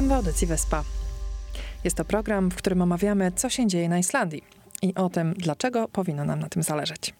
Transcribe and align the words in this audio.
Witam 0.00 0.08
w 0.08 0.12
audycji 0.12 0.46
Wyspa. 0.46 0.84
Jest 1.84 1.96
to 1.96 2.04
program, 2.04 2.50
w 2.50 2.56
którym 2.56 2.82
omawiamy, 2.82 3.32
co 3.32 3.50
się 3.50 3.66
dzieje 3.66 3.88
na 3.88 3.98
Islandii 3.98 4.44
i 4.82 4.94
o 4.94 5.08
tym, 5.08 5.34
dlaczego 5.34 5.88
powinno 5.88 6.24
nam 6.24 6.40
na 6.40 6.48
tym 6.48 6.62
zależeć. 6.62 7.14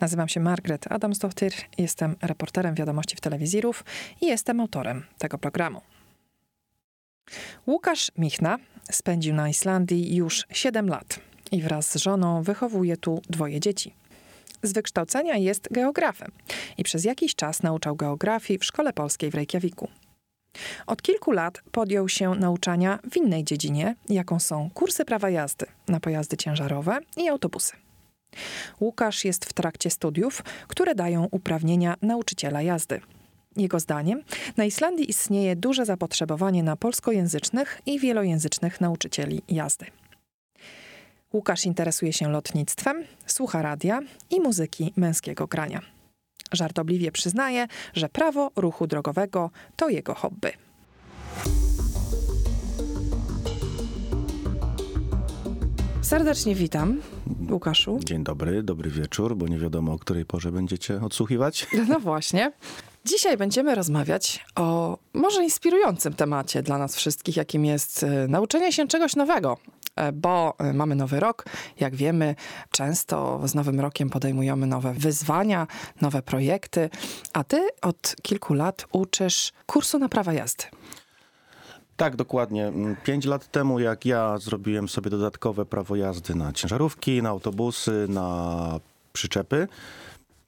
Nazywam 0.00 0.28
się 0.28 0.40
Margaret 0.40 0.92
Adamsdottir, 0.92 1.52
jestem 1.78 2.16
reporterem 2.22 2.74
wiadomości 2.74 3.16
w 3.16 3.20
telewizjów 3.20 3.84
i 4.20 4.26
jestem 4.26 4.60
autorem 4.60 5.04
tego 5.18 5.38
programu. 5.38 5.80
Łukasz 7.66 8.12
Michna 8.18 8.58
spędził 8.90 9.34
na 9.34 9.48
Islandii 9.48 10.16
już 10.16 10.44
7 10.50 10.88
lat 10.88 11.20
i 11.52 11.62
wraz 11.62 11.90
z 11.90 11.96
żoną 11.96 12.42
wychowuje 12.42 12.96
tu 12.96 13.22
dwoje 13.30 13.60
dzieci. 13.60 13.94
Z 14.62 14.72
wykształcenia 14.72 15.36
jest 15.36 15.68
geografem 15.70 16.32
i 16.78 16.84
przez 16.84 17.04
jakiś 17.04 17.34
czas 17.34 17.62
nauczał 17.62 17.96
geografii 17.96 18.58
w 18.58 18.64
Szkole 18.64 18.92
Polskiej 18.92 19.30
w 19.30 19.34
Reykjaviku. 19.34 19.88
Od 20.86 21.02
kilku 21.02 21.32
lat 21.32 21.62
podjął 21.72 22.08
się 22.08 22.34
nauczania 22.34 22.98
w 23.10 23.16
innej 23.16 23.44
dziedzinie, 23.44 23.94
jaką 24.08 24.40
są 24.40 24.70
kursy 24.74 25.04
prawa 25.04 25.30
jazdy 25.30 25.66
na 25.88 26.00
pojazdy 26.00 26.36
ciężarowe 26.36 26.98
i 27.16 27.28
autobusy. 27.28 27.72
Łukasz 28.80 29.24
jest 29.24 29.44
w 29.44 29.52
trakcie 29.52 29.90
studiów, 29.90 30.42
które 30.68 30.94
dają 30.94 31.28
uprawnienia 31.30 31.94
nauczyciela 32.02 32.62
jazdy. 32.62 33.00
Jego 33.56 33.80
zdaniem 33.80 34.22
na 34.56 34.64
Islandii 34.64 35.10
istnieje 35.10 35.56
duże 35.56 35.84
zapotrzebowanie 35.84 36.62
na 36.62 36.76
polskojęzycznych 36.76 37.80
i 37.86 37.98
wielojęzycznych 37.98 38.80
nauczycieli 38.80 39.42
jazdy. 39.48 39.86
Łukasz 41.32 41.64
interesuje 41.64 42.12
się 42.12 42.28
lotnictwem, 42.28 43.04
słucha 43.26 43.62
radia 43.62 44.00
i 44.30 44.40
muzyki 44.40 44.92
męskiego 44.96 45.46
grania. 45.46 45.93
Żartobliwie 46.54 47.12
przyznaje, 47.12 47.66
że 47.94 48.08
prawo 48.08 48.50
ruchu 48.56 48.86
drogowego 48.86 49.50
to 49.76 49.88
jego 49.88 50.14
hobby. 50.14 50.50
Serdecznie 56.02 56.54
witam, 56.54 57.00
Łukaszu. 57.50 58.00
Dzień 58.04 58.24
dobry, 58.24 58.62
dobry 58.62 58.90
wieczór, 58.90 59.36
bo 59.36 59.48
nie 59.48 59.58
wiadomo 59.58 59.92
o 59.92 59.98
której 59.98 60.24
porze 60.24 60.52
będziecie 60.52 61.00
odsłuchiwać. 61.00 61.66
No 61.88 62.00
właśnie. 62.00 62.52
Dzisiaj 63.06 63.36
będziemy 63.36 63.74
rozmawiać 63.74 64.44
o 64.56 64.98
może 65.14 65.44
inspirującym 65.44 66.14
temacie 66.14 66.62
dla 66.62 66.78
nas 66.78 66.96
wszystkich, 66.96 67.36
jakim 67.36 67.64
jest 67.64 68.02
e, 68.02 68.28
nauczenie 68.28 68.72
się 68.72 68.88
czegoś 68.88 69.16
nowego. 69.16 69.56
E, 69.96 70.12
bo 70.12 70.54
e, 70.58 70.72
mamy 70.72 70.94
nowy 70.94 71.20
rok. 71.20 71.44
Jak 71.80 71.94
wiemy, 71.94 72.34
często 72.70 73.40
z 73.44 73.54
nowym 73.54 73.80
rokiem 73.80 74.10
podejmujemy 74.10 74.66
nowe 74.66 74.92
wyzwania, 74.92 75.66
nowe 76.00 76.22
projekty, 76.22 76.90
a 77.32 77.44
ty 77.44 77.68
od 77.82 78.16
kilku 78.22 78.54
lat 78.54 78.86
uczysz 78.92 79.52
kursu 79.66 79.98
na 79.98 80.08
prawa 80.08 80.32
jazdy. 80.32 80.64
Tak, 81.96 82.16
dokładnie. 82.16 82.66
Mm, 82.66 82.96
pięć 83.04 83.24
lat 83.24 83.50
temu, 83.50 83.80
jak 83.80 84.06
ja 84.06 84.38
zrobiłem 84.38 84.88
sobie 84.88 85.10
dodatkowe 85.10 85.66
prawo 85.66 85.96
jazdy 85.96 86.34
na 86.34 86.52
ciężarówki, 86.52 87.22
na 87.22 87.28
autobusy, 87.28 88.06
na 88.08 88.80
przyczepy, 89.12 89.68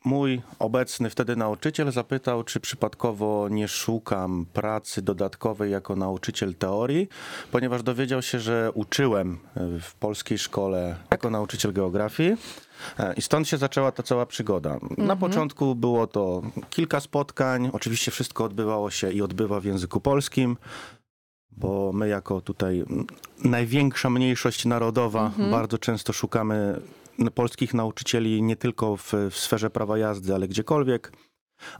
mój 0.06 0.42
obecny 0.58 1.10
wtedy 1.10 1.36
nauczyciel 1.36 1.92
zapytał, 1.92 2.44
czy 2.44 2.60
przypadkowo 2.60 3.48
nie 3.48 3.68
szukam 3.68 4.46
pracy 4.52 5.02
dodatkowej 5.02 5.72
jako 5.72 5.96
nauczyciel 5.96 6.54
teorii, 6.54 7.08
ponieważ 7.52 7.82
dowiedział 7.82 8.22
się, 8.22 8.40
że 8.40 8.70
uczyłem 8.74 9.38
w 9.80 9.94
polskiej 9.94 10.38
szkole 10.38 10.96
jako 11.10 11.30
nauczyciel 11.30 11.72
geografii. 11.72 12.36
E, 12.98 13.14
I 13.14 13.22
stąd 13.22 13.48
się 13.48 13.56
zaczęła 13.56 13.92
ta 13.92 14.02
cała 14.02 14.26
przygoda. 14.26 14.70
Na 14.98 15.02
mhm. 15.02 15.18
początku 15.18 15.74
było 15.74 16.06
to 16.06 16.42
kilka 16.70 17.00
spotkań. 17.00 17.70
Oczywiście 17.72 18.10
wszystko 18.10 18.44
odbywało 18.44 18.90
się 18.90 19.10
i 19.12 19.22
odbywa 19.22 19.60
w 19.60 19.64
języku 19.64 20.00
polskim 20.00 20.56
bo 21.56 21.92
my 21.92 22.08
jako 22.08 22.40
tutaj 22.40 22.84
największa 23.44 24.10
mniejszość 24.10 24.64
narodowa 24.64 25.26
mhm. 25.26 25.50
bardzo 25.50 25.78
często 25.78 26.12
szukamy 26.12 26.80
polskich 27.34 27.74
nauczycieli 27.74 28.42
nie 28.42 28.56
tylko 28.56 28.96
w, 28.96 29.12
w 29.30 29.36
sferze 29.36 29.70
prawa 29.70 29.98
jazdy, 29.98 30.34
ale 30.34 30.48
gdziekolwiek. 30.48 31.12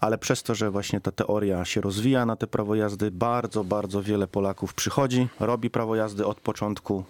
Ale 0.01 0.19
przez 0.19 0.43
to, 0.43 0.55
że 0.55 0.71
właśnie 0.71 1.01
ta 1.01 1.13
teoria 1.13 1.65
się 1.65 1.81
rozwija 1.81 2.27
na 2.27 2.37
te 2.37 2.47
prawo 2.47 2.75
jazdy, 2.75 3.11
bardzo, 3.11 3.65
bardzo 3.65 4.03
wiele 4.03 4.27
Polaków 4.27 4.75
przychodzi, 4.75 5.29
robi 5.41 5.71
prawo 5.71 5.97
jazdy 5.97 6.27
od 6.27 6.41
początku 6.41 7.05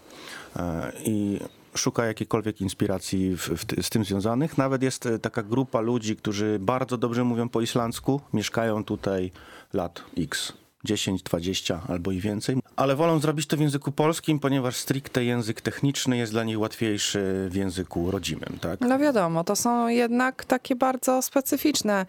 e, 0.57 0.93
i 1.05 1.41
szuka 1.75 2.07
jakiejkolwiek 2.07 2.61
inspiracji 2.61 3.37
w, 3.37 3.49
w, 3.49 3.85
z 3.85 3.91
tym 3.91 4.05
związanych. 4.05 4.59
Nawet 4.59 4.83
jest 4.83 5.07
e, 5.07 5.19
taka 5.19 5.43
grupa 5.43 5.81
ludzi, 5.81 6.17
którzy 6.17 6.59
bardzo 6.61 6.97
dobrze 6.99 7.25
mówią 7.25 7.49
po 7.49 7.61
islandzku, 7.61 8.21
mieszkają 8.33 8.85
tutaj 8.85 9.33
lat 9.73 10.05
X. 10.19 10.53
10, 10.87 11.23
20 11.23 11.81
albo 11.89 12.13
i 12.13 12.21
więcej, 12.21 12.57
ale 12.77 12.97
wolą 12.97 13.19
zrobić 13.19 13.47
to 13.47 13.57
w 13.57 13.61
języku 13.61 13.93
polskim, 13.93 14.39
ponieważ 14.39 14.77
stricte 14.77 15.25
język 15.25 15.61
techniczny 15.61 16.17
jest 16.17 16.33
dla 16.33 16.45
nich 16.45 16.61
łatwiejszy 16.61 17.49
w 17.51 17.55
języku 17.55 18.11
rodzimym, 18.11 18.59
tak? 18.61 18.81
No 18.81 18.99
wiadomo, 18.99 19.45
to 19.45 19.57
są 19.57 19.89
jednak 19.89 20.45
takie 20.45 20.77
bardzo 20.77 21.23
specyficzne 21.23 22.07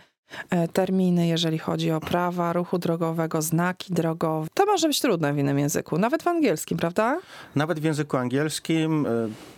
terminy, 0.74 1.28
jeżeli 1.28 1.58
chodzi 1.58 1.92
o 1.92 2.00
prawa 2.00 2.54
ruchu 2.54 2.78
drogowego, 2.78 3.42
znaki 3.42 3.94
drogowe. 3.94 4.48
To 4.54 4.66
może 4.66 4.88
być 4.88 5.02
trudne 5.02 5.34
w 5.34 5.38
innym 5.38 5.60
języku, 5.60 5.98
nawet 5.98 6.24
w 6.24 6.28
angielskim, 6.28 6.78
prawda? 6.78 7.20
Nawet 7.56 7.80
w 7.80 7.84
języku 7.84 8.18
angielskim. 8.18 9.06
E, 9.06 9.10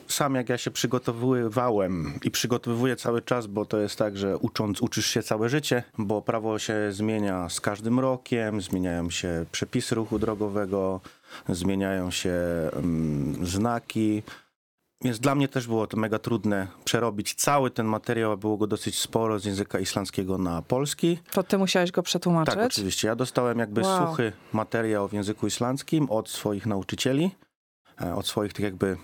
sam 0.07 0.35
jak 0.35 0.49
ja 0.49 0.57
się 0.57 0.71
przygotowywałem 0.71 2.13
i 2.23 2.31
przygotowuję 2.31 2.95
cały 2.95 3.21
czas, 3.21 3.47
bo 3.47 3.65
to 3.65 3.77
jest 3.77 3.95
tak, 3.95 4.17
że 4.17 4.37
ucząc 4.37 4.81
uczysz 4.81 5.05
się 5.05 5.23
całe 5.23 5.49
życie, 5.49 5.83
bo 5.97 6.21
prawo 6.21 6.59
się 6.59 6.91
zmienia 6.91 7.49
z 7.49 7.61
każdym 7.61 7.99
rokiem, 7.99 8.61
zmieniają 8.61 9.09
się 9.09 9.45
przepisy 9.51 9.95
ruchu 9.95 10.19
drogowego, 10.19 11.01
zmieniają 11.49 12.11
się 12.11 12.33
um, 12.75 13.45
znaki. 13.45 14.23
Więc 15.03 15.19
dla 15.19 15.35
mnie 15.35 15.47
też 15.47 15.67
było 15.67 15.87
to 15.87 15.97
mega 15.97 16.19
trudne 16.19 16.67
przerobić 16.83 17.33
cały 17.33 17.71
ten 17.71 17.85
materiał, 17.85 18.31
a 18.31 18.37
było 18.37 18.57
go 18.57 18.67
dosyć 18.67 18.99
sporo 18.99 19.39
z 19.39 19.45
języka 19.45 19.79
islandzkiego 19.79 20.37
na 20.37 20.61
polski. 20.61 21.19
To 21.31 21.43
ty 21.43 21.57
musiałeś 21.57 21.91
go 21.91 22.03
przetłumaczyć? 22.03 22.55
Tak, 22.55 22.65
oczywiście. 22.65 23.07
Ja 23.07 23.15
dostałem 23.15 23.59
jakby 23.59 23.81
wow. 23.81 24.07
suchy 24.07 24.31
materiał 24.53 25.07
w 25.07 25.13
języku 25.13 25.47
islandzkim 25.47 26.09
od 26.09 26.29
swoich 26.29 26.65
nauczycieli, 26.65 27.31
e, 28.01 28.15
od 28.15 28.27
swoich 28.27 28.53
tych 28.53 28.65
jakby 28.65 28.97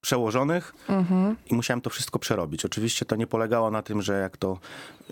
przełożonych 0.00 0.74
mhm. 0.88 1.36
i 1.50 1.54
musiałem 1.54 1.80
to 1.80 1.90
wszystko 1.90 2.18
przerobić. 2.18 2.64
Oczywiście 2.64 3.04
to 3.06 3.16
nie 3.16 3.26
polegało 3.26 3.70
na 3.70 3.82
tym, 3.82 4.02
że 4.02 4.20
jak 4.20 4.36
to 4.36 4.58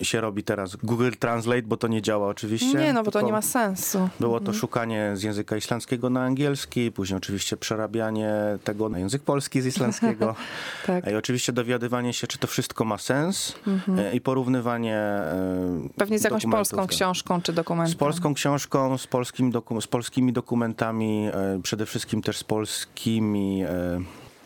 się 0.03 0.21
robi 0.21 0.45
teraz 0.45 0.77
Google 0.77 1.11
Translate, 1.19 1.63
bo 1.63 1.77
to 1.77 1.89
nie 1.89 2.03
działa 2.03 2.29
oczywiście. 2.29 2.79
Nie, 2.79 2.93
no 2.93 3.03
bo 3.03 3.11
to 3.11 3.21
nie 3.21 3.33
ma 3.33 3.43
sensu. 3.43 4.09
Było 4.21 4.39
to 4.39 4.47
mhm. 4.47 4.59
szukanie 4.59 5.13
z 5.15 5.23
języka 5.23 5.57
islandzkiego 5.57 6.11
na 6.11 6.23
angielski, 6.25 6.93
później 6.93 7.17
oczywiście 7.17 7.57
przerabianie 7.57 8.33
tego 8.65 8.89
na 8.89 8.99
język 8.99 9.23
polski 9.23 9.61
z 9.63 9.67
islandzkiego. 9.67 10.35
tak. 10.87 11.11
I 11.11 11.15
oczywiście 11.15 11.53
dowiadywanie 11.53 12.13
się, 12.13 12.27
czy 12.27 12.39
to 12.39 12.47
wszystko 12.47 12.85
ma 12.85 12.99
sens 12.99 13.55
mhm. 13.67 13.99
E, 13.99 14.15
i 14.15 14.21
porównywanie 14.21 14.97
e, 14.97 15.89
Pewnie 15.97 16.19
z 16.19 16.25
jakąś 16.25 16.47
polską 16.51 16.77
tak. 16.77 16.91
książką 16.91 17.43
czy 17.43 17.53
dokumentem. 17.53 17.95
Z 17.95 17.97
polską 17.97 18.35
książką, 18.35 18.99
z, 18.99 19.07
polskim 19.07 19.51
doku 19.51 19.81
z 19.81 19.87
polskimi 19.87 20.33
dokumentami, 20.33 21.29
e, 21.33 21.61
przede 21.63 21.87
wszystkim 21.87 22.23
też 22.23 22.37
z 22.37 22.45
polskimi 22.45 23.65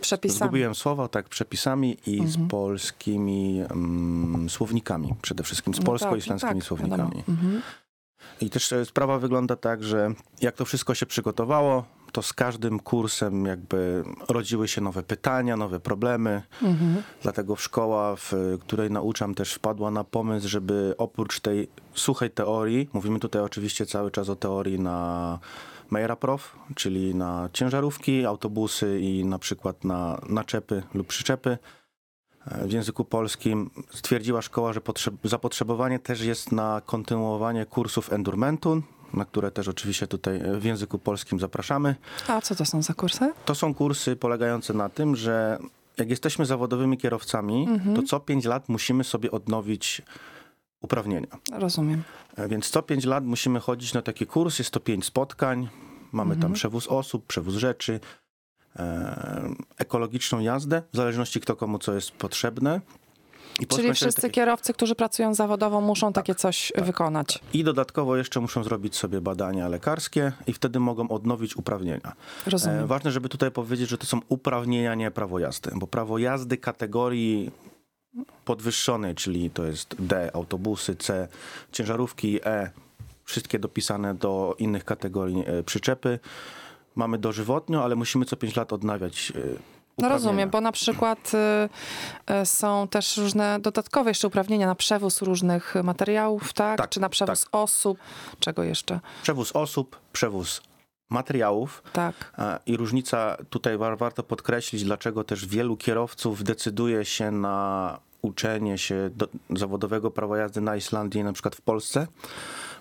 Przepisami. 0.02 0.48
Zgubiłem 0.48 0.74
słowo, 0.74 1.08
tak, 1.08 1.28
przepisami 1.28 1.96
i 2.06 2.20
mhm. 2.20 2.30
z 2.30 2.50
polskimi 2.50 3.62
um, 3.70 4.46
słownikami, 4.50 5.14
przede 5.22 5.42
wszystkim 5.42 5.74
z 5.74 5.78
no 5.78 5.84
polsko-islandzkimi 5.84 6.60
tak, 6.60 6.64
słownikami. 6.64 7.24
Mhm. 7.28 7.62
I 8.40 8.50
też 8.50 8.72
e, 8.72 8.84
sprawa 8.84 9.18
wygląda 9.18 9.56
tak, 9.56 9.84
że 9.84 10.14
jak 10.40 10.56
to 10.56 10.64
wszystko 10.64 10.94
się 10.94 11.06
przygotowało, 11.06 11.84
to 12.12 12.22
z 12.22 12.32
każdym 12.32 12.80
kursem 12.80 13.46
jakby 13.46 14.04
rodziły 14.28 14.68
się 14.68 14.80
nowe 14.80 15.02
pytania, 15.02 15.56
nowe 15.56 15.80
problemy. 15.80 16.42
Mhm. 16.62 17.02
Dlatego 17.22 17.56
szkoła, 17.56 18.16
w 18.16 18.32
której 18.60 18.90
nauczam, 18.90 19.34
też 19.34 19.54
wpadła 19.54 19.90
na 19.90 20.04
pomysł, 20.04 20.48
żeby 20.48 20.94
oprócz 20.98 21.40
tej 21.40 21.68
suchej 21.94 22.30
teorii, 22.30 22.88
mówimy 22.92 23.18
tutaj 23.18 23.42
oczywiście 23.42 23.86
cały 23.86 24.10
czas 24.10 24.28
o 24.28 24.36
teorii 24.36 24.80
na 24.80 25.38
Mejraprof, 25.92 26.56
czyli 26.74 27.14
na 27.14 27.48
ciężarówki, 27.52 28.26
autobusy 28.26 29.00
i 29.00 29.24
na 29.24 29.38
przykład 29.38 29.84
na 29.84 30.20
naczepy 30.28 30.82
lub 30.94 31.06
przyczepy. 31.06 31.58
E, 32.46 32.66
w 32.66 32.72
języku 32.72 33.04
polskim 33.04 33.70
stwierdziła 33.90 34.42
szkoła, 34.42 34.72
że 34.72 34.80
zapotrzebowanie 35.24 35.98
też 35.98 36.20
jest 36.20 36.52
na 36.52 36.82
kontynuowanie 36.86 37.66
kursów 37.66 38.12
Endurmentu, 38.12 38.82
na 39.14 39.24
które 39.24 39.50
też 39.50 39.68
oczywiście 39.68 40.06
tutaj 40.06 40.40
w 40.58 40.64
języku 40.64 40.98
polskim 40.98 41.40
zapraszamy. 41.40 41.96
A 42.28 42.40
co 42.40 42.54
to 42.54 42.64
są 42.64 42.82
za 42.82 42.94
kursy? 42.94 43.32
To 43.44 43.54
są 43.54 43.74
kursy 43.74 44.16
polegające 44.16 44.74
na 44.74 44.88
tym, 44.88 45.16
że 45.16 45.58
jak 45.98 46.10
jesteśmy 46.10 46.46
zawodowymi 46.46 46.98
kierowcami, 46.98 47.66
mhm. 47.68 47.96
to 47.96 48.02
co 48.02 48.20
pięć 48.20 48.44
lat 48.44 48.68
musimy 48.68 49.04
sobie 49.04 49.30
odnowić 49.30 50.02
uprawnienia. 50.82 51.38
Rozumiem. 51.52 52.02
E, 52.36 52.48
więc 52.48 52.70
co 52.70 52.82
pięć 52.82 53.04
lat 53.04 53.24
musimy 53.24 53.60
chodzić 53.60 53.94
na 53.94 54.02
taki 54.02 54.26
kurs, 54.26 54.58
jest 54.58 54.70
to 54.70 54.80
pięć 54.80 55.04
spotkań, 55.04 55.68
mamy 56.12 56.34
mhm. 56.34 56.42
tam 56.42 56.52
przewóz 56.52 56.86
osób, 56.86 57.26
przewóz 57.26 57.54
rzeczy, 57.54 58.00
e, 58.76 59.54
ekologiczną 59.78 60.40
jazdę, 60.40 60.82
w 60.92 60.96
zależności 60.96 61.40
kto 61.40 61.56
komu 61.56 61.78
co 61.78 61.94
jest 61.94 62.10
potrzebne. 62.10 62.80
I 63.60 63.66
Czyli 63.66 63.94
wszyscy 63.94 64.30
kierowcy, 64.30 64.72
którzy 64.72 64.94
pracują 64.94 65.34
zawodowo, 65.34 65.80
muszą 65.80 66.12
takie 66.12 66.34
coś 66.34 66.72
wykonać. 66.76 67.38
I 67.52 67.64
dodatkowo 67.64 68.16
jeszcze 68.16 68.40
muszą 68.40 68.64
zrobić 68.64 68.96
sobie 68.96 69.20
badania 69.20 69.68
lekarskie 69.68 70.32
i 70.46 70.52
wtedy 70.52 70.80
mogą 70.80 71.08
odnowić 71.08 71.56
uprawnienia. 71.56 72.12
Rozumiem. 72.46 72.78
E, 72.78 72.86
ważne, 72.86 73.10
żeby 73.10 73.28
tutaj 73.28 73.50
powiedzieć, 73.50 73.88
że 73.88 73.98
to 73.98 74.06
są 74.06 74.20
uprawnienia, 74.28 74.94
nie 74.94 75.10
prawo 75.10 75.38
jazdy, 75.38 75.70
bo 75.74 75.86
prawo 75.86 76.18
jazdy 76.18 76.56
kategorii 76.56 77.50
podwyższonej, 78.44 79.14
czyli 79.14 79.50
to 79.50 79.64
jest 79.64 79.94
D, 79.98 80.30
autobusy, 80.34 80.96
C, 80.96 81.28
ciężarówki, 81.72 82.40
E, 82.46 82.70
wszystkie 83.24 83.58
dopisane 83.58 84.14
do 84.14 84.54
innych 84.58 84.84
kategorii 84.84 85.44
e, 85.46 85.62
przyczepy. 85.62 86.18
Mamy 86.94 87.18
dożywotnio, 87.18 87.84
ale 87.84 87.96
musimy 87.96 88.24
co 88.24 88.36
5 88.36 88.56
lat 88.56 88.72
odnawiać 88.72 89.32
e, 89.36 89.40
No 89.98 90.08
rozumiem, 90.08 90.50
bo 90.50 90.60
na 90.60 90.72
przykład 90.72 91.32
y, 92.28 92.34
y, 92.34 92.46
są 92.46 92.88
też 92.88 93.16
różne 93.16 93.60
dodatkowe 93.60 94.10
jeszcze 94.10 94.26
uprawnienia 94.26 94.66
na 94.66 94.74
przewóz 94.74 95.22
różnych 95.22 95.74
materiałów, 95.84 96.52
tak? 96.52 96.78
Tak, 96.78 96.90
Czy 96.90 97.00
na 97.00 97.08
przewóz 97.08 97.46
osób? 97.52 97.98
Czego 98.40 98.62
jeszcze? 98.62 99.00
Przewóz 99.22 99.52
osób, 99.52 99.96
przewóz 100.12 100.62
materiałów, 101.12 101.82
Tak. 101.92 102.32
I 102.66 102.76
różnica 102.76 103.36
tutaj 103.50 103.78
wa- 103.78 103.96
warto 103.96 104.22
podkreślić, 104.22 104.84
dlaczego 104.84 105.24
też 105.24 105.46
wielu 105.46 105.76
kierowców 105.76 106.44
decyduje 106.44 107.04
się 107.04 107.30
na 107.30 107.98
uczenie 108.22 108.78
się 108.78 109.10
do, 109.16 109.28
zawodowego 109.56 110.10
prawa 110.10 110.38
jazdy 110.38 110.60
na 110.60 110.76
Islandii, 110.76 111.24
na 111.24 111.32
przykład 111.32 111.56
w 111.56 111.60
Polsce, 111.60 112.06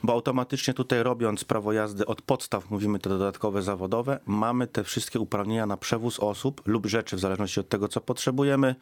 bo 0.03 0.13
automatycznie 0.13 0.73
tutaj 0.73 1.03
robiąc 1.03 1.43
prawo 1.43 1.73
jazdy 1.73 2.05
od 2.05 2.21
podstaw, 2.21 2.69
mówimy 2.71 2.99
te 2.99 3.09
dodatkowe 3.09 3.61
zawodowe, 3.61 4.19
mamy 4.25 4.67
te 4.67 4.83
wszystkie 4.83 5.19
uprawnienia 5.19 5.65
na 5.65 5.77
przewóz 5.77 6.19
osób 6.19 6.61
lub 6.65 6.85
rzeczy, 6.85 7.15
w 7.15 7.19
zależności 7.19 7.59
od 7.59 7.69
tego, 7.69 7.87
co 7.87 8.01
potrzebujemy, 8.01 8.75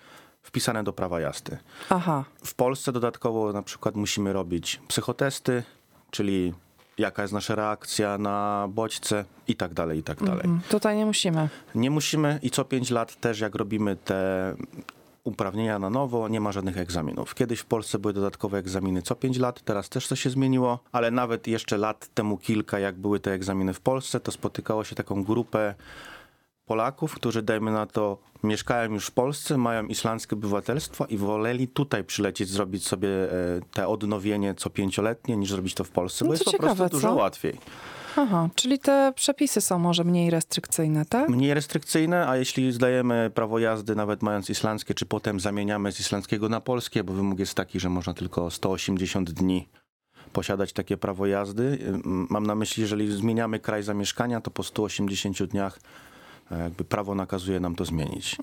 wpisane 0.44 0.84
do 0.84 0.94
prawa 0.94 1.19
jazdy. 1.19 1.57
Aha. 1.90 2.24
W 2.45 2.54
Polsce 2.56 2.92
dodatkowo 2.92 3.54
na 3.54 3.62
przykład 3.62 3.95
musimy 3.95 4.34
robić 4.34 4.81
psychotesty, 4.88 5.63
czyli 6.12 6.54
jaka 7.00 7.22
jest 7.22 7.34
nasza 7.34 7.56
reakcja 7.56 8.18
na 8.18 8.68
bodźce 8.69 9.25
i 9.48 9.56
tak 9.56 9.74
dalej, 9.74 10.00
i 10.00 10.04
tak 10.04 10.24
dalej. 10.24 10.46
Mm, 10.46 10.60
Tutaj 10.69 10.98
nie 10.98 11.06
musimy. 11.06 11.50
Nie 11.75 11.92
musimy 11.92 12.40
i 12.44 12.50
co 12.50 12.66
5 12.66 12.90
lat 12.92 13.16
też 13.19 13.40
jak 13.40 13.56
robimy 13.56 13.96
te 13.96 14.56
uprawnienia 15.24 15.80
na 15.80 15.90
nowo, 15.90 16.28
nie 16.28 16.42
ma 16.42 16.51
żadnych 16.51 16.78
egzaminów. 16.78 17.36
Kiedyś 17.36 17.60
w 17.60 17.66
Polsce 17.66 18.00
były 18.00 18.13
dodatkowe 18.13 18.57
egzaminy 18.57 19.01
co 19.01 19.16
5 19.16 19.38
lat, 19.38 19.62
teraz 19.62 19.90
też 19.90 20.07
to 20.07 20.16
się 20.16 20.30
zmieniło, 20.30 20.80
ale 20.92 21.12
nawet 21.12 21.48
jeszcze 21.48 21.78
lat 21.78 22.10
temu 22.13 22.38
kilka, 22.38 22.80
jak 22.80 22.96
były 22.96 23.19
te 23.19 23.31
egzaminy 23.31 23.74
w 23.74 23.81
Polsce, 23.81 24.19
to 24.19 24.31
spotykało 24.31 24.84
się 24.84 24.95
taką 24.95 25.24
grupę 25.24 25.75
Polaków, 26.74 27.16
którzy 27.16 27.42
dajmy 27.42 27.71
na 27.71 27.86
to 27.86 28.18
mieszkają 28.44 28.92
już 28.94 29.07
w 29.07 29.12
Polsce, 29.12 29.57
mają 29.57 29.86
islandzkie 29.86 30.36
obywatelstwo 30.36 31.06
i 31.06 31.18
woleli 31.18 31.68
tutaj 31.68 32.04
przylecieć, 32.04 32.50
zrobić 32.50 32.88
sobie 32.88 33.10
e, 33.10 33.60
te 33.74 33.88
odnowienie 33.88 34.54
co 34.56 34.69
pięcioletnie, 34.69 35.38
niż 35.38 35.50
zrobić 35.51 35.74
to 35.74 35.83
w 35.83 35.89
Polsce, 35.89 36.25
No 36.25 36.31
bo 36.31 36.31
to 36.31 36.33
jest 36.33 36.45
po 36.45 36.51
ciekawe, 36.51 36.75
prostu 36.75 36.98
dużo 36.98 37.07
co? 37.07 37.16
łatwiej. 37.16 37.54
Aha, 38.18 38.50
czyli 38.56 38.80
te 38.80 39.13
przepisy 39.16 39.62
są 39.62 39.80
może 39.80 40.04
mniej 40.04 40.30
restrykcyjne, 40.30 41.06
tak? 41.06 41.30
mniej 41.30 41.54
restrykcyjne, 41.54 42.27
a 42.27 42.38
jeśli 42.38 42.71
zdajemy 42.71 43.31
prawo 43.33 43.60
jazdy, 43.60 43.95
nawet 43.95 44.21
mając 44.21 44.50
islandzkie, 44.50 44.94
czy 44.94 45.06
potem 45.06 45.39
zamieniamy 45.39 45.92
z 45.92 46.00
islandzkiego 46.00 46.50
na 46.50 46.62
polskie, 46.62 47.04
bo 47.04 47.13
wymóg 47.13 47.39
jest 47.39 47.54
taki, 47.54 47.80
że 47.80 47.89
można 47.89 48.13
tylko 48.13 48.50
180 48.51 49.31
dni 49.31 49.68
posiadać 50.33 50.74
takie 50.74 50.98
prawo 50.98 51.25
jazdy. 51.27 51.80
Mam 52.06 52.45
na 52.48 52.56
myśli, 52.56 52.81
jeżeli 52.81 53.12
zmieniamy 53.12 53.60
kraj 53.60 53.83
zamieszkania, 53.83 54.42
to 54.42 54.51
po 54.51 54.63
180 54.63 55.44
dniach 55.44 55.80
jakby 56.57 56.84
prawo 56.84 57.16
nakazuje 57.16 57.60
nam 57.60 57.75
to 57.75 57.86
zmienić. 57.86 58.38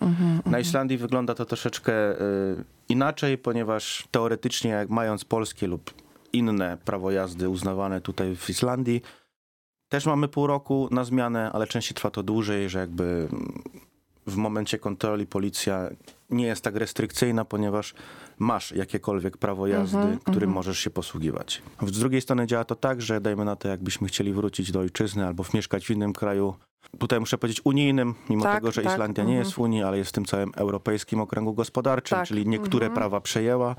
Na 0.47 0.59
Islandii 0.59 0.99
wygląda 0.99 1.35
to 1.35 1.45
troszeczkę 1.45 1.93
y, 2.21 2.65
inaczej, 2.89 3.39
ponieważ 3.39 4.09
teoretycznie 4.11 4.71
jak 4.71 4.89
mając 4.91 5.25
polskie 5.25 5.67
lub 5.67 5.95
inne 6.33 6.79
prawo 6.85 7.11
jazdy 7.11 7.49
uznawane 7.49 8.01
tutaj 8.01 8.37
w 8.37 8.51
Islandii, 8.51 9.03
też 9.89 10.07
mamy 10.07 10.29
pół 10.29 10.47
roku 10.47 10.89
na 10.91 11.05
zmianę, 11.05 11.51
ale 11.53 11.67
częściej 11.67 11.95
trwa 11.95 12.11
to 12.11 12.23
dłużej, 12.23 12.69
że 12.69 12.79
jakby 12.79 13.05
mm, 13.33 13.63
w 14.27 14.37
momencie 14.37 14.79
kontroli 14.79 15.27
policja 15.27 15.91
nie 16.31 16.47
jest 16.47 16.65
tak 16.65 16.77
restrykcyjna, 16.77 17.45
ponieważ 17.45 17.95
masz 18.39 18.73
jakiekolwiek 18.73 19.37
prawo 19.37 19.67
jazdy, 19.67 19.99
Mhm, 19.99 20.19
którym 20.19 20.51
możesz 20.51 20.79
się 20.79 20.91
posługiwać. 20.91 21.63
Z 21.87 21.99
drugiej 21.99 22.21
strony 22.21 22.47
działa 22.47 22.65
to 22.65 22.75
tak, 22.75 23.03
że 23.03 23.21
dajmy 23.21 23.45
na 23.45 23.57
to, 23.57 23.69
jakbyśmy 23.69 24.09
chcieli 24.09 24.33
wrócić 24.33 24.73
do 24.73 24.81
ojczyzny 24.81 25.27
albo 25.27 25.45
mieszkać 25.55 25.87
w 25.87 25.91
innym 25.91 26.13
kraju, 26.13 26.55
tutaj 26.99 27.21
muszę 27.21 27.39
powiedzieć 27.39 27.61
unijnym, 27.65 28.15
mimo 28.31 28.43
Tak, 28.43 28.55
tego, 28.55 28.73
że 28.73 28.83
tak, 28.83 28.93
Islandia 28.93 29.25
nie 29.25 29.31
mhm. 29.31 29.45
jest 29.45 29.53
w 29.53 29.59
Unii, 29.59 29.83
ale 29.83 29.99
jest 29.99 30.11
w 30.11 30.13
tym 30.13 30.25
całym 30.25 30.53
europejskim 30.57 31.21
okręgu 31.21 31.55
gospodarczym, 31.55 32.19
Tak, 32.19 32.29
czyli 32.29 32.47
niektóre 32.47 32.87
mhm. 32.87 32.95
prawa 32.95 33.21
przejęła. 33.21 33.77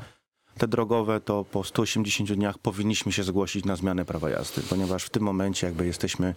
Te 0.58 0.68
drogowe 0.68 1.22
to 1.22 1.46
po 1.46 1.64
180 1.64 2.34
dniach 2.34 2.58
powinniśmy 2.58 3.12
się 3.12 3.24
zgłosić 3.24 3.66
na 3.66 3.76
zmianę 3.76 4.06
prawa 4.06 4.30
jazdy, 4.30 4.62
ponieważ 4.70 5.04
w 5.04 5.10
tym 5.10 5.24
momencie 5.24 5.68
jakby 5.68 5.86
jesteśmy 5.86 6.36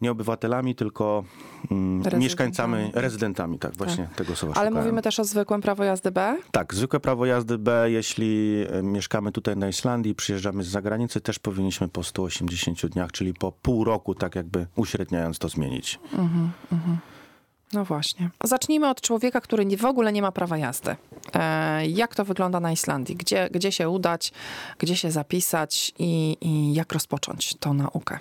nie 0.00 0.10
obywatelami, 0.10 0.74
tylko 0.74 1.24
mm, 1.70 2.02
mieszkańcami, 2.18 2.90
rezydentami, 2.94 3.58
tak, 3.58 3.76
właśnie 3.76 4.08
tego 4.16 4.36
słowa 4.36 4.54
Ale 4.54 4.68
szukałem. 4.68 4.84
mówimy 4.84 5.02
też 5.02 5.20
o 5.20 5.24
zwykłym 5.24 5.60
prawo 5.60 5.84
jazdy 5.84 6.10
B? 6.10 6.36
Tak, 6.50 6.74
zwykłe 6.74 7.00
prawo 7.00 7.26
jazdy 7.26 7.58
B, 7.58 7.90
jeśli 7.90 8.64
e, 8.70 8.82
mieszkamy 8.82 9.32
tutaj 9.32 9.56
na 9.56 9.68
Islandii, 9.68 10.14
przyjeżdżamy 10.14 10.62
z 10.64 10.68
zagranicy, 10.68 11.20
też 11.20 11.38
powinniśmy 11.38 11.88
po 11.88 12.02
180 12.02 12.86
dniach, 12.86 13.12
czyli 13.12 13.34
po 13.34 13.52
pół 13.52 13.84
roku, 13.84 14.14
tak 14.14 14.34
jakby 14.34 14.66
uśredniając 14.76 15.38
to 15.38 15.48
zmienić. 15.48 16.00
No 17.72 17.84
właśnie. 17.84 18.30
Zacznijmy 18.44 18.88
od 18.88 19.00
człowieka, 19.00 19.40
który 19.40 19.76
w 19.76 19.84
ogóle 19.84 20.12
nie 20.12 20.22
ma 20.22 20.32
prawa 20.32 20.58
jazdy. 20.58 20.96
E, 21.34 21.86
jak 21.86 22.14
to 22.14 22.24
wygląda 22.24 22.60
na 22.60 22.72
Islandii? 22.72 23.16
Gdzie, 23.16 23.48
gdzie 23.52 23.72
się 23.72 23.88
udać, 23.88 24.32
gdzie 24.78 24.96
się 24.96 25.10
zapisać 25.10 25.92
i, 25.98 26.36
i 26.40 26.74
jak 26.74 26.92
rozpocząć 26.92 27.54
tą 27.54 27.74
naukę? 27.74 28.18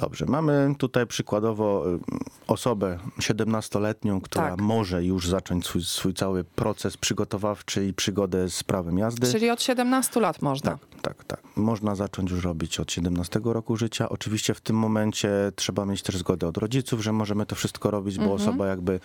Dobrze, 0.00 0.26
mamy 0.26 0.74
tutaj 0.78 1.06
przykładowo 1.06 1.84
y, 1.94 1.98
osobę 2.46 2.98
17-letnią, 3.18 4.20
która 4.20 4.50
Tak. 4.50 4.60
może 4.60 5.04
już 5.04 5.28
zacząć 5.28 5.66
swój, 5.66 5.82
swój 5.84 6.14
cały 6.14 6.44
proces 6.44 6.96
przygotowawczy 6.96 7.86
i 7.86 7.94
przygodę 7.94 8.50
z 8.50 8.62
prawem 8.62 8.98
jazdy. 8.98 9.32
Czyli 9.32 9.50
od 9.50 9.62
17 9.62 10.20
lat 10.20 10.42
można. 10.42 10.70
Tak, 10.70 10.80
tak, 11.02 11.24
tak. 11.24 11.42
Można 11.56 11.94
zacząć 11.94 12.30
już 12.30 12.44
robić 12.44 12.80
od 12.80 12.92
17 12.92 13.40
roku 13.44 13.76
życia. 13.76 14.08
Oczywiście 14.08 14.54
w 14.54 14.60
tym 14.60 14.76
momencie 14.76 15.30
trzeba 15.56 15.86
mieć 15.86 16.02
też 16.02 16.16
zgodę 16.16 16.48
od 16.48 16.56
rodziców, 16.56 17.02
że 17.02 17.12
możemy 17.12 17.46
to 17.46 17.54
wszystko 17.54 17.90
robić, 17.90 18.16
bo 18.18 18.22
Mhm. 18.22 18.40
osoba 18.42 18.66
jakby 18.66 19.00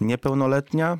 niepełnoletnia 0.00 0.98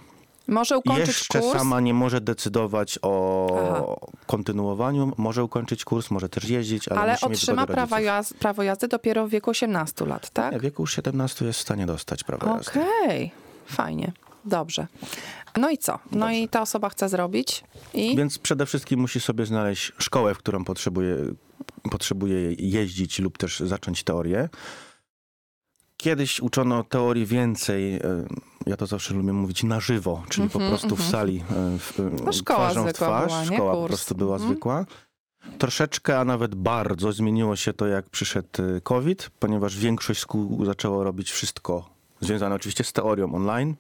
Może 0.49 0.79
ukończyć 0.79 1.07
jeszcze 1.07 1.41
kurs. 1.41 1.59
sama 1.59 1.81
nie 1.81 1.95
może 1.95 2.21
decydować 2.21 2.99
o 3.03 3.47
Aha. 3.61 3.85
kontynuowaniu. 4.27 5.13
Może 5.17 5.45
ukończyć 5.45 5.85
kurs, 5.85 6.11
może 6.11 6.29
też 6.29 6.45
jeździć, 6.45 6.89
ale, 6.89 7.01
ale 7.01 7.21
otrzyma 7.21 7.63
zgodę 7.63 7.75
prawa 7.75 7.97
rodziców. 7.97 8.07
jazd, 8.07 8.35
prawo 8.35 8.63
jazdy 8.63 8.89
dopiero 8.89 9.27
w 9.27 9.31
wieku 9.31 9.51
18 9.51 10.07
lat, 10.07 10.31
tak? 10.31 10.53
Nie, 10.53 10.59
w 10.59 10.63
wieku 10.63 10.83
już 10.83 10.93
17 10.95 11.45
jest 11.45 11.59
w 11.59 11.63
stanie 11.63 11.87
dostać 11.87 12.25
prawo 12.25 12.47
jazdy. 12.47 12.71
Okej, 12.71 13.31
fajnie. 13.67 14.13
Dobrze. 14.45 14.87
No 15.57 15.71
i 15.71 15.79
co? 15.79 15.99
No 16.13 16.31
i 16.31 16.49
ta 16.49 16.63
osoba 16.63 16.89
chce 16.89 17.09
zrobić 17.09 17.65
i 17.95 18.17
Więc 18.17 18.39
przede 18.39 18.67
wszystkim 18.67 19.01
musi 19.01 19.21
sobie 19.21 19.47
znaleźć 19.47 19.93
szkołę, 19.99 20.35
w 20.35 20.39
którą 20.39 20.65
potrzebuje, 20.65 21.17
potrzebuje 21.91 22.53
jeździć 22.59 23.19
lub 23.19 23.39
też 23.39 23.61
zacząć 23.61 24.05
teorię. 24.05 24.49
Kiedyś 25.97 26.41
uczono 26.41 26.85
teorii 26.85 27.27
więcej, 27.27 28.01
ja 28.69 28.77
to 28.77 28.87
zawsze 28.87 29.15
lubię 29.15 29.33
mówić 29.33 29.63
na 29.65 29.81
żywo, 29.81 30.23
czyli 30.29 30.49
po 30.51 30.59
Mhm, 30.59 30.71
prostu 30.71 30.97
w 30.97 31.01
mhm. 31.01 31.11
sali, 31.11 31.45
e, 31.51 31.79
w, 31.79 32.01
e, 32.01 32.25
No 32.25 32.33
szkoła 32.33 32.59
twarzą 32.71 32.87
w 32.87 32.93
twarz. 32.93 33.33
była? 33.33 33.45
Szkoła 33.45 33.73
po 33.73 33.79
Kurs. 33.79 33.89
prostu 33.89 34.15
była 34.15 34.35
Mhm. 34.37 34.51
zwykła. 34.53 34.85
Troszeczkę, 35.59 36.19
a 36.21 36.25
nawet 36.25 36.55
bardzo 36.55 37.13
zmieniło 37.13 37.57
się 37.57 37.73
to, 37.73 37.87
jak 37.87 38.11
przyszedł 38.11 38.49
e, 38.77 38.81
COVID, 38.81 39.31
ponieważ 39.39 39.77
większość 39.79 40.21
szkół 40.21 40.65
zaczęło 40.65 41.05
robić 41.05 41.31
wszystko 41.31 41.91
związane 42.21 42.55
oczywiście 42.55 42.85
z 42.85 42.93
teorią 42.93 43.35
online. 43.35 43.75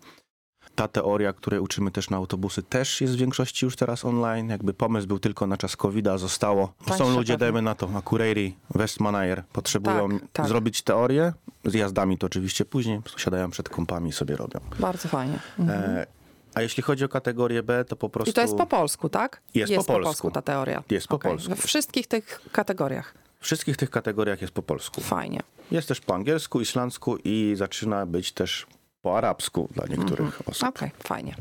Ta 0.78 0.88
teoria, 0.88 1.32
której 1.32 1.60
uczymy 1.60 1.90
też 1.90 2.10
na 2.10 2.16
autobusy, 2.16 2.62
też 2.62 3.00
jest 3.00 3.14
w 3.14 3.16
większości 3.16 3.64
już 3.64 3.76
teraz 3.76 4.04
online. 4.04 4.48
Jakby 4.48 4.74
pomysł 4.74 5.06
był 5.06 5.18
tylko 5.18 5.46
na 5.46 5.56
czas 5.56 5.76
COVID, 5.76 6.06
a 6.06 6.18
zostało. 6.18 6.72
Tańsze 6.84 7.04
Są 7.04 7.10
ludzie, 7.10 7.32
pewnie. 7.32 7.38
dajmy 7.46 7.62
na 7.62 7.74
to, 7.74 7.88
Akureyri, 7.96 8.56
Westmanayer, 8.74 9.44
potrzebują 9.52 10.08
Tak, 10.10 10.28
tak. 10.32 10.48
zrobić 10.48 10.82
teorię, 10.82 11.32
z 11.64 11.74
jazdami 11.74 12.18
to 12.18 12.26
oczywiście 12.26 12.64
później, 12.64 13.00
siadają 13.16 13.50
przed 13.50 13.68
kompami 13.68 14.08
i 14.10 14.12
sobie 14.12 14.36
robią. 14.36 14.60
bardzo 14.80 15.08
fajnie. 15.08 15.38
Mhm. 15.58 15.80
E, 15.96 16.06
a 16.54 16.62
jeśli 16.62 16.82
chodzi 16.82 17.04
o 17.04 17.08
kategorię 17.08 17.62
B, 17.62 17.84
to 17.84 17.96
po 17.96 18.08
prostu 18.08 18.30
I 18.30 18.34
to 18.34 18.40
jest 18.40 18.56
po 18.56 18.66
polsku, 18.66 19.08
tak? 19.08 19.40
Jest 19.54 19.74
po 19.74 19.84
polsku. 19.84 20.30
ta 20.30 20.42
teoria. 20.42 20.82
Jest 20.90 21.08
po 21.08 21.16
Okej. 21.16 21.30
polsku. 21.30 21.50
We 21.50 21.56
wszystkich 21.56 22.06
tych 22.06 22.40
kategoriach. 22.52 23.14
w 23.40 23.44
wszystkich 23.44 23.76
tych 23.76 23.90
kategoriach 23.90 24.40
jest 24.40 24.52
po 24.54 24.62
polsku. 24.62 25.00
Fajnie. 25.00 25.40
Jest 25.70 25.88
też 25.88 26.00
po 26.00 26.14
angielsku, 26.14 26.60
islandzku 26.60 27.16
i 27.24 27.52
zaczyna 27.56 28.06
być 28.06 28.32
też 28.32 28.66
po 29.08 29.18
arabsku 29.18 29.68
dla 29.74 29.86
niektórych 29.86 30.26
Mhm. 30.26 30.42
osób. 30.46 30.68
Okej, 30.68 30.90
fajnie. 31.04 31.34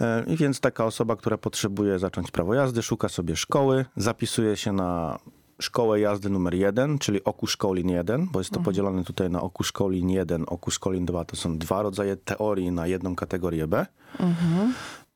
E, 0.00 0.24
I 0.26 0.36
więc 0.36 0.60
taka 0.60 0.84
osoba, 0.84 1.16
która 1.16 1.38
potrzebuje 1.38 1.98
zacząć 1.98 2.30
prawo 2.30 2.54
jazdy, 2.54 2.82
szuka 2.82 3.08
sobie 3.08 3.36
szkoły, 3.36 3.84
zapisuje 3.96 4.56
się 4.56 4.72
na 4.72 5.18
szkołę 5.60 6.00
jazdy 6.00 6.30
numer 6.30 6.54
1, 6.54 6.98
czyli 6.98 7.24
oku 7.24 7.46
szkolin 7.46 7.88
1, 7.88 8.28
bo 8.32 8.40
jest 8.40 8.50
to 8.50 8.60
podzielone 8.60 9.04
tutaj 9.04 9.30
na 9.30 9.40
oku 9.42 9.64
szkolin 9.64 10.10
1, 10.10 10.44
oku 10.46 10.70
szkolin 10.70 11.06
2. 11.06 11.24
To 11.24 11.36
są 11.36 11.58
dwa 11.58 11.82
rodzaje 11.82 12.16
teorii 12.16 12.72
na 12.72 12.86
jedną 12.86 13.14
kategorię 13.16 13.66
B. 13.66 13.86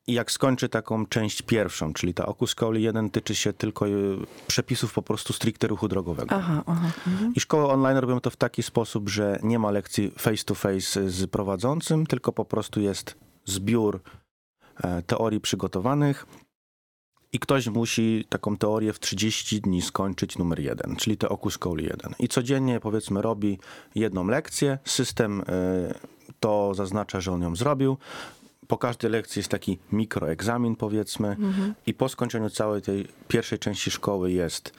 I 0.09 0.13
jak 0.13 0.31
skończy 0.31 0.69
taką 0.69 1.07
część 1.07 1.43
pierwszą, 1.43 1.93
czyli 1.93 2.15
ta 2.15 2.27
Okus 2.27 2.55
Coli 2.55 2.83
1 2.83 3.11
tyczy 3.11 3.35
się 3.35 3.53
tylko 3.53 3.89
y, 3.89 4.17
przepisów 4.47 4.93
po 4.93 5.03
prostu 5.03 5.33
stricte 5.33 5.67
ruchu 5.67 5.89
drogowego. 5.89 6.35
Aha, 6.35 6.63
aha. 6.67 6.91
Mhm. 7.07 7.35
I 7.35 7.41
szkoły 7.41 7.69
online 7.69 7.97
robią 7.97 8.21
to 8.21 8.31
w 8.31 8.37
taki 8.37 8.63
sposób, 8.63 9.09
że 9.09 9.39
nie 9.43 9.59
ma 9.59 9.71
lekcji 9.71 10.13
face 10.19 10.45
to 10.45 10.55
face 10.55 11.11
z 11.11 11.31
prowadzącym, 11.31 12.07
tylko 12.07 12.33
po 12.33 12.45
prostu 12.45 12.81
jest 12.81 13.15
zbiór 13.45 14.01
e, 14.83 15.03
teorii 15.03 15.41
przygotowanych 15.41 16.27
i 17.33 17.39
ktoś 17.39 17.69
musi 17.69 18.25
taką 18.29 18.57
teorię 18.57 18.93
w 18.93 19.01
30 19.01 19.61
dni 19.61 19.83
skończyć 19.83 20.39
numer 20.39 20.61
jeden, 20.61 20.97
czyli 20.97 21.17
te 21.17 21.29
Okus 21.29 21.59
Coli 21.59 21.85
1. 21.85 22.15
I 22.19 22.29
codziennie 22.29 22.81
powiedzmy 22.81 23.23
robi 23.23 23.59
jedną 23.95 24.27
lekcję, 24.27 24.79
system 24.85 25.43
e, 25.49 25.95
to 26.41 26.75
zaznacza, 26.75 27.21
że 27.21 27.33
on 27.33 27.43
ją 27.43 27.57
zrobił. 27.57 27.97
Po 28.69 28.79
każdej 28.79 29.11
lekcji 29.11 29.41
jest 29.41 29.49
taki 29.51 29.79
mikroegzamin 29.93 30.77
powiedzmy 30.77 31.37
i 31.87 31.95
po 31.95 32.09
skończeniu 32.09 32.51
całej 32.51 32.83
tej 32.83 33.09
pierwszej 33.29 33.59
części 33.59 33.91
szkoły 33.91 34.33
jest 34.33 34.73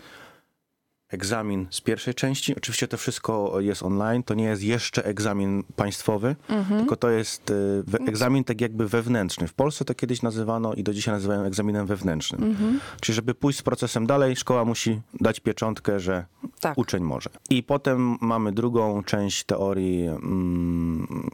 egzamin 1.10 1.68
z 1.70 1.82
pierwszej 1.82 2.14
części. 2.14 2.56
Oczywiście 2.58 2.88
to 2.88 2.98
wszystko 2.98 3.60
jest 3.60 3.84
online, 3.84 4.24
to 4.24 4.34
nie 4.34 4.44
jest 4.44 4.64
jeszcze 4.64 5.06
egzamin 5.06 5.64
państwowy, 5.76 6.36
tylko 6.78 6.96
to 6.96 7.10
jest 7.10 7.50
y, 7.50 7.84
egzamin 8.08 8.44
tak 8.44 8.62
jakby 8.62 8.88
wewnętrzny. 8.88 9.48
W 9.48 9.54
Polsce 9.54 9.86
to 9.86 9.94
kiedyś 9.96 10.22
nazywano 10.22 10.74
i 10.74 10.84
do 10.84 10.94
dzisiaj 10.94 11.14
nazywają 11.14 11.44
egzaminem 11.44 11.86
wewnętrznym. 11.86 12.56
Czyli 13.02 13.16
żeby 13.16 13.36
pójść 13.36 13.60
z 13.60 13.62
procesem 13.62 14.08
dalej, 14.08 14.36
szkoła 14.36 14.66
musi 14.66 15.02
dać 15.22 15.40
pieczątkę, 15.40 16.00
że 16.00 16.26
Tak. 16.60 16.78
uczeń 16.78 17.04
może. 17.04 17.30
I 17.50 17.64
potem 17.64 18.18
mamy 18.22 18.52
drugą 18.52 19.04
część 19.04 19.44
teorii, 19.44 20.08
mm, 20.08 21.30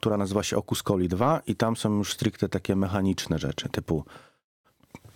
która 0.00 0.16
nazywa 0.16 0.42
się 0.42 0.56
Okus 0.56 0.82
Coli 0.82 1.08
2 1.08 1.40
i 1.46 1.56
tam 1.56 1.76
są 1.76 1.96
już 1.98 2.12
stricte 2.12 2.48
takie 2.48 2.76
mechaniczne 2.76 3.38
rzeczy, 3.38 3.68
typu 3.68 4.04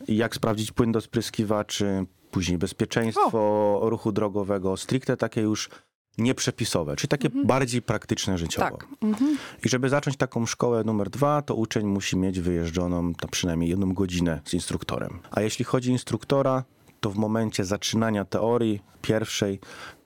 jak 0.08 0.34
sprawdzić 0.34 0.72
płyn 0.72 0.92
do 0.92 1.00
spryskiwaczy, 1.00 2.06
później 2.30 2.58
bezpieczeństwo 2.58 3.80
ruchu 3.82 4.12
drogowego, 4.12 4.76
stricte 4.76 5.16
takie 5.16 5.40
już 5.40 5.70
nieprzepisowe, 6.18 6.96
czyli 6.96 7.08
takie 7.08 7.28
bardziej 7.30 7.82
praktyczne 7.82 8.38
życiowo. 8.38 8.70
Tak. 8.70 8.86
Mhm. 9.02 9.38
I 9.64 9.68
żeby 9.68 9.88
zacząć 9.88 10.16
taką 10.16 10.46
szkołę 10.46 10.84
numer 10.84 11.10
dwa, 11.10 11.42
to 11.42 11.54
uczeń 11.54 11.86
musi 11.86 12.16
mieć 12.16 12.40
wyjeżdżoną 12.40 13.14
to 13.14 13.28
przynajmniej 13.28 13.70
jedną 13.70 13.92
godzinę 13.92 14.40
z 14.44 14.54
instruktorem. 14.54 15.18
A 15.30 15.40
jeśli 15.40 15.64
chodzi 15.64 15.90
o 15.90 15.92
instruktora, 15.92 16.64
to 17.00 17.10
w 17.10 17.16
momencie 17.16 17.64
zaczynania 17.64 18.24
teorii 18.24 18.82
pierwszej 19.02 19.60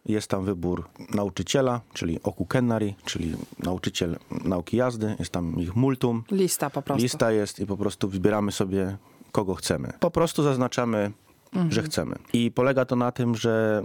jest 0.09 0.29
tam 0.31 0.45
wybór 0.45 0.85
nauczyciela, 1.15 1.81
czyli 1.93 2.21
oku 2.23 2.47
kennari, 2.47 2.95
czyli 3.05 3.35
nauczyciel 3.59 4.17
nauki 4.45 4.77
jazdy, 4.77 5.17
jest 5.19 5.31
tam 5.31 5.61
ich 5.61 5.77
multum, 5.77 6.25
Lista 6.31 6.71
po 6.71 6.83
prostu. 6.83 7.03
lista 7.03 7.33
jest 7.33 7.61
i 7.61 7.67
po 7.67 7.77
prostu 7.77 8.09
wybieramy 8.09 8.53
sobie 8.53 8.97
kogo 9.33 9.55
chcemy. 9.55 9.93
Po 10.01 10.11
prostu 10.11 10.43
zaznaczamy, 10.43 11.13
Mhm. 11.53 11.73
że 11.73 11.83
chcemy. 11.83 12.17
I 12.33 12.51
polega 12.51 12.85
to 12.85 12.97
na 12.97 13.13
tym, 13.13 13.35
że 13.35 13.83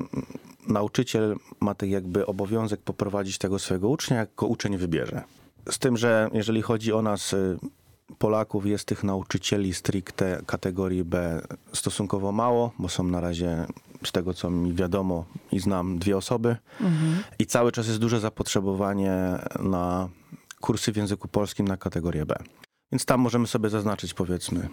nauczyciel 0.67 1.35
ma 1.59 1.75
tak 1.75 1.89
jakby 1.89 2.25
obowiązek 2.25 2.81
poprowadzić 2.81 3.37
tego 3.37 3.59
swojego 3.59 3.89
ucznia, 3.89 4.17
jak 4.17 4.29
go 4.37 4.47
uczeń 4.47 4.77
wybierze. 4.77 5.23
Z 5.71 5.79
tym, 5.79 5.97
że 5.97 6.29
jeżeli 6.33 6.61
chodzi 6.61 6.93
o 6.93 7.01
nas, 7.01 7.33
y, 7.33 7.57
Polaków, 8.19 8.65
jest 8.65 8.85
tych 8.85 9.03
nauczycieli 9.03 9.73
stricte 9.73 10.41
kategorii 10.45 11.03
B 11.03 11.41
stosunkowo 11.73 12.31
mało, 12.31 12.71
bo 12.79 12.89
są 12.89 13.03
na 13.03 13.21
razie, 13.21 13.65
z 14.03 14.11
tego 14.11 14.33
co 14.33 14.49
mi 14.49 14.73
wiadomo 14.73 15.25
i 15.51 15.59
znam, 15.59 15.99
dwie 15.99 16.17
osoby. 16.17 16.55
I 17.39 17.45
cały 17.45 17.71
czas 17.71 17.87
jest 17.87 17.99
duże 17.99 18.19
zapotrzebowanie 18.19 19.13
na 19.59 20.09
kursy 20.61 20.91
w 20.91 20.97
języku 20.97 21.27
polskim 21.27 21.67
na 21.67 21.77
kategorię 21.77 22.25
B. 22.25 22.35
Więc 22.91 23.05
tam 23.05 23.19
możemy 23.19 23.47
sobie 23.47 23.69
zaznaczyć, 23.69 24.13
powiedzmy, 24.13 24.69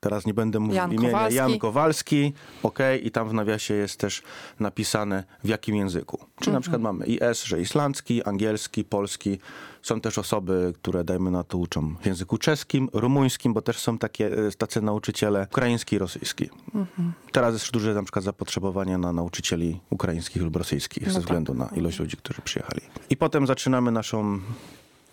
teraz 0.00 0.26
nie 0.26 0.34
będę 0.34 0.60
mówił 0.60 0.76
Jan 0.76 0.92
imienia, 0.92 1.10
Kowalski. 1.10 1.36
Jan 1.36 1.58
Kowalski, 1.58 2.32
ok, 2.62 2.78
i 3.02 3.10
tam 3.10 3.28
w 3.28 3.32
nawiasie 3.34 3.74
jest 3.74 3.96
też 4.00 4.22
napisane 4.60 5.24
w 5.44 5.48
jakim 5.48 5.76
języku. 5.76 6.16
Czy 6.18 6.24
Mhm. 6.50 6.54
na 6.54 6.60
przykład 6.60 6.82
mamy 6.82 7.06
IS, 7.06 7.44
że 7.44 7.60
islandzki, 7.60 8.22
angielski, 8.24 8.84
polski. 8.84 9.38
Są 9.82 10.00
też 10.00 10.18
osoby, 10.18 10.72
które 10.82 11.04
dajmy 11.04 11.30
na 11.30 11.44
to 11.44 11.58
uczą 11.58 11.94
w 12.02 12.06
języku 12.06 12.38
czeskim, 12.38 12.88
rumuńskim, 12.92 13.54
bo 13.54 13.62
też 13.62 13.78
są 13.78 13.98
takie 13.98 14.26
e, 14.26 14.50
tacy 14.58 14.82
nauczyciele 14.82 15.46
ukraiński 15.50 15.96
i 15.96 15.98
rosyjski. 15.98 16.50
Mhm. 16.74 17.12
Teraz 17.32 17.52
jest 17.54 17.70
duże 17.72 17.94
na 17.94 18.02
przykład 18.02 18.24
zapotrzebowanie 18.24 18.98
na 18.98 19.12
nauczycieli 19.12 19.80
ukraińskich 19.90 20.42
lub 20.42 20.56
rosyjskich 20.56 21.02
No 21.06 21.08
ze 21.08 21.14
tak. 21.14 21.22
względu 21.22 21.54
na 21.54 21.66
ilość 21.76 21.98
ludzi, 21.98 22.16
którzy 22.16 22.42
przyjechali. 22.42 22.80
I 23.10 23.16
potem 23.16 23.46
zaczynamy 23.46 23.90
naszą 23.92 24.40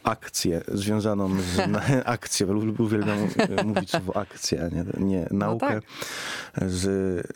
akcję 0.09 0.61
związaną 0.67 1.41
z 1.41 1.57
na, 1.71 1.81
akcję, 2.05 2.47
uwielbiam 2.79 3.17
e, 3.57 3.63
mówić 3.63 3.91
słowo 3.91 4.17
akcja, 4.17 4.65
a 4.65 4.67
nie, 4.67 4.85
nie 4.97 5.27
naukę, 5.31 5.81
tak. 5.81 5.83
z 6.69 7.27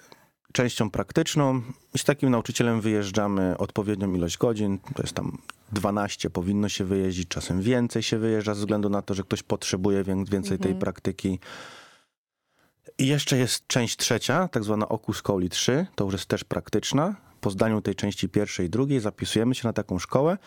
częścią 0.51 0.89
praktyczną 0.89 1.61
i 1.93 1.99
z 1.99 2.03
takim 2.03 2.29
nauczycielem 2.29 2.81
wyjeżdżamy 2.81 3.57
odpowiednią 3.57 4.13
ilość 4.13 4.37
godzin, 4.37 4.79
to 4.95 5.01
jest 5.01 5.13
tam 5.13 5.37
12 5.71 6.29
powinno 6.29 6.69
się 6.69 6.85
wyjeździć, 6.85 7.27
czasem 7.27 7.61
więcej 7.61 8.03
się 8.03 8.17
wyjeżdża 8.17 8.53
ze 8.53 8.59
względu 8.59 8.89
na 8.89 9.01
to, 9.01 9.13
że 9.13 9.23
ktoś 9.23 9.43
potrzebuje 9.43 10.03
wię- 10.03 10.25
więcej 10.31 10.59
tej 10.59 10.75
praktyki. 10.75 11.39
I 12.97 13.07
jeszcze 13.07 13.37
jest 13.37 13.67
część 13.67 13.97
trzecia, 13.97 14.47
tak 14.47 14.63
zwana 14.63 14.89
Okus 14.89 15.21
Coli 15.21 15.49
3, 15.49 15.87
to 15.95 16.05
już 16.05 16.13
jest 16.13 16.25
też 16.25 16.43
praktyczna. 16.43 17.15
Po 17.41 17.50
zdaniu 17.50 17.81
tej 17.81 17.95
części 17.95 18.29
pierwszej 18.29 18.65
i 18.65 18.69
drugiej 18.69 19.00
zapisujemy 19.00 19.55
się 19.55 19.67
na 19.67 19.74
taką 19.74 20.00
szkołę. 20.00 20.38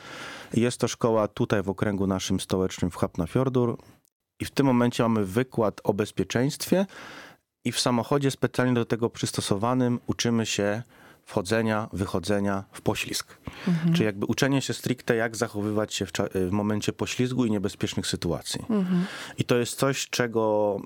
Jest 0.54 0.80
to 0.80 0.88
szkoła 0.88 1.28
tutaj 1.28 1.62
w 1.62 1.68
okręgu 1.68 2.06
naszym 2.06 2.40
stołecznym 2.40 2.90
w 2.90 2.96
Hafnarfjordur. 2.96 3.78
I 4.40 4.44
w 4.44 4.50
tym 4.50 4.66
momencie 4.66 5.02
mamy 5.02 5.24
wykład 5.24 5.80
o 5.84 5.94
bezpieczeństwie 5.94 6.86
i 7.64 7.72
w 7.72 7.80
samochodzie 7.80 8.30
specjalnie 8.30 8.74
do 8.74 8.84
tego 8.84 9.10
przystosowanym 9.10 10.00
uczymy 10.06 10.46
się 10.46 10.82
wchodzenia, 11.26 11.88
wychodzenia 11.92 12.64
w 12.72 12.80
poślizg. 12.80 13.38
Czyli 13.92 14.04
jakby 14.04 14.26
uczenie 14.26 14.62
się 14.62 14.74
stricte, 14.74 15.16
jak 15.16 15.36
zachowywać 15.36 15.94
się 15.94 16.06
w, 16.06 16.12
w 16.34 16.50
momencie 16.50 16.92
poślizgu 16.92 17.44
i 17.44 17.50
niebezpiecznych 17.50 18.06
sytuacji. 18.06 18.64
I 19.38 19.44
to 19.44 19.56
jest 19.56 19.78
coś, 19.78 20.08
czego 20.10 20.80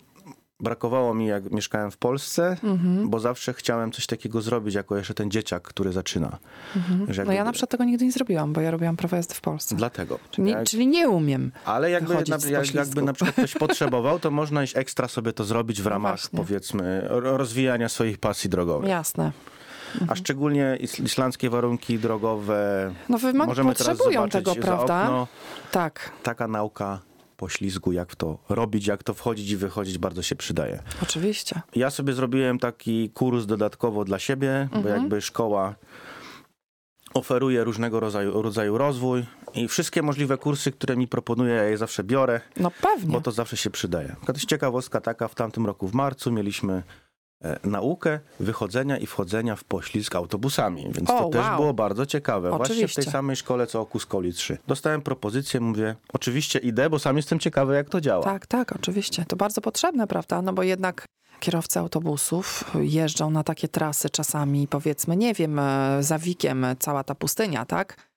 brakowało 0.60 1.14
mi, 1.14 1.26
jak 1.26 1.50
mieszkałem 1.50 1.90
w 1.90 1.96
Polsce, 1.96 2.56
bo 3.04 3.20
zawsze 3.20 3.52
chciałem 3.54 3.92
coś 3.92 4.06
takiego 4.06 4.40
zrobić, 4.42 4.74
jako 4.74 4.96
jeszcze 4.96 5.14
ten 5.14 5.30
dzieciak, 5.30 5.62
który 5.62 5.92
zaczyna. 5.92 6.38
Że 6.76 6.82
No 7.08 7.14
jakby- 7.14 7.34
ja 7.34 7.44
na 7.44 7.52
przykład 7.52 7.70
tego 7.70 7.84
nigdy 7.84 8.04
nie 8.04 8.12
zrobiłam, 8.12 8.52
bo 8.52 8.60
ja 8.60 8.70
robiłam 8.70 8.96
prawo 8.96 9.16
jazdy 9.16 9.34
w 9.34 9.40
Polsce. 9.40 9.76
Dlatego. 9.76 10.18
Czyli, 10.30 10.50
Jak- 10.50 10.64
czyli 10.66 10.86
nie 10.86 11.08
umiem. 11.08 11.52
ale 11.64 11.90
jakby, 11.90 12.14
na, 12.14 12.20
jak, 12.50 12.74
jakby 12.74 13.02
na 13.02 13.12
przykład 13.12 13.36
ktoś 13.36 13.54
potrzebował, 13.66 14.18
to 14.18 14.30
można 14.30 14.62
iść 14.64 14.76
ekstra 14.76 15.08
sobie 15.08 15.32
to 15.32 15.44
zrobić 15.44 15.82
w 15.82 15.86
ramach, 15.86 16.32
No 16.32 16.36
powiedzmy, 16.38 17.00
ro- 17.08 17.36
rozwijania 17.36 17.88
swoich 17.88 18.18
pasji 18.18 18.50
drogowych. 18.50 18.88
Jasne. 18.90 19.32
A 20.08 20.14
szczególnie 20.16 20.76
is- 20.80 21.00
islandzkie 21.00 21.50
warunki 21.50 21.98
drogowe. 21.98 22.92
No 23.08 23.18
wymag- 23.18 23.62
potrzebują 23.64 24.28
tego, 24.28 24.54
prawda? 24.54 25.02
Okno. 25.02 25.26
Tak, 25.70 26.10
Taka 26.22 26.48
nauka 26.48 27.00
poślizgu, 27.42 27.92
jak 27.92 28.16
to 28.16 28.38
robić, 28.48 28.86
jak 28.86 29.02
to 29.02 29.14
wchodzić 29.14 29.50
i 29.50 29.56
wychodzić, 29.56 29.98
bardzo 29.98 30.22
się 30.22 30.36
przydaje. 30.36 30.82
oczywiście. 31.02 31.60
Ja 31.76 31.90
sobie 31.90 32.12
zrobiłem 32.12 32.58
taki 32.58 33.10
kurs 33.10 33.46
dodatkowo 33.46 34.04
dla 34.04 34.18
siebie, 34.18 34.68
bo 34.82 34.88
jakby 34.88 35.20
szkoła 35.20 35.74
oferuje 37.14 37.64
różnego 37.64 38.00
rodzaju, 38.00 38.42
rodzaju 38.42 38.78
rozwój 38.78 39.24
i 39.54 39.68
wszystkie 39.68 40.02
możliwe 40.02 40.38
kursy, 40.38 40.72
które 40.72 40.96
mi 40.96 41.08
proponuje, 41.08 41.54
ja 41.54 41.62
je 41.64 41.78
zawsze 41.78 42.04
biorę, 42.04 42.40
No 42.56 42.70
pewnie. 42.82 43.12
bo 43.12 43.20
to 43.20 43.32
zawsze 43.32 43.56
się 43.56 43.70
przydaje. 43.70 44.16
Jest 44.28 44.46
ciekawostka 44.46 45.00
taka, 45.00 45.28
w 45.28 45.34
tamtym 45.34 45.66
roku 45.66 45.88
w 45.88 45.94
marcu 45.94 46.32
mieliśmy 46.32 46.82
naukę 47.64 48.20
wychodzenia 48.40 48.98
i 48.98 49.06
wchodzenia 49.06 49.56
w 49.56 49.64
poślizg 49.64 50.14
autobusami, 50.14 50.88
więc 50.92 51.10
O, 51.10 51.18
to 51.18 51.28
też 51.28 51.46
wow. 51.46 51.56
było 51.56 51.74
bardzo 51.74 52.06
ciekawe. 52.06 52.48
Właśnie 52.50 52.74
w 52.74 52.78
Oczywiście. 52.78 53.02
tej 53.02 53.12
samej 53.12 53.36
szkole 53.36 53.66
co 53.66 53.80
Okus 53.80 54.06
Coli 54.06 54.32
3. 54.32 54.58
Dostałem 54.66 55.02
propozycję, 55.02 55.60
mówię, 55.60 55.96
oczywiście 56.12 56.58
idę, 56.58 56.90
bo 56.90 56.98
sam 56.98 57.16
jestem 57.16 57.38
ciekawy 57.38 57.74
jak 57.74 57.88
to 57.88 58.00
działa. 58.00 58.24
Tak, 58.24 58.46
tak, 58.46 58.72
oczywiście. 58.72 59.24
To 59.28 59.36
bardzo 59.36 59.60
potrzebne, 59.60 60.06
prawda? 60.06 60.42
No 60.42 60.52
bo 60.52 60.62
jednak 60.62 61.04
kierowcy 61.40 61.78
autobusów 61.78 62.64
jeżdżą 62.80 63.30
na 63.30 63.44
takie 63.44 63.68
trasy 63.68 64.10
czasami, 64.10 64.68
powiedzmy, 64.68 65.16
nie 65.16 65.34
wiem, 65.34 65.58
e, 65.58 65.96
za 66.00 66.18
Wikiem 66.18 66.64
e, 66.64 66.76
cała 66.76 67.04
ta 67.04 67.14
pustynia, 67.14 67.66
tak? 67.66 68.08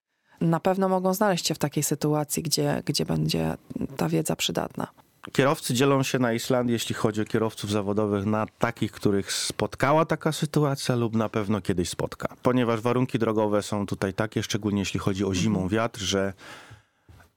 Na 0.41 0.59
pewno 0.59 0.89
mogą 0.89 1.13
znaleźć 1.13 1.47
się 1.47 1.53
w 1.53 1.59
takiej 1.59 1.83
sytuacji, 1.83 2.43
gdzie, 2.43 2.83
gdzie 2.85 3.05
będzie 3.05 3.55
ta 3.97 4.09
wiedza 4.09 4.35
przydatna. 4.35 4.87
Kierowcy 5.31 5.73
dzielą 5.73 6.03
się 6.03 6.19
na 6.19 6.33
Islandii, 6.33 6.73
jeśli 6.73 6.95
chodzi 6.95 7.21
o 7.21 7.25
kierowców 7.25 7.71
zawodowych, 7.71 8.25
na 8.25 8.45
takich, 8.59 8.91
których 8.91 9.31
spotkała 9.31 10.05
taka 10.05 10.31
sytuacja 10.31 10.95
lub 10.95 11.15
na 11.15 11.29
pewno 11.29 11.61
kiedyś 11.61 11.89
spotka. 11.89 12.35
Ponieważ 12.43 12.81
warunki 12.81 13.19
drogowe 13.19 13.61
są 13.61 13.85
tutaj 13.85 14.13
takie, 14.13 14.43
szczególnie 14.43 14.79
jeśli 14.79 14.99
chodzi 14.99 15.25
o 15.25 15.33
zimą, 15.33 15.67
wiatr, 15.67 15.99
że 15.99 16.33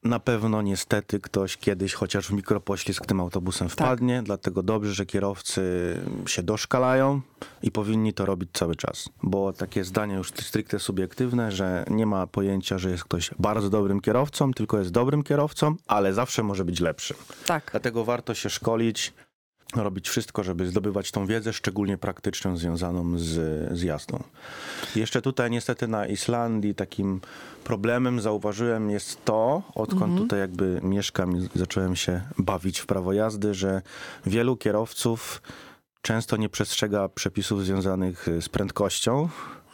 na 0.04 0.18
pewno 0.18 0.62
niestety 0.62 1.20
ktoś 1.20 1.56
kiedyś 1.56 1.94
chociaż 1.94 2.28
w 2.28 2.32
mikropoślizg 2.32 3.06
tym 3.06 3.20
autobusem 3.20 3.68
wpadnie, 3.68 4.23
dlatego 4.23 4.62
dobrze, 4.62 4.94
że 4.94 5.06
kierowcy 5.06 5.62
się 6.26 6.42
doszkalają 6.42 7.20
i 7.62 7.70
powinni 7.70 8.12
to 8.12 8.26
robić 8.26 8.50
cały 8.52 8.76
czas. 8.76 9.08
Bo 9.23 9.52
takie 9.52 9.84
zdanie 9.84 10.14
już 10.14 10.28
stricte 10.28 10.78
subiektywne, 10.78 11.52
że 11.52 11.84
nie 11.90 12.06
ma 12.06 12.26
pojęcia, 12.26 12.78
że 12.78 12.90
jest 12.90 13.04
ktoś 13.04 13.30
bardzo 13.38 13.70
dobrym 13.70 14.00
kierowcą, 14.00 14.52
tylko 14.52 14.78
jest 14.78 14.90
dobrym 14.90 15.23
kierowcą, 15.23 15.75
ale 15.87 16.14
zawsze 16.14 16.42
może 16.42 16.64
być 16.64 16.80
lepszym. 16.80 17.16
Tak, 17.46 17.68
Dlatego 17.70 18.04
warto 18.04 18.34
się 18.34 18.50
szkolić 18.50 19.12
robić 19.82 20.08
wszystko, 20.08 20.42
żeby 20.42 20.66
zdobywać 20.66 21.10
tą 21.10 21.26
wiedzę, 21.26 21.52
szczególnie 21.52 21.98
praktyczną, 21.98 22.56
związaną 22.56 23.18
z, 23.18 23.32
z 23.78 23.82
jazdą. 23.82 24.22
Jeszcze 24.96 25.22
tutaj 25.22 25.50
niestety 25.50 25.88
na 25.88 26.06
Islandii 26.06 26.74
takim 26.74 27.20
problemem 27.64 28.20
zauważyłem 28.20 28.90
jest 28.90 29.24
to, 29.24 29.62
odkąd 29.74 30.02
Mhm. 30.02 30.18
tutaj 30.18 30.38
jakby 30.38 30.80
mieszkam 30.82 31.36
i 31.36 31.48
zacząłem 31.54 31.96
się 31.96 32.20
bawić 32.38 32.78
w 32.78 32.86
prawo 32.86 33.12
jazdy, 33.12 33.54
że 33.54 33.82
wielu 34.26 34.56
kierowców 34.56 35.42
często 36.02 36.36
nie 36.36 36.48
przestrzega 36.48 37.08
przepisów 37.08 37.64
związanych 37.64 38.26
z 38.40 38.48
prędkością, 38.48 39.28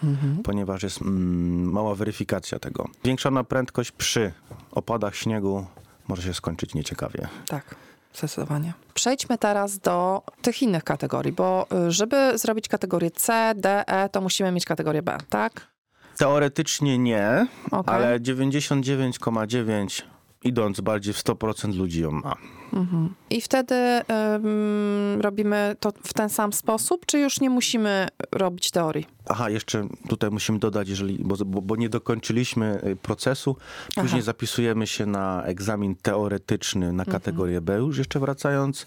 Mhm. 0.04 0.42
ponieważ 0.42 0.82
jest 0.82 1.02
mm, 1.02 1.72
mała 1.72 1.94
weryfikacja 1.94 2.58
tego. 2.58 2.88
Zwiększona 3.04 3.44
prędkość 3.44 3.92
przy 3.92 4.32
opadach 4.70 5.16
śniegu 5.16 5.66
może 6.08 6.22
się 6.22 6.34
skończyć 6.34 6.74
nieciekawie. 6.74 7.28
Tak, 7.48 7.74
zdecydowanie. 8.14 8.72
Przejdźmy 8.94 9.38
teraz 9.38 9.78
do 9.78 10.22
tych 10.42 10.62
innych 10.62 10.84
kategorii, 10.84 11.32
bo 11.32 11.66
y, 11.88 11.90
żeby 11.90 12.38
zrobić 12.38 12.68
kategorię 12.68 13.10
C, 13.10 13.52
D, 13.56 13.84
E, 13.86 14.08
to 14.08 14.20
musimy 14.20 14.52
mieć 14.52 14.64
kategorię 14.64 15.02
B, 15.02 15.18
tak? 15.28 15.70
Teoretycznie 16.16 16.98
nie, 16.98 17.46
Okej. 17.70 17.94
ale 17.94 18.20
99,9 18.20 20.02
idąc 20.44 20.80
bardziej 20.80 21.14
w 21.14 21.18
100% 21.24 21.76
ludzi 21.76 22.02
ją 22.02 22.10
ma. 22.10 22.36
Mhm. 22.72 23.14
I 23.30 23.40
wtedy 23.40 23.74
ym, 23.74 25.20
robimy 25.20 25.76
to 25.80 25.92
w 26.04 26.12
ten 26.14 26.28
sam 26.28 26.52
sposób, 26.52 27.06
czy 27.06 27.18
już 27.18 27.40
nie 27.40 27.50
musimy 27.50 28.08
robić 28.32 28.70
teorii? 28.70 29.06
Aha, 29.28 29.50
jeszcze 29.50 29.88
tutaj 30.08 30.30
musimy 30.30 30.58
dodać, 30.58 30.88
jeżeli, 30.88 31.18
bo, 31.24 31.36
bo, 31.46 31.62
bo 31.62 31.76
nie 31.76 31.88
dokończyliśmy 31.88 32.80
y, 32.86 32.96
procesu, 32.96 33.56
później 33.94 34.20
Aha. 34.20 34.26
zapisujemy 34.26 34.86
się 34.86 35.06
na 35.06 35.42
egzamin 35.44 35.96
teoretyczny 36.02 36.86
Mhm. 36.86 36.96
na 36.96 37.04
kategorię 37.12 37.60
B, 37.60 37.76
już 37.78 37.98
jeszcze 37.98 38.20
wracając 38.20 38.86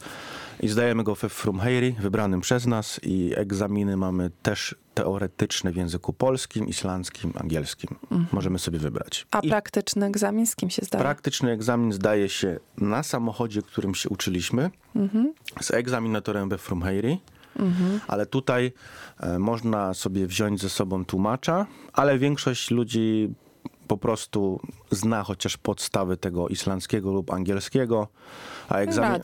i 0.63 0.67
zdajemy 0.67 1.03
go 1.03 1.15
we 1.15 1.29
Frumheiri, 1.29 1.91
wybranym 1.99 2.41
przez 2.41 2.65
nas 2.67 2.99
i 3.03 3.33
egzaminy 3.35 3.97
mamy 3.97 4.31
też 4.41 4.75
teoretyczne 4.93 5.71
w 5.71 5.75
języku 5.75 6.13
polskim, 6.13 6.67
islandzkim, 6.67 7.33
angielskim. 7.39 7.95
Możemy 8.31 8.59
sobie 8.59 8.79
wybrać. 8.79 9.21
Mhm. 9.25 9.41
A 9.43 9.47
I 9.47 9.49
praktyczny 9.49 10.05
egzamin 10.05 10.47
z 10.47 10.55
kim 10.55 10.69
się 10.69 10.81
zdaje? 10.85 11.03
praktyczny 11.03 11.51
egzamin 11.51 11.93
zdaje 11.93 12.29
się 12.29 12.59
na 12.77 13.03
samochodzie, 13.03 13.61
którym 13.61 13.95
się 13.95 14.09
uczyliśmy, 14.09 14.71
Mhm. 14.95 15.33
z 15.61 15.71
egzaminatorem 15.71 16.49
we 16.49 16.57
Frumheiri. 16.57 17.19
Ale 18.07 18.25
tutaj 18.25 18.71
e, 19.19 19.39
można 19.39 19.93
sobie 19.93 20.27
wziąć 20.27 20.61
ze 20.61 20.69
sobą 20.69 21.05
tłumacza, 21.05 21.65
ale 21.93 22.17
większość 22.19 22.71
ludzi 22.71 23.29
po 23.87 23.97
prostu 23.97 24.59
zna 24.91 25.23
chociaż 25.23 25.57
podstawy 25.57 26.17
tego 26.17 26.47
islandzkiego 26.47 27.11
lub 27.13 27.33
angielskiego. 27.33 28.07
A 28.69 28.81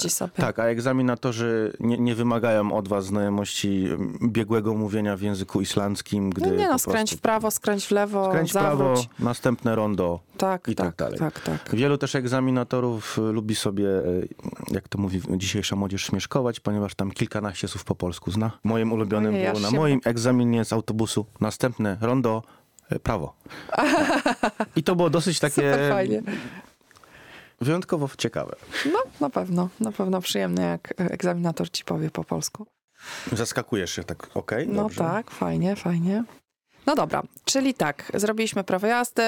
sobie. 0.09 0.31
Tak, 0.35 0.59
a 0.59 0.63
egzaminatorzy 0.63 1.73
nie, 1.79 1.97
nie 1.97 2.15
wymagają 2.15 2.73
od 2.73 2.87
was 2.87 3.05
znajomości 3.05 3.87
biegłego 4.23 4.73
mówienia 4.73 5.17
w 5.17 5.21
języku 5.21 5.61
islandzkim, 5.61 6.29
gdy 6.29 6.49
No 6.49 6.55
nie 6.55 6.67
no, 6.67 6.79
skręć 6.79 7.15
w 7.15 7.19
prawo, 7.19 7.51
skręć 7.51 7.85
w 7.85 7.91
lewo, 7.91 8.29
skręć 8.29 8.49
w 8.49 8.53
prawo, 8.53 8.93
następne 9.19 9.75
rondo, 9.75 10.19
Tak, 10.37 10.67
i 10.67 10.75
tak 10.75 10.87
tak, 10.87 10.95
dalej. 10.95 11.19
tak, 11.19 11.39
tak. 11.39 11.75
Wielu 11.75 11.97
też 11.97 12.15
egzaminatorów 12.15 13.17
y, 13.17 13.21
lubi 13.21 13.55
sobie, 13.55 13.87
y, 13.87 14.27
jak 14.71 14.87
to 14.87 14.97
mówi 14.97 15.21
dzisiejsza 15.37 15.75
młodzież, 15.75 16.05
śmieszkować, 16.05 16.59
ponieważ 16.59 16.95
tam 16.95 17.11
kilkanaście 17.11 17.67
słów 17.67 17.83
po 17.83 17.95
polsku 17.95 18.31
zna. 18.31 18.51
Moim 18.63 18.93
ulubionym 18.93 19.33
Ojej, 19.33 19.47
było 19.47 19.59
na 19.59 19.71
moim 19.71 19.99
egzaminie 20.05 20.65
z 20.65 20.73
autobusu 20.73 21.25
następne 21.41 21.97
rondo, 22.01 22.43
prawo. 23.03 23.33
I 24.75 24.83
to 24.83 24.95
było 24.95 25.09
dosyć 25.09 25.39
takie 25.49 25.55
Super 25.71 25.91
fajnie. 25.91 26.21
wyjątkowo 27.61 28.09
ciekawe. 28.17 28.55
No, 28.85 28.99
na 29.19 29.29
pewno, 29.29 29.69
na 29.79 29.91
pewno 29.91 30.21
przyjemne, 30.21 30.61
jak 30.61 30.93
egzaminator 30.97 31.69
ci 31.71 31.83
powie 31.83 32.09
po 32.11 32.23
polsku. 32.23 32.65
Zaskakujesz 33.31 33.91
się 33.91 34.03
tak, 34.03 34.27
okej, 34.37 34.67
No 34.67 34.83
dobrze. 34.83 34.97
tak, 34.97 35.31
fajnie, 35.31 35.75
fajnie. 35.75 36.23
No 36.85 36.95
dobra, 36.95 37.23
czyli 37.45 37.73
tak, 37.73 38.11
zrobiliśmy 38.13 38.63
prawo 38.63 38.87
jazdy 38.87 39.23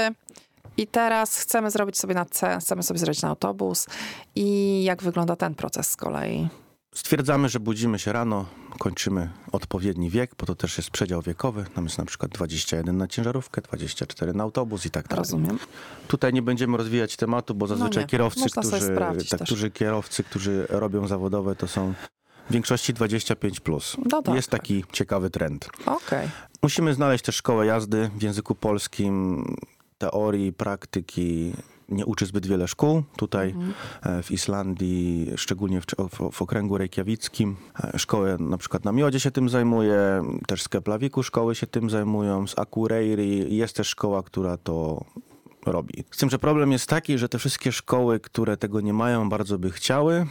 i 0.78 0.88
teraz 0.88 1.38
chcemy 1.38 1.72
zrobić 1.72 1.98
sobie 2.00 2.16
na 2.16 2.26
C, 2.26 2.58
chcemy 2.62 2.84
sobie 2.84 3.00
zrobić 3.00 3.22
na 3.22 3.30
autobus. 3.30 3.88
I 4.36 4.84
jak 4.84 5.04
wygląda 5.04 5.36
ten 5.36 5.56
proces 5.56 5.90
z 5.90 5.96
kolei? 5.96 6.48
Stwierdzamy, 6.96 7.50
że 7.50 7.60
budzimy 7.60 8.00
się 8.00 8.14
rano, 8.14 8.46
kończymy 8.80 9.30
odpowiedni 9.52 10.10
wiek, 10.10 10.32
bo 10.38 10.46
to 10.46 10.56
też 10.56 10.78
jest 10.78 10.90
przedział 10.90 11.22
wiekowy. 11.22 11.66
Tam 11.76 11.84
jest 11.84 11.98
na 11.98 12.06
przykład 12.06 12.32
21 12.32 12.98
na 12.98 13.08
ciężarówkę, 13.08 13.62
24 13.62 14.34
na 14.34 14.44
autobus 14.44 14.86
i 14.86 14.90
tak 14.90 15.08
dalej. 15.08 15.20
Rozumiem. 15.20 15.60
Tutaj 16.08 16.34
nie 16.34 16.42
będziemy 16.42 16.78
rozwijać 16.78 17.16
tematu, 17.16 17.56
bo 17.56 17.68
zazwyczaj 17.68 18.04
nie. 18.04 18.08
kierowcy, 18.08 18.50
którzy, 18.50 18.96
tak, 19.30 19.42
którzy 19.42 19.72
kierowcy, 19.72 20.24
którzy 20.24 20.66
robią 20.70 21.08
zawodowe, 21.08 21.56
to 21.56 21.68
są 21.68 21.94
w 22.50 22.54
większości 22.54 22.94
25 22.94 23.60
plus. 23.60 23.98
No 24.06 24.22
tak, 24.22 24.36
jest 24.36 24.50
tak. 24.50 24.62
taki 24.62 24.86
ciekawy 24.92 25.30
trend. 25.30 25.70
Okej. 25.86 26.30
Musimy 26.64 26.94
znaleźć 26.94 27.24
też 27.26 27.36
szkołę 27.36 27.66
jazdy 27.66 28.10
w 28.18 28.24
języku 28.24 28.56
polskim, 28.56 29.46
teorii, 29.98 30.54
praktyki. 30.54 31.54
Nie 31.92 32.06
uczy 32.06 32.26
zbyt 32.26 32.48
wiele 32.48 32.68
szkół. 32.68 33.04
Tutaj 33.18 33.50
Mhm. 33.50 34.24
w 34.24 34.32
Islandii, 34.32 35.32
szczególnie 35.36 35.82
w, 35.82 35.86
w, 35.86 36.32
w 36.32 36.42
okręgu 36.42 36.78
reykjawickim, 36.78 37.56
e, 37.84 38.00
szkoły 38.00 38.38
na 38.40 38.58
przykład 38.58 38.86
na 38.86 38.92
Miodzie 38.92 39.20
się 39.20 39.32
tym 39.32 39.50
zajmuje, 39.50 40.24
też 40.48 40.64
z 40.64 40.70
Keplawiku 40.70 41.24
szkoły 41.24 41.56
się 41.56 41.68
tym 41.68 41.90
zajmują, 41.90 42.48
z 42.48 42.60
Akureyri 42.60 43.58
jest 43.58 43.76
też 43.76 43.88
szkoła, 43.88 44.24
która 44.24 44.58
to 44.58 45.06
robi. 45.66 46.04
Z 46.12 46.18
tym, 46.18 46.30
że 46.30 46.40
problem 46.40 46.72
jest 46.72 46.88
taki, 46.88 47.18
że 47.18 47.30
te 47.30 47.40
wszystkie 47.40 47.72
szkoły, 47.72 48.20
które 48.20 48.58
tego 48.58 48.82
nie 48.82 48.94
mają, 48.94 49.30
bardzo 49.30 49.60
by 49.60 49.72
chciały, 49.72 50.26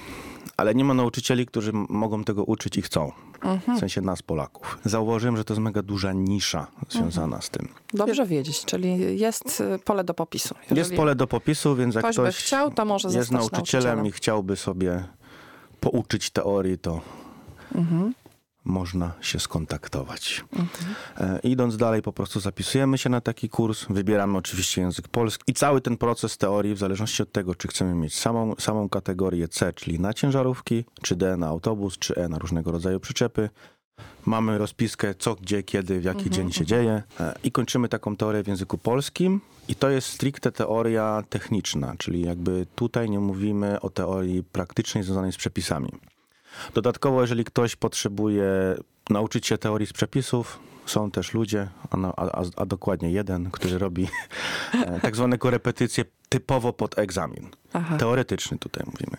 ale 0.56 0.74
nie 0.74 0.84
ma 0.84 0.94
nauczycieli, 0.94 1.46
którzy 1.46 1.72
mogą 1.72 2.24
tego 2.24 2.44
uczyć 2.44 2.76
i 2.76 2.82
chcą. 2.82 3.12
Mhm. 3.42 3.76
W 3.76 3.80
sensie 3.80 4.00
nas, 4.00 4.22
Polaków. 4.22 4.78
Zauważyłem, 4.84 5.36
że 5.36 5.44
to 5.44 5.54
jest 5.54 5.60
mega 5.62 5.82
duża 5.82 6.12
nisza 6.12 6.66
związana 6.88 7.40
z 7.40 7.50
tym. 7.50 7.68
Dobrze 7.94 8.26
wiedzieć, 8.26 8.64
czyli 8.64 9.18
jest 9.20 9.60
y, 9.60 9.78
pole 9.84 10.04
do 10.04 10.14
popisu. 10.14 10.54
Jeżeli 10.62 10.78
Jest 10.78 10.94
pole 10.94 11.14
do 11.14 11.26
popisu, 11.26 11.76
więc 11.76 11.94
jak 11.94 12.04
ktoś, 12.04 12.14
ktoś, 12.14 12.26
by 12.26 12.32
chciał, 12.32 12.70
to 12.70 12.84
może 12.84 13.08
jest 13.08 13.30
zostać 13.30 13.52
nauczycielem, 13.52 14.06
i 14.06 14.12
chciałby 14.12 14.56
sobie 14.56 15.04
pouczyć 15.80 16.30
teorii, 16.30 16.78
to 16.78 17.00
Mhm. 17.74 18.14
Można 18.64 19.12
się 19.20 19.40
skontaktować. 19.40 20.44
Mhm. 20.52 20.94
E, 21.16 21.40
idąc 21.42 21.76
dalej, 21.76 22.02
po 22.02 22.12
prostu 22.12 22.40
zapisujemy 22.40 22.98
się 22.98 23.10
na 23.10 23.20
taki 23.20 23.48
kurs, 23.48 23.86
wybieramy 23.90 24.38
oczywiście 24.38 24.80
język 24.80 25.08
polski 25.08 25.44
i 25.46 25.54
cały 25.54 25.80
ten 25.80 25.96
proces 25.96 26.38
teorii, 26.38 26.74
w 26.74 26.78
zależności 26.78 27.22
od 27.22 27.32
tego, 27.32 27.54
czy 27.54 27.68
chcemy 27.68 27.94
mieć 27.94 28.18
samą, 28.18 28.54
samą 28.58 28.88
kategorię 28.88 29.48
C, 29.48 29.72
czyli 29.72 30.00
na 30.00 30.14
ciężarówki, 30.14 30.84
czy 31.02 31.16
D 31.16 31.36
na 31.36 31.46
autobus, 31.46 31.98
czy 31.98 32.14
E 32.14 32.28
na 32.28 32.38
różnego 32.38 32.72
rodzaju 32.72 33.00
przyczepy, 33.00 33.50
mamy 34.26 34.58
rozpiskę 34.58 35.14
co, 35.14 35.34
gdzie, 35.34 35.62
kiedy, 35.62 36.00
w 36.00 36.04
jaki 36.04 36.18
Mhm, 36.18 36.34
dzień 36.34 36.52
się 36.52 36.66
dzieje 36.66 37.02
e, 37.20 37.34
i 37.44 37.52
kończymy 37.52 37.88
taką 37.88 38.16
teorię 38.16 38.42
w 38.42 38.48
języku 38.48 38.78
polskim. 38.78 39.40
I 39.68 39.74
to 39.74 39.90
jest 39.90 40.08
stricte 40.08 40.52
teoria 40.52 41.22
techniczna, 41.28 41.94
czyli 41.98 42.22
jakby 42.22 42.66
tutaj 42.74 43.10
nie 43.10 43.20
mówimy 43.20 43.80
o 43.80 43.90
teorii 43.90 44.42
praktycznej 44.42 45.04
związanej 45.04 45.32
z 45.32 45.36
przepisami. 45.36 45.90
Dodatkowo, 46.74 47.20
jeżeli 47.20 47.44
ktoś 47.44 47.76
potrzebuje 47.76 48.44
nauczyć 49.10 49.46
się 49.46 49.58
teorii 49.58 49.86
z 49.86 49.92
przepisów, 49.92 50.58
są 50.86 51.10
też 51.10 51.34
ludzie, 51.34 51.68
a, 51.90 51.96
na- 51.96 52.12
a, 52.16 52.42
a 52.56 52.66
dokładnie 52.66 53.10
jeden, 53.10 53.50
który 53.50 53.78
robi 53.78 54.08
e, 54.74 55.00
tak 55.00 55.16
zwane 55.16 55.38
korepetycje 55.38 56.04
typowo 56.28 56.72
pod 56.72 56.98
egzamin. 56.98 57.48
Aha. 57.72 57.96
Teoretyczny 57.96 58.58
tutaj 58.58 58.86
mówimy. 58.86 59.16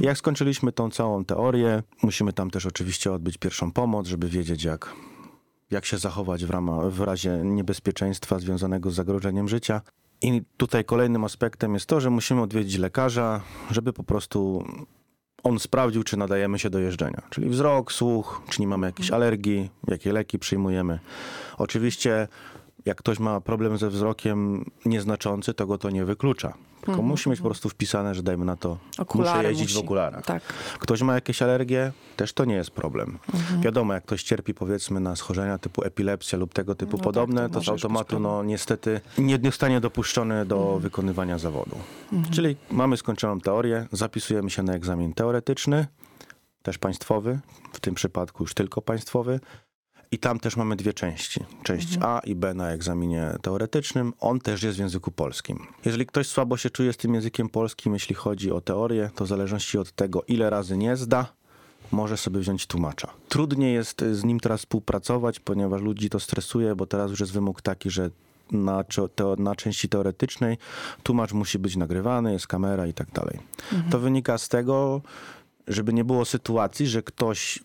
Jak 0.00 0.18
skończyliśmy 0.18 0.72
tą 0.72 0.90
całą 0.90 1.24
teorię, 1.24 1.82
musimy 2.02 2.32
tam 2.32 2.50
też 2.50 2.66
oczywiście 2.66 3.12
odbyć 3.12 3.38
pierwszą 3.38 3.72
pomoc, 3.72 4.06
żeby 4.06 4.28
wiedzieć 4.28 4.64
jak, 4.64 4.92
jak 5.70 5.84
się 5.84 5.98
zachować 5.98 6.44
w, 6.44 6.50
w 6.90 7.00
razie 7.00 7.40
niebezpieczeństwa 7.44 8.38
związanego 8.38 8.90
z 8.90 8.94
zagrożeniem 8.94 9.48
życia. 9.48 9.80
I 10.22 10.42
tutaj 10.56 10.84
kolejnym 10.84 11.24
aspektem 11.24 11.74
jest 11.74 11.86
to, 11.86 12.00
że 12.00 12.10
musimy 12.10 12.42
odwiedzić 12.42 12.78
lekarza, 12.78 13.40
żeby 13.70 13.92
po 13.92 14.04
prostu 14.04 14.64
on 15.42 15.58
sprawdził, 15.58 16.04
czy 16.04 16.16
nadajemy 16.16 16.58
się 16.58 16.70
do 16.70 16.78
jeżdżenia. 16.78 17.22
Czyli 17.30 17.48
wzrok, 17.48 17.92
słuch, 17.92 18.42
czy 18.48 18.60
nie 18.60 18.66
mamy 18.66 18.86
jakiejś 18.86 19.10
alergii, 19.10 19.70
jakie 19.88 20.12
leki 20.12 20.38
przyjmujemy. 20.38 20.98
Oczywiście, 21.58 22.28
jak 22.88 22.98
ktoś 22.98 23.18
ma 23.18 23.40
problem 23.40 23.78
ze 23.78 23.90
wzrokiem 23.90 24.64
nieznaczący, 24.84 25.54
to 25.54 25.66
go 25.66 25.78
to 25.78 25.90
nie 25.90 26.04
wyklucza. 26.04 26.54
Tylko 26.80 27.02
musi 27.02 27.30
mieć 27.30 27.40
po 27.40 27.44
prostu 27.46 27.68
wpisane, 27.68 28.14
że 28.14 28.22
dajmy 28.22 28.44
na 28.44 28.56
to, 28.56 28.78
Okulary 28.98 29.38
muszę 29.38 29.48
jeździć 29.48 29.68
musi. 29.68 29.74
w 29.82 29.84
okularach. 29.84 30.24
Tak. 30.24 30.42
Ktoś 30.78 31.02
ma 31.02 31.14
jakieś 31.14 31.42
alergie, 31.42 31.92
też 32.16 32.32
to 32.32 32.44
nie 32.44 32.54
jest 32.54 32.70
problem. 32.70 33.18
Mhm. 33.34 33.60
Wiadomo, 33.60 33.94
jak 33.94 34.04
ktoś 34.04 34.22
cierpi 34.22 34.54
powiedzmy 34.54 35.00
na 35.00 35.16
schorzenia 35.16 35.58
typu 35.58 35.84
epilepsja 35.84 36.38
lub 36.38 36.54
tego 36.54 36.74
typu 36.74 36.92
No 36.92 36.98
tak, 36.98 37.04
podobne, 37.04 37.42
to 37.42 37.48
to, 37.48 37.54
może 37.58 37.66
z 37.66 37.68
automatu 37.68 38.20
no 38.20 38.44
niestety 38.44 39.00
nie 39.18 39.38
zostanie 39.44 39.80
dopuszczony 39.80 40.46
do 40.46 40.56
Mhm. 40.62 40.80
wykonywania 40.80 41.38
zawodu. 41.38 41.76
Czyli 42.30 42.56
mamy 42.70 42.96
skończoną 42.96 43.40
teorię, 43.40 43.86
zapisujemy 43.92 44.50
się 44.50 44.62
na 44.62 44.72
egzamin 44.74 45.12
teoretyczny, 45.14 45.86
też 46.62 46.78
państwowy, 46.78 47.38
w 47.72 47.80
tym 47.80 47.94
przypadku 47.94 48.42
już 48.42 48.54
tylko 48.54 48.82
państwowy. 48.82 49.40
I 50.10 50.18
tam 50.18 50.40
też 50.40 50.56
mamy 50.56 50.76
dwie 50.76 50.92
części. 50.92 51.40
Część 51.62 51.94
Mhm. 51.94 52.12
A 52.12 52.20
i 52.20 52.34
B 52.34 52.54
na 52.54 52.70
egzaminie 52.70 53.34
teoretycznym. 53.42 54.12
On 54.20 54.40
też 54.40 54.62
jest 54.62 54.76
w 54.76 54.80
języku 54.80 55.10
polskim. 55.10 55.66
Jeżeli 55.84 56.06
ktoś 56.06 56.26
słabo 56.26 56.56
się 56.56 56.70
czuje 56.70 56.92
z 56.92 56.96
tym 56.96 57.14
językiem 57.14 57.48
polskim, 57.48 57.92
jeśli 57.94 58.14
chodzi 58.14 58.52
o 58.52 58.60
teorię, 58.60 59.10
to 59.14 59.24
w 59.24 59.28
zależności 59.28 59.78
od 59.78 59.92
tego, 59.92 60.22
ile 60.28 60.50
razy 60.50 60.76
nie 60.76 60.96
zda, 60.96 61.32
może 61.92 62.16
sobie 62.16 62.40
wziąć 62.40 62.66
tłumacza. 62.66 63.08
Trudniej 63.28 63.74
jest 63.74 64.04
z 64.12 64.24
nim 64.24 64.40
teraz 64.40 64.60
współpracować, 64.60 65.40
ponieważ 65.40 65.82
ludzi 65.82 66.10
to 66.10 66.20
stresuje, 66.20 66.74
bo 66.74 66.86
teraz 66.86 67.10
już 67.10 67.20
jest 67.20 67.32
wymóg 67.32 67.62
taki, 67.62 67.90
że 67.90 68.10
na, 68.52 68.84
to, 69.14 69.36
na 69.38 69.54
części 69.54 69.88
teoretycznej 69.88 70.58
tłumacz 71.02 71.32
musi 71.32 71.58
być 71.58 71.76
nagrywany, 71.76 72.32
jest 72.32 72.46
kamera 72.46 72.86
i 72.86 72.94
tak 72.94 73.10
dalej. 73.10 73.38
Mhm. 73.72 73.90
To 73.90 73.98
wynika 73.98 74.38
z 74.38 74.48
tego, 74.48 75.00
żeby 75.68 75.92
nie 75.92 76.04
było 76.04 76.24
sytuacji, 76.24 76.86
że 76.86 77.02
ktoś 77.02 77.60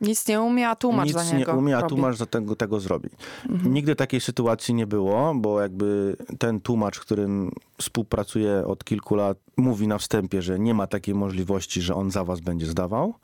nic 0.00 0.28
nie 0.28 0.40
umie, 0.40 0.68
a 0.68 0.76
tłumacz 0.76 1.06
Nic 1.06 1.14
za 1.14 1.24
niego 1.24 1.52
nie 1.52 1.58
umie, 1.58 1.78
a 1.78 1.82
tłumacz 1.82 2.16
za 2.16 2.26
tego, 2.26 2.56
tego 2.56 2.80
zrobi. 2.80 3.08
Mhm. 3.48 3.74
Nigdy 3.74 3.96
takiej 3.96 4.20
sytuacji 4.20 4.74
nie 4.74 4.86
było, 4.86 5.34
bo 5.34 5.60
jakby 5.60 6.16
ten 6.38 6.60
tłumacz, 6.60 7.00
którym 7.00 7.52
współpracuje 7.78 8.66
od 8.66 8.84
kilku 8.84 9.14
lat, 9.14 9.38
mówi 9.56 9.88
na 9.88 9.98
wstępie, 9.98 10.42
że 10.42 10.58
nie 10.58 10.74
ma 10.74 10.86
takiej 10.86 11.14
możliwości, 11.14 11.82
że 11.82 11.94
on 11.94 12.10
za 12.10 12.24
was 12.24 12.40
będzie 12.40 12.66
zdawał. 12.66 13.14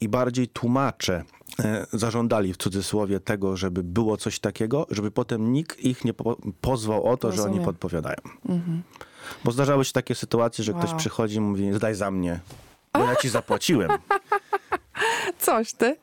I 0.00 0.08
bardziej 0.08 0.48
tłumacze 0.48 1.24
e, 1.58 1.86
zażądali 1.92 2.52
w 2.52 2.56
cudzysłowie 2.56 3.20
tego, 3.20 3.56
żeby 3.56 3.82
było 3.82 4.16
coś 4.16 4.38
takiego, 4.38 4.86
żeby 4.90 5.10
potem 5.10 5.52
nikt 5.52 5.80
ich 5.80 6.04
nie 6.04 6.14
po 6.14 6.36
pozwał 6.60 7.06
o 7.06 7.16
to, 7.16 7.28
Rozumiem. 7.28 7.52
że 7.52 7.56
oni 7.56 7.66
podpowiadają. 7.66 8.16
Mhm. 8.48 8.82
Bo 9.44 9.52
zdarzały 9.52 9.84
się 9.84 9.92
takie 9.92 10.14
sytuacje, 10.14 10.64
że 10.64 10.72
wow. 10.72 10.82
ktoś 10.82 10.94
przychodzi 10.94 11.36
i 11.36 11.40
mówi, 11.40 11.72
zdaj 11.72 11.94
za 11.94 12.10
mnie, 12.10 12.40
bo 12.92 13.00
ja 13.00 13.16
ci 13.16 13.28
zapłaciłem. 13.38 13.90
Coś 15.38 15.72
ty. 15.72 15.96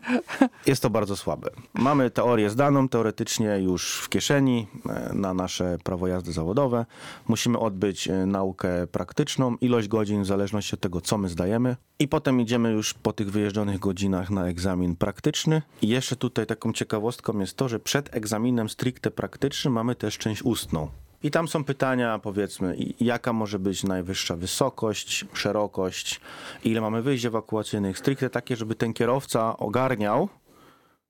Jest 0.65 0.81
to 0.81 0.89
bardzo 0.89 1.15
słabe. 1.15 1.49
Mamy 1.73 2.09
teorię 2.09 2.49
zdaną, 2.49 2.89
teoretycznie 2.89 3.59
już 3.59 4.01
w 4.01 4.09
kieszeni 4.09 4.67
e, 4.89 5.11
na 5.13 5.33
nasze 5.33 5.77
prawo 5.83 6.07
jazdy 6.07 6.31
zawodowe. 6.31 6.85
Musimy 7.27 7.59
odbyć 7.59 8.07
e, 8.07 8.25
naukę 8.25 8.87
praktyczną, 8.87 9.55
ilość 9.61 9.87
godzin 9.87 10.23
w 10.23 10.25
zależności 10.25 10.73
od 10.73 10.79
tego, 10.79 11.01
co 11.01 11.17
my 11.17 11.29
zdajemy. 11.29 11.75
I 11.99 12.07
potem 12.07 12.41
idziemy 12.41 12.71
już 12.71 12.93
po 12.93 13.13
tych 13.13 13.31
wyjeżdżonych 13.31 13.79
godzinach 13.79 14.29
na 14.29 14.47
egzamin 14.47 14.95
praktyczny. 14.95 15.61
I 15.81 15.87
jeszcze 15.87 16.15
tutaj 16.15 16.45
taką 16.45 16.73
ciekawostką 16.73 17.39
jest 17.39 17.57
to, 17.57 17.69
że 17.69 17.79
przed 17.79 18.15
egzaminem 18.15 18.69
stricte 18.69 19.11
praktycznym 19.11 19.73
mamy 19.73 19.95
też 19.95 20.17
część 20.17 20.43
ustną. 20.43 20.89
I 21.25 21.31
tam 21.31 21.47
są 21.47 21.63
pytania, 21.63 22.19
powiedzmy, 22.19 22.77
jaka 22.99 23.33
może 23.33 23.59
być 23.59 23.83
najwyższa 23.83 24.35
wysokość, 24.35 25.25
szerokość, 25.33 26.21
ile 26.63 26.81
mamy 26.81 27.01
wyjść 27.01 27.25
ewakuacyjnych, 27.25 27.97
stricte 27.97 28.29
takie, 28.29 28.55
żeby 28.55 28.75
ten 28.75 28.93
kierowca 28.93 29.57
ogarniał, 29.57 30.29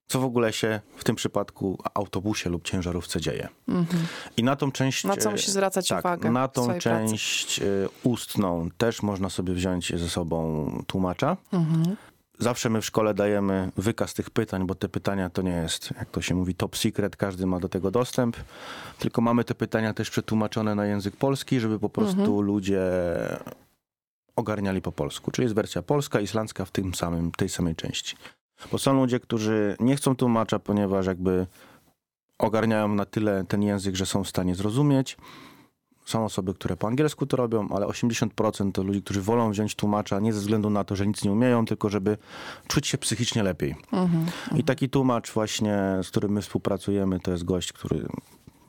co 0.08 0.20
w 0.20 0.24
ogóle 0.24 0.54
się 0.54 0.82
w 0.96 1.04
tym 1.04 1.16
przypadku 1.16 1.78
autobusie 1.94 2.50
lub 2.50 2.64
ciężarówce 2.64 3.22
dzieje. 3.22 3.48
Mhm. 3.68 4.04
I 4.38 4.44
na 4.44 4.56
tą 4.56 4.72
część... 4.72 5.04
Na 5.04 5.18
co 5.18 5.32
musi 5.32 5.52
zwracać 5.52 5.88
tak, 5.88 6.06
uwagę 6.06 6.32
Na 6.32 6.48
tą 6.48 6.80
część 6.80 7.60
pracy. 7.60 7.90
ustną 8.04 8.70
też 8.78 9.02
można 9.02 9.30
sobie 9.30 9.54
wziąć 9.54 10.00
ze 10.00 10.10
sobą 10.10 10.70
tłumacza. 10.88 11.38
Mhm. 11.54 11.96
Zawsze 12.40 12.70
my 12.70 12.82
w 12.82 12.86
szkole 12.86 13.14
dajemy 13.14 13.72
wykaz 13.78 14.14
tych 14.14 14.30
pytań, 14.30 14.68
bo 14.68 14.76
te 14.76 14.90
pytania 14.90 15.30
to 15.30 15.42
nie 15.42 15.52
jest, 15.52 15.94
jak 16.00 16.10
to 16.10 16.22
się 16.22 16.36
mówi, 16.36 16.56
top 16.56 16.78
secret, 16.78 17.16
każdy 17.16 17.46
ma 17.46 17.60
do 17.60 17.70
tego 17.70 17.92
dostęp, 17.92 18.38
tylko 19.00 19.22
mamy 19.22 19.44
te 19.44 19.56
pytania 19.56 19.94
też 19.94 20.10
przetłumaczone 20.10 20.76
na 20.76 20.86
język 20.86 21.16
polski, 21.16 21.60
żeby 21.60 21.80
po 21.80 21.90
prostu 21.90 22.20
mhm. 22.20 22.42
ludzie 22.42 22.82
ogarniali 24.36 24.82
po 24.82 24.92
polsku. 24.92 25.32
Czyli 25.32 25.44
jest 25.44 25.56
wersja 25.56 25.82
polska, 25.82 26.20
islandzka 26.20 26.66
w 26.66 26.72
tym 26.72 26.94
samym, 26.94 27.32
tej 27.32 27.50
samej 27.50 27.76
części. 27.76 28.16
Bo 28.72 28.78
są 28.78 28.94
ludzie, 28.94 29.20
którzy 29.20 29.76
nie 29.80 29.96
chcą 29.96 30.16
tłumacza, 30.16 30.60
ponieważ 30.60 31.06
jakby 31.06 31.48
ogarniają 32.38 32.88
na 32.88 33.06
tyle 33.06 33.46
ten 33.48 33.64
język, 33.64 33.96
że 33.96 34.06
są 34.06 34.24
w 34.24 34.30
stanie 34.30 34.56
zrozumieć. 34.56 35.18
Są 36.06 36.26
osoby, 36.26 36.54
które 36.54 36.78
po 36.78 36.88
angielsku 36.88 37.26
to 37.26 37.38
robią, 37.38 37.68
ale 37.70 37.86
80% 37.86 38.72
to 38.72 38.84
ludzi, 38.84 39.02
którzy 39.02 39.22
wolą 39.22 39.52
wziąć 39.52 39.76
tłumacza 39.76 40.20
nie 40.20 40.34
ze 40.34 40.40
względu 40.40 40.70
na 40.70 40.84
to, 40.84 40.96
że 40.96 41.08
nic 41.08 41.24
nie 41.24 41.32
umieją, 41.32 41.66
tylko 41.66 41.90
żeby 41.90 42.18
czuć 42.68 42.88
się 42.88 42.98
psychicznie 42.98 43.44
lepiej. 43.44 43.76
Mhm, 43.92 44.26
I 44.56 44.64
taki 44.64 44.90
tłumacz 44.90 45.32
właśnie, 45.32 45.78
z 46.04 46.08
którym 46.10 46.32
my 46.32 46.42
współpracujemy, 46.42 47.20
to 47.20 47.32
jest 47.32 47.44
gość, 47.44 47.74
który 47.74 48.08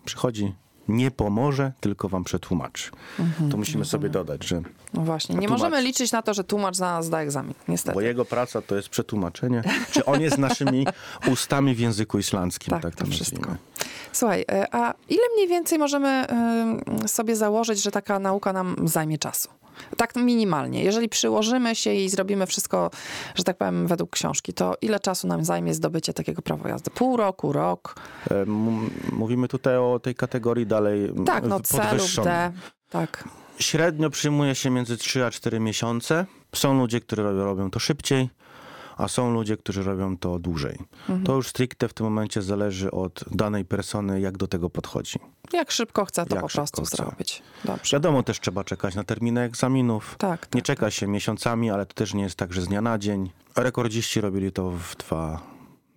przychodzi, 0.04 0.54
nie 0.88 1.10
pomoże, 1.10 1.72
tylko 1.80 2.08
wam 2.08 2.24
przetłumaczy. 2.24 2.90
Mhm, 3.18 3.50
to 3.50 3.56
musimy 3.56 3.84
sobie 3.84 4.08
dodać, 4.08 4.44
że. 4.44 4.62
No 4.94 5.02
właśnie, 5.02 5.34
nie 5.34 5.40
tłumacz... 5.46 5.62
możemy 5.62 5.82
liczyć 5.82 6.12
na 6.12 6.22
to, 6.22 6.34
że 6.34 6.44
tłumacz 6.44 6.76
za 6.76 6.86
nas 6.86 7.06
zda 7.06 7.20
egzamin, 7.20 7.54
niestety. 7.68 7.94
Bo 7.94 8.00
jego 8.00 8.24
praca 8.24 8.62
to 8.62 8.76
jest 8.76 8.88
przetłumaczenie. 8.88 9.62
Czy 9.90 10.04
on 10.04 10.20
jest 10.20 10.38
naszymi 10.38 10.86
ustami 11.32 11.74
w 11.74 11.78
języku 11.78 12.18
islandzkim, 12.18 12.70
tak, 12.70 12.82
tak 12.82 12.94
to, 12.94 13.04
to 13.04 13.10
wszystko. 13.10 13.56
Słuchaj, 14.12 14.44
e, 14.52 14.74
a 14.74 14.94
ile 15.08 15.22
mniej 15.34 15.48
więcej 15.48 15.78
możemy 15.78 16.26
sobie 17.06 17.36
założyć, 17.36 17.82
że 17.82 17.90
taka 17.90 18.18
nauka 18.18 18.52
nam 18.52 18.76
zajmie 18.84 19.18
czasu? 19.18 19.48
Tak 19.96 20.16
minimalnie. 20.16 20.84
Jeżeli 20.84 21.08
przyłożymy 21.08 21.74
się 21.74 21.94
i 21.94 22.08
zrobimy 22.08 22.46
wszystko, 22.46 22.90
że 23.34 23.44
tak 23.44 23.56
powiem, 23.56 23.86
według 23.86 24.10
książki, 24.10 24.52
to 24.52 24.74
ile 24.82 25.00
czasu 25.00 25.26
nam 25.26 25.44
zajmie 25.44 25.74
zdobycie 25.74 26.12
takiego 26.12 26.42
prawa 26.42 26.68
jazdy? 26.68 26.90
Pół 26.90 27.16
roku, 27.16 27.52
rok? 27.52 27.94
E, 28.30 28.44
mówimy 29.12 29.48
tutaj 29.48 29.76
o 29.76 30.00
tej 30.02 30.14
kategorii 30.14 30.66
dalej 30.66 31.12
Tak, 31.26 31.46
no 31.46 31.60
C 31.60 31.94
lub 31.94 32.24
D. 32.24 32.52
Tak. 32.90 33.28
Średnio 33.58 34.10
przyjmuje 34.10 34.54
się 34.54 34.70
między 34.70 34.96
3 34.96 35.24
a 35.24 35.30
4 35.30 35.60
miesiące. 35.60 36.26
Są 36.54 36.78
ludzie, 36.78 37.00
którzy 37.00 37.22
robią 37.22 37.70
to 37.70 37.78
szybciej 37.78 38.28
a 38.96 39.08
są 39.08 39.32
ludzie, 39.32 39.56
którzy 39.56 39.82
robią 39.82 40.16
to 40.16 40.38
dłużej. 40.38 40.78
Mhm. 41.00 41.24
To 41.24 41.34
już 41.34 41.48
stricte 41.48 41.88
w 41.88 41.94
tym 41.94 42.04
momencie 42.04 42.42
zależy 42.42 42.90
od 42.90 43.24
danej 43.30 43.64
persony, 43.64 44.20
jak 44.20 44.36
do 44.36 44.46
tego 44.46 44.70
podchodzi. 44.70 45.18
Jak 45.52 45.70
szybko 45.70 46.04
chce 46.04 46.26
to 46.26 46.34
jak 46.34 46.44
po 46.44 46.50
prostu 46.50 46.82
chce. 46.82 46.96
zrobić. 46.96 47.42
Dobrze. 47.64 47.96
Wiadomo, 47.96 48.22
też 48.22 48.40
trzeba 48.40 48.64
czekać 48.64 48.94
na 48.94 49.04
terminy 49.04 49.40
egzaminów. 49.40 50.14
Tak, 50.18 50.40
tak 50.40 50.54
nie 50.54 50.62
czeka 50.62 50.86
tak. 50.86 50.92
się 50.92 51.06
miesiącami, 51.06 51.70
ale 51.70 51.86
to 51.86 51.94
też 51.94 52.14
nie 52.14 52.22
jest 52.22 52.36
tak, 52.36 52.52
że 52.52 52.62
z 52.62 52.68
dnia 52.68 52.80
na 52.80 52.98
dzień. 52.98 53.30
Rekordziści 53.56 54.20
robili 54.20 54.52
to 54.52 54.70
w 54.70 54.96
dwa 54.96 55.55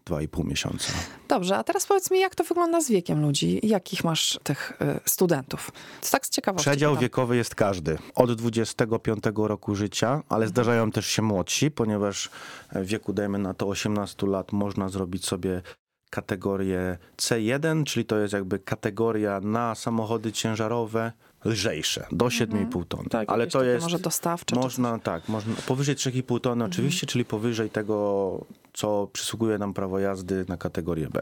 dwa 0.09 0.21
i 0.21 0.27
pół 0.27 0.43
miesiąca. 0.45 0.93
Dobrze, 1.27 1.57
a 1.57 1.63
teraz 1.63 1.85
powiedz 1.85 2.11
mi, 2.11 2.19
jak 2.19 2.35
to 2.35 2.43
wygląda 2.43 2.81
z 2.81 2.89
wiekiem 2.89 3.21
ludzi? 3.21 3.59
Jakich 3.63 4.03
masz 4.03 4.39
tych 4.43 4.73
y, 4.81 4.99
studentów? 5.05 5.71
To 6.01 6.09
tak 6.11 6.25
z 6.25 6.29
ciekawości. 6.29 6.69
Przedział 6.69 6.97
wiekowy 6.97 7.37
jest 7.37 7.55
każdy. 7.55 7.97
Od 8.15 8.33
25 8.33 9.23
roku 9.35 9.75
życia, 9.75 10.23
ale 10.29 10.47
zdarzają 10.47 10.91
też 10.91 11.07
się 11.07 11.21
młodsi, 11.21 11.71
ponieważ 11.71 12.29
w 12.71 12.85
wieku, 12.85 13.13
dajmy 13.13 13.37
na 13.39 13.53
to 13.53 13.67
18 13.67 14.27
lat, 14.27 14.51
można 14.51 14.89
zrobić 14.89 15.25
sobie 15.25 15.61
kategorię 16.09 16.97
C1, 17.17 17.83
czyli 17.83 18.05
to 18.05 18.19
jest 18.19 18.33
jakby 18.33 18.59
kategoria 18.59 19.39
na 19.39 19.75
samochody 19.75 20.31
ciężarowe 20.31 21.11
lżejsze, 21.45 22.07
do 22.11 22.25
7,5 22.25 22.57
mhm. 22.57 22.85
ton. 22.85 23.05
Tak, 23.05 23.29
Ale 23.29 23.47
to 23.47 23.63
jest 23.63 23.83
może 23.83 23.99
dostawcze. 23.99 24.55
Można, 24.55 24.99
tak, 24.99 25.29
można 25.29 25.53
powyżej 25.67 25.95
3,5 25.95 26.39
tony 26.41 26.53
mhm. 26.53 26.71
oczywiście, 26.71 27.07
czyli 27.07 27.25
powyżej 27.25 27.69
tego, 27.69 28.45
co 28.73 29.07
przysługuje 29.13 29.57
nam 29.57 29.73
prawo 29.73 29.99
jazdy 29.99 30.45
na 30.47 30.57
kategorię 30.57 31.07
B. 31.09 31.21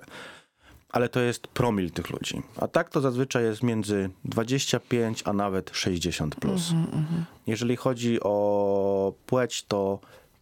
Ale 0.90 1.10
to 1.10 1.20
jest 1.20 1.48
promil 1.48 1.92
tych 1.92 2.10
ludzi. 2.10 2.42
A 2.58 2.68
tak 2.68 2.90
to 2.90 3.02
zazwyczaj 3.02 3.44
jest 3.44 3.64
między 3.64 4.10
25 4.26 5.24
a 5.26 5.34
nawet 5.34 5.72
60 5.74 6.36
plus. 6.36 6.72
Mhm, 6.72 7.00
mhm, 7.00 7.26
Jeżeli 7.48 7.76
chodzi 7.76 8.20
o 8.22 9.14
płeć, 9.26 9.64
to 9.64 10.00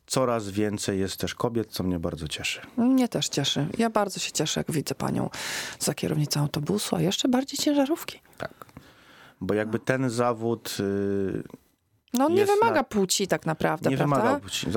coraz 0.08 0.50
więcej 0.50 1.00
jest 1.00 1.18
też 1.18 1.36
kobiet, 1.36 1.68
co 1.72 1.84
mnie 1.84 2.00
bardzo 2.00 2.28
cieszy. 2.28 2.62
Mnie 2.78 3.08
też 3.08 3.30
cieszy. 3.30 3.68
Ja 3.78 3.90
bardzo 3.90 4.20
się 4.20 4.32
cieszę, 4.32 4.60
jak 4.60 4.72
widzę 4.72 4.96
panią 4.96 5.30
za 5.80 5.94
kierownicą 5.94 6.40
autobusu, 6.40 6.96
a 6.96 7.02
jeszcze 7.02 7.28
bardziej 7.28 7.58
ciężarówki. 7.60 8.20
Tak 8.38 8.65
bo 9.42 9.54
jakby 9.54 9.80
ten 9.80 10.10
zawód... 10.10 10.78
Yy, 10.80 11.44
no 12.14 12.30
nie 12.30 12.46
wymaga 12.46 12.76
na... 12.76 12.84
płci 12.84 13.28
tak 13.28 13.46
naprawdę, 13.46 13.90
Nie 13.90 13.98
prawda? 13.98 14.16
wymaga 14.16 14.40
płci. 14.40 14.68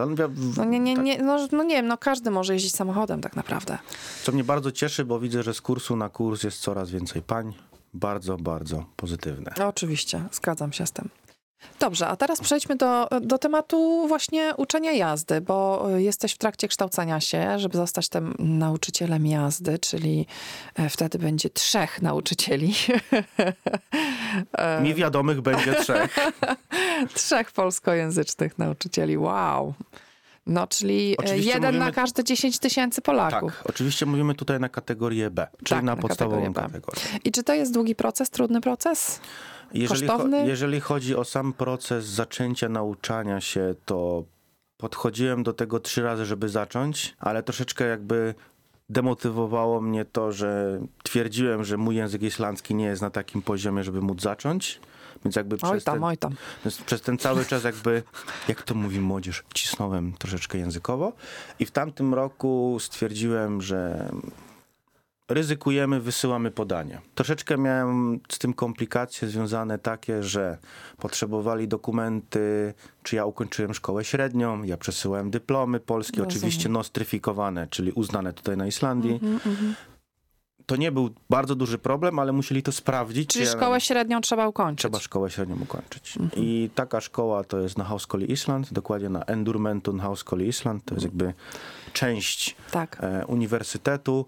No 0.57 0.65
nie, 0.65 0.81
nie, 0.81 0.97
tak. 0.97 1.05
nie, 1.05 1.23
no, 1.23 1.49
no 1.53 1.63
nie 1.63 1.77
wiem, 1.77 1.87
no 1.87 1.99
każdy 1.99 2.31
może 2.31 2.53
jeździć 2.53 2.75
samochodem 2.75 3.21
tak 3.21 3.37
naprawdę. 3.37 3.79
Co 4.23 4.33
mnie 4.33 4.45
bardzo 4.45 4.73
cieszy, 4.73 5.05
bo 5.05 5.21
widzę, 5.21 5.43
że 5.43 5.55
z 5.55 5.61
kursu 5.61 5.97
na 5.97 6.09
kurs 6.09 6.43
jest 6.43 6.61
coraz 6.61 6.91
więcej 6.91 7.23
pań. 7.23 7.55
Bardzo, 7.95 8.37
bardzo 8.37 8.85
pozytywne. 8.97 9.55
Oczywiście, 9.67 10.25
zgadzam 10.33 10.73
się 10.73 10.87
z 10.87 10.93
tym. 10.93 11.09
Dobrze, 11.81 12.09
a 12.09 12.17
teraz 12.17 12.41
przejdźmy 12.41 12.77
do, 12.77 13.09
do 13.21 13.39
tematu 13.39 14.09
właśnie 14.09 14.55
uczenia 14.57 14.93
jazdy, 14.93 15.41
bo 15.41 15.89
jesteś 15.97 16.33
w 16.33 16.39
trakcie 16.39 16.69
kształcenia 16.69 17.21
się, 17.21 17.59
żeby 17.59 17.77
zostać 17.77 18.09
tym 18.09 18.35
nauczycielem 18.39 19.27
jazdy, 19.27 19.79
czyli 19.79 20.27
e, 20.75 20.89
wtedy 20.89 21.19
będzie 21.19 21.51
trzech 21.51 22.03
nauczycieli. 22.03 22.75
Mi 24.83 24.95
wiadomych 24.95 25.41
będzie 25.41 25.75
trzech. 25.75 26.17
trzech 27.15 27.53
polskojęzycznych 27.53 28.59
nauczycieli, 28.59 29.19
wow. 29.19 29.75
No, 30.47 30.67
czyli 30.67 31.13
e, 31.13 31.17
oczywiście 31.19 31.51
jeden 31.51 31.75
mówimy... 31.75 31.85
na 31.85 31.93
każde 31.93 32.25
10 32.25 32.59
tysięcy 32.59 33.03
Polaków. 33.03 33.57
Tak, 33.57 33.71
oczywiście 33.71 34.07
mówimy 34.07 34.35
tutaj 34.35 34.61
na 34.61 34.69
kategorię 34.69 35.31
B, 35.31 35.47
czyli 35.57 35.69
tak, 35.69 35.83
na, 35.83 35.95
na 35.95 36.03
podstawową 36.03 36.53
kategorię. 36.55 37.03
I 37.25 37.33
czy 37.33 37.43
to 37.43 37.55
jest 37.55 37.75
długi 37.75 37.95
proces, 37.95 38.31
trudny 38.31 38.61
proces? 38.61 39.21
Jeżeli, 39.75 40.09
cho 40.09 40.29
jeżeli 40.47 40.81
chodzi 40.81 41.17
o 41.17 41.25
sam 41.25 41.53
proces 41.53 42.05
zaczęcia 42.05 42.69
nauczania 42.69 43.41
się, 43.41 43.75
to 43.85 44.25
podchodziłem 44.77 45.43
do 45.43 45.53
tego 45.53 45.81
trzy 45.81 46.03
razy, 46.03 46.27
żeby 46.27 46.49
zacząć, 46.49 47.17
ale 47.19 47.43
troszeczkę 47.43 47.87
jakby 47.87 48.35
demotywowało 48.89 49.81
mnie 49.81 50.05
to, 50.05 50.33
że 50.33 50.81
twierdziłem, 51.03 51.65
że 51.65 51.77
mój 51.77 51.97
język 51.97 52.23
islandzki 52.23 52.75
nie 52.75 52.85
jest 52.85 53.03
na 53.03 53.11
takim 53.11 53.43
poziomie, 53.43 53.85
żeby 53.85 54.01
móc 54.01 54.23
zacząć. 54.23 54.81
Więc 55.25 55.37
jakby 55.37 55.57
Oj 55.63 55.71
przez 55.73 55.85
tam, 55.85 55.95
ten, 55.95 56.05
oj 56.05 56.19
tam. 56.19 56.35
przez 56.87 57.03
ten 57.03 57.19
cały 57.19 57.45
czas 57.45 57.65
jakby, 57.65 58.03
jak 58.49 58.63
to 58.63 58.75
mówi 58.75 59.01
młodzież, 59.01 59.45
cisnąłem 59.55 60.13
troszeczkę 60.13 60.59
językowo. 60.59 61.13
I 61.59 61.67
w 61.67 61.71
tamtym 61.71 62.15
roku 62.15 62.77
stwierdziłem, 62.81 63.63
że 63.63 64.11
ryzykujemy, 65.29 66.01
wysyłamy 66.01 66.51
podanie. 66.51 67.01
Troszeczkę 67.15 67.59
miałem 67.59 68.21
z 68.29 68.39
tym 68.39 68.53
komplikacje 68.55 69.29
związane 69.29 69.79
takie, 69.79 70.23
że 70.23 70.59
potrzebowali 70.99 71.69
dokumenty, 71.69 72.75
czy 73.03 73.17
ja 73.17 73.25
ukończyłem 73.25 73.75
szkołę 73.75 74.05
średnią, 74.05 74.63
ja 74.63 74.77
przesyłałem 74.77 75.31
dyplomy 75.31 75.81
polskie, 75.81 76.17
Rozumiem. 76.19 76.29
oczywiście 76.39 76.69
nostryfikowane, 76.69 77.67
czyli 77.71 77.93
uznane 77.93 78.33
tutaj 78.33 78.57
na 78.57 78.67
Islandii. 78.67 79.21
To 80.67 80.77
nie 80.77 80.93
był 80.93 81.11
bardzo 81.31 81.55
duży 81.55 81.79
problem, 81.79 82.19
ale 82.19 82.33
musieli 82.33 82.63
to 82.63 82.73
sprawdzić. 82.73 83.31
Czyli 83.31 83.45
ja- 83.45 83.53
szkołę 83.53 83.81
średnią 83.81 84.21
trzeba 84.21 84.49
ukończyć. 84.49 84.79
Trzeba 84.81 84.99
szkołę 84.99 85.31
średnią 85.31 85.57
ukończyć. 85.63 86.15
I 86.37 86.71
taka 86.75 87.01
szkoła 87.01 87.45
to 87.45 87.59
jest 87.61 87.79
na 87.79 87.85
Hauskoli 87.85 88.33
Island, 88.33 88.73
dokładnie 88.73 89.09
na 89.09 89.23
Endurmentun 89.23 90.01
Hauskoli 90.01 90.49
Island. 90.49 90.85
To 90.85 90.95
jest 90.95 91.05
jakby 91.05 91.35
część 91.93 92.57
Tak. 92.71 92.97
e, 93.01 93.27
uniwersytetu. 93.27 94.27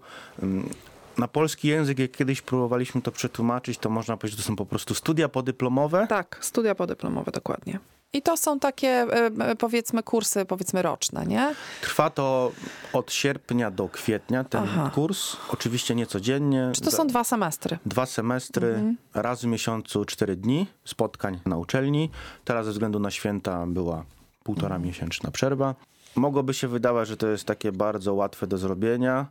Na 1.17 1.27
polski 1.27 1.67
język, 1.67 1.99
jak 1.99 2.11
kiedyś 2.11 2.41
próbowaliśmy 2.41 3.01
to 3.01 3.11
przetłumaczyć, 3.11 3.77
to 3.77 3.89
można 3.89 4.17
powiedzieć, 4.17 4.37
że 4.37 4.43
to 4.43 4.47
są 4.47 4.55
po 4.55 4.65
prostu 4.65 4.95
studia 4.95 5.29
podyplomowe. 5.29 6.07
Tak, 6.09 6.37
studia 6.41 6.75
podyplomowe, 6.75 7.31
dokładnie. 7.31 7.79
I 8.13 8.21
to 8.21 8.37
są 8.37 8.59
takie, 8.59 8.87
e, 8.87 9.31
e, 9.39 9.55
powiedzmy, 9.55 10.03
kursy, 10.03 10.45
powiedzmy, 10.45 10.81
roczne, 10.81 11.25
nie? 11.25 11.55
Trwa 11.81 12.09
to 12.09 12.51
od 12.93 13.11
sierpnia 13.11 13.71
do 13.71 13.89
kwietnia, 13.89 14.43
ten 14.43 14.63
Aha. 14.63 14.91
kurs. 14.95 15.37
Oczywiście 15.49 15.95
nie 15.95 16.05
codziennie. 16.05 16.71
Czy 16.73 16.81
to 16.81 16.91
są 16.91 17.07
dwa 17.07 17.23
semestry? 17.23 17.77
Dwa 17.85 18.05
semestry, 18.05 18.95
raz 19.13 19.41
w 19.41 19.45
miesiącu, 19.45 20.05
cztery 20.05 20.35
dni 20.35 20.67
spotkań 20.85 21.39
na 21.45 21.57
uczelni. 21.57 22.09
Teraz 22.45 22.65
ze 22.65 22.71
względu 22.71 22.99
na 22.99 23.11
święta 23.11 23.65
była 23.67 24.05
półtora 24.43 24.79
miesięczna 24.79 25.31
przerwa. 25.31 25.75
Mogłoby 26.15 26.53
się 26.53 26.67
wydawać, 26.67 27.07
że 27.07 27.17
to 27.17 27.27
jest 27.27 27.45
takie 27.45 27.71
bardzo 27.71 28.13
łatwe 28.13 28.47
do 28.47 28.57
zrobienia. 28.57 29.25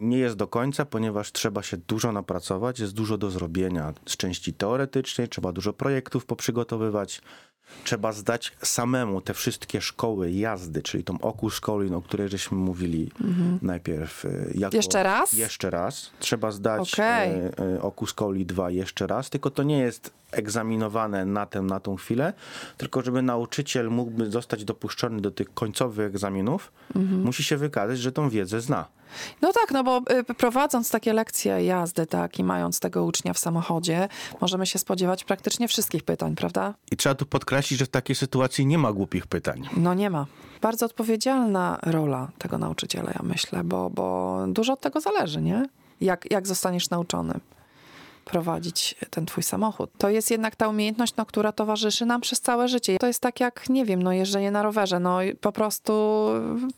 Nie 0.00 0.18
jest 0.18 0.36
do 0.36 0.46
końca, 0.46 0.84
ponieważ 0.84 1.32
trzeba 1.32 1.62
się 1.62 1.76
dużo 1.76 2.12
napracować, 2.12 2.78
jest 2.80 2.92
dużo 2.94 3.18
do 3.18 3.30
zrobienia 3.30 3.92
z 4.06 4.16
części 4.16 4.52
teoretycznej, 4.54 5.28
trzeba 5.28 5.52
dużo 5.52 5.72
projektów 5.72 6.26
poprzygotowywać. 6.26 7.22
Trzeba 7.84 8.12
zdać 8.12 8.52
samemu 8.62 9.20
te 9.20 9.34
wszystkie 9.34 9.80
szkoły 9.80 10.30
jazdy, 10.32 10.82
czyli 10.82 11.04
tą 11.04 11.20
oku 11.20 11.50
szkolin, 11.50 11.94
o 11.94 12.02
której 12.02 12.28
żeśmy 12.28 12.58
mówili 12.58 13.10
najpierw. 13.62 14.24
y, 14.24 14.52
Jako 14.54 14.76
Jeszcze 14.76 15.02
raz? 15.02 15.32
Jeszcze 15.32 15.70
raz. 15.70 16.10
Trzeba 16.18 16.50
zdać 16.50 16.94
Okej. 16.94 17.30
e, 17.30 17.58
e, 17.58 17.82
Okus 17.82 18.14
Coli 18.14 18.46
2 18.46 18.70
jeszcze 18.70 19.06
raz, 19.06 19.30
tylko 19.30 19.50
to 19.50 19.62
nie 19.62 19.78
jest 19.78 20.10
egzaminowane 20.32 21.24
na 21.24 21.46
tę, 21.46 21.62
na 21.62 21.80
tą 21.80 21.96
chwilę, 21.96 22.32
tylko 22.76 23.02
żeby 23.02 23.22
nauczyciel 23.22 23.88
mógłby 23.90 24.30
zostać 24.30 24.64
dopuszczony 24.64 25.20
do 25.20 25.30
tych 25.30 25.54
końcowych 25.54 26.06
egzaminów, 26.06 26.72
Mhm. 26.96 27.22
musi 27.22 27.44
się 27.44 27.56
wykazać, 27.56 27.98
że 27.98 28.12
tą 28.12 28.30
wiedzę 28.30 28.60
zna. 28.60 28.86
No 29.42 29.52
tak, 29.52 29.70
no 29.70 29.84
bo 29.84 30.02
y, 30.30 30.34
prowadząc 30.34 30.90
takie 30.90 31.12
lekcje 31.12 31.64
jazdy, 31.64 32.06
tak, 32.06 32.38
i 32.38 32.44
mając 32.44 32.80
tego 32.80 33.04
ucznia 33.04 33.32
w 33.32 33.38
samochodzie, 33.38 34.08
możemy 34.40 34.66
się 34.66 34.78
spodziewać 34.78 35.24
praktycznie 35.24 35.68
wszystkich 35.68 36.02
pytań, 36.02 36.34
prawda? 36.34 36.74
I 36.90 36.96
trzeba 36.96 37.14
tu 37.14 37.26
podkreślić, 37.26 37.78
że 37.78 37.86
w 37.86 37.88
takiej 37.88 38.16
sytuacji 38.16 38.66
nie 38.66 38.78
ma 38.78 38.92
głupich 38.92 39.26
pytań. 39.26 39.68
No 39.76 39.94
nie 39.94 40.10
ma. 40.10 40.26
Bardzo 40.60 40.86
odpowiedzialna 40.86 41.78
rola 41.82 42.28
tego 42.38 42.58
nauczyciela, 42.58 43.10
ja 43.10 43.20
myślę, 43.22 43.64
bo, 43.64 43.90
bo 43.90 44.38
dużo 44.48 44.72
od 44.72 44.80
tego 44.80 45.00
zależy, 45.00 45.42
nie? 45.42 45.66
Jak, 46.00 46.30
jak 46.30 46.46
zostaniesz 46.46 46.90
nauczony 46.90 47.40
prowadzić 48.24 48.94
ten 49.10 49.26
twój 49.26 49.42
samochód. 49.42 49.90
To 49.98 50.10
jest 50.10 50.30
jednak 50.30 50.56
ta 50.56 50.68
umiejętność, 50.68 51.16
no, 51.16 51.26
która 51.26 51.52
towarzyszy 51.52 52.06
nam 52.06 52.20
przez 52.20 52.40
całe 52.40 52.68
życie. 52.68 52.96
To 52.98 53.06
jest 53.06 53.20
tak 53.20 53.40
jak, 53.40 53.68
nie 53.68 53.84
wiem, 53.84 54.02
no 54.02 54.12
jeżdżenie 54.12 54.50
na 54.50 54.62
rowerze. 54.62 55.00
No 55.00 55.22
i 55.22 55.34
po 55.34 55.52
prostu 55.52 56.26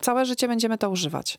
całe 0.01 0.27
życie 0.27 0.49
będziemy 0.49 0.79
to 0.79 0.91
używać. 0.91 1.39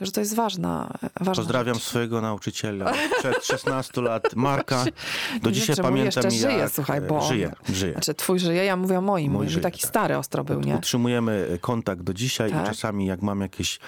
Że 0.00 0.12
to 0.12 0.20
jest 0.20 0.34
ważna, 0.34 0.98
ważna 1.20 1.34
Pozdrawiam 1.42 1.74
rzecz. 1.74 1.84
swojego 1.84 2.20
nauczyciela 2.20 2.92
przed 3.18 3.44
16 3.44 4.00
lat, 4.00 4.34
Marka. 4.36 4.84
Do 5.42 5.50
Nie 5.50 5.56
dzisiaj 5.56 5.76
pamiętam 5.76 6.04
jeszcze 6.04 6.30
żyje, 6.30 6.58
jak... 6.58 6.70
słuchaj, 6.70 7.00
bo 7.00 7.22
Żyje, 7.22 7.52
żyje. 7.68 7.92
Znaczy 7.92 8.14
twój 8.14 8.38
żyje, 8.38 8.64
ja 8.64 8.76
mówię 8.76 8.98
o 8.98 9.00
moim. 9.00 9.32
Mój 9.32 9.48
żyje, 9.48 9.62
taki 9.62 9.80
tak. 9.80 9.88
stary 9.88 10.16
ostro 10.16 10.44
był, 10.44 10.60
nie? 10.60 10.74
Utrzymujemy 10.74 11.48
e, 11.52 11.58
kontakt 11.58 12.02
do 12.02 12.14
dzisiaj 12.14 12.50
Tak. 12.50 12.64
i 12.64 12.68
czasami 12.68 13.06
jak 13.06 13.22
mam 13.22 13.40
jakieś 13.40 13.78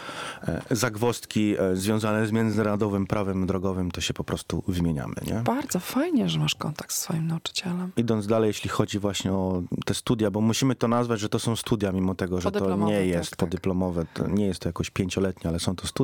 e, 0.42 0.62
zagwozdki 0.70 1.54
e, 1.58 1.76
związane 1.76 2.26
z 2.26 2.32
międzynarodowym 2.32 3.06
prawem 3.06 3.46
drogowym, 3.46 3.90
to 3.90 4.00
się 4.00 4.14
po 4.14 4.24
prostu 4.24 4.62
wymieniamy, 4.68 5.14
nie? 5.26 5.34
Bardzo 5.34 5.80
fajnie, 5.80 6.28
że 6.28 6.38
masz 6.38 6.54
kontakt 6.54 6.92
z 6.92 6.98
swoim 6.98 7.26
nauczycielem. 7.26 7.92
Idąc 7.96 8.26
dalej, 8.26 8.48
jeśli 8.48 8.70
chodzi 8.70 8.98
właśnie 8.98 9.32
o 9.32 9.62
te 9.84 9.94
studia, 9.94 10.30
bo 10.30 10.40
musimy 10.40 10.74
to 10.74 10.88
nazwać, 10.88 11.20
że 11.20 11.28
to 11.28 11.38
są 11.38 11.56
studia, 11.56 11.92
mimo 11.92 12.14
tego, 12.14 12.40
że 12.40 12.52
to 12.52 12.76
nie 12.76 12.96
tak, 12.98 13.06
jest 13.06 13.30
tak. 13.30 13.38
podyplomowe, 13.38 14.04
to 14.14 14.28
nie 14.28 14.46
jest 14.46 14.60
to 14.60 14.68
jakoś 14.68 14.90
pięcioletnie, 14.90 15.50
ale 15.50 15.60
są 15.60 15.76
to 15.76 15.86
studia. 15.86 15.97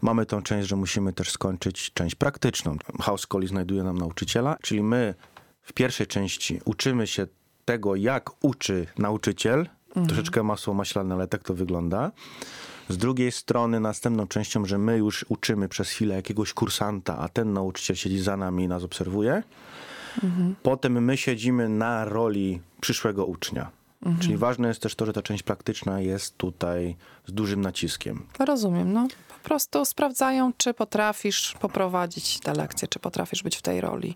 Mamy 0.00 0.26
tą 0.26 0.42
część, 0.42 0.68
że 0.68 0.76
musimy 0.76 1.12
też 1.12 1.30
skończyć 1.30 1.92
część 1.92 2.14
praktyczną. 2.14 2.76
House 3.00 3.26
Coli 3.26 3.46
znajduje 3.46 3.82
nam 3.82 3.98
nauczyciela, 3.98 4.56
czyli 4.62 4.82
my 4.82 5.14
w 5.62 5.72
pierwszej 5.72 6.06
części 6.06 6.60
uczymy 6.64 7.06
się 7.06 7.26
tego, 7.64 7.96
jak 7.96 8.44
uczy 8.44 8.86
nauczyciel. 8.98 9.68
Troszeczkę 10.06 10.42
masło 10.42 10.74
maślane, 10.74 11.14
ale 11.14 11.28
tak 11.28 11.42
to 11.42 11.54
wygląda. 11.54 12.12
Z 12.88 12.96
drugiej 12.96 13.32
strony 13.32 13.80
następną 13.80 14.26
częścią, 14.26 14.64
że 14.64 14.78
my 14.78 14.98
już 14.98 15.24
uczymy 15.28 15.68
przez 15.68 15.90
chwilę 15.90 16.14
jakiegoś 16.14 16.52
kursanta, 16.52 17.18
a 17.18 17.28
ten 17.28 17.52
nauczyciel 17.52 17.96
siedzi 17.96 18.18
za 18.18 18.36
nami 18.36 18.64
i 18.64 18.68
nas 18.68 18.82
obserwuje. 18.82 19.42
Potem 20.62 21.04
my 21.04 21.16
siedzimy 21.16 21.68
na 21.68 22.04
roli 22.04 22.60
przyszłego 22.80 23.26
ucznia. 23.26 23.70
Czyli 24.20 24.36
ważne 24.36 24.68
jest 24.68 24.82
też 24.82 24.94
to, 24.94 25.06
że 25.06 25.12
ta 25.12 25.22
część 25.22 25.42
praktyczna 25.42 26.00
jest 26.00 26.36
tutaj 26.36 26.96
z 27.26 27.32
dużym 27.32 27.60
naciskiem. 27.60 28.26
Rozumiem, 28.38 28.92
no. 28.92 29.08
Po 29.42 29.48
prostu 29.48 29.84
sprawdzają, 29.84 30.52
czy 30.56 30.74
potrafisz 30.74 31.54
poprowadzić 31.60 32.40
te 32.40 32.54
lekcje, 32.54 32.88
czy 32.88 32.98
potrafisz 32.98 33.42
być 33.42 33.56
w 33.56 33.62
tej 33.62 33.80
roli. 33.80 34.14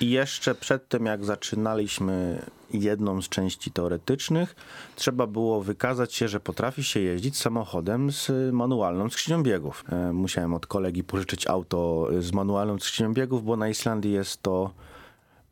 I 0.00 0.10
jeszcze 0.10 0.54
przed 0.54 0.88
tym, 0.88 1.06
jak 1.06 1.24
zaczynaliśmy 1.24 2.42
jedną 2.70 3.22
z 3.22 3.28
części 3.28 3.70
teoretycznych, 3.70 4.56
trzeba 4.96 5.26
było 5.26 5.62
wykazać 5.62 6.14
się, 6.14 6.28
że 6.28 6.40
potrafi 6.40 6.84
się 6.84 7.00
jeździć 7.00 7.38
samochodem 7.38 8.12
z 8.12 8.30
manualną 8.52 9.10
skrzynią 9.10 9.42
biegów. 9.42 9.84
E, 9.88 10.12
Musiałem 10.12 10.54
od 10.54 10.66
kolegi 10.66 11.04
pożyczyć 11.04 11.46
auto 11.46 12.08
z 12.18 12.32
manualną 12.32 12.78
skrzynią 12.78 13.14
biegów, 13.14 13.44
bo 13.44 13.56
na 13.56 13.68
Islandii 13.68 14.12
jest 14.12 14.42
to 14.42 14.70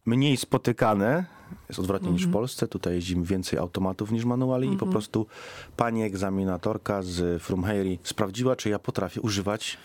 mniej 0.07 0.37
spotykane. 0.37 1.25
Jest 1.69 1.81
odwrotnie 1.81 2.11
niż 2.11 2.27
w 2.27 2.33
Polsce. 2.33 2.69
Tutaj 2.69 2.95
jeździmy 2.95 3.27
więcej 3.27 3.59
automatów 3.59 4.11
niż 4.13 4.25
manuali 4.25 4.73
i 4.73 4.77
po 4.77 4.87
prostu 4.87 5.27
pani 5.77 6.03
egzaminatorka 6.03 7.03
z 7.03 7.43
Frumheiri 7.43 7.99
sprawdziła, 8.03 8.57
czy 8.57 8.69
ja 8.69 8.79
potrafię 8.79 9.21
używać 9.21 9.79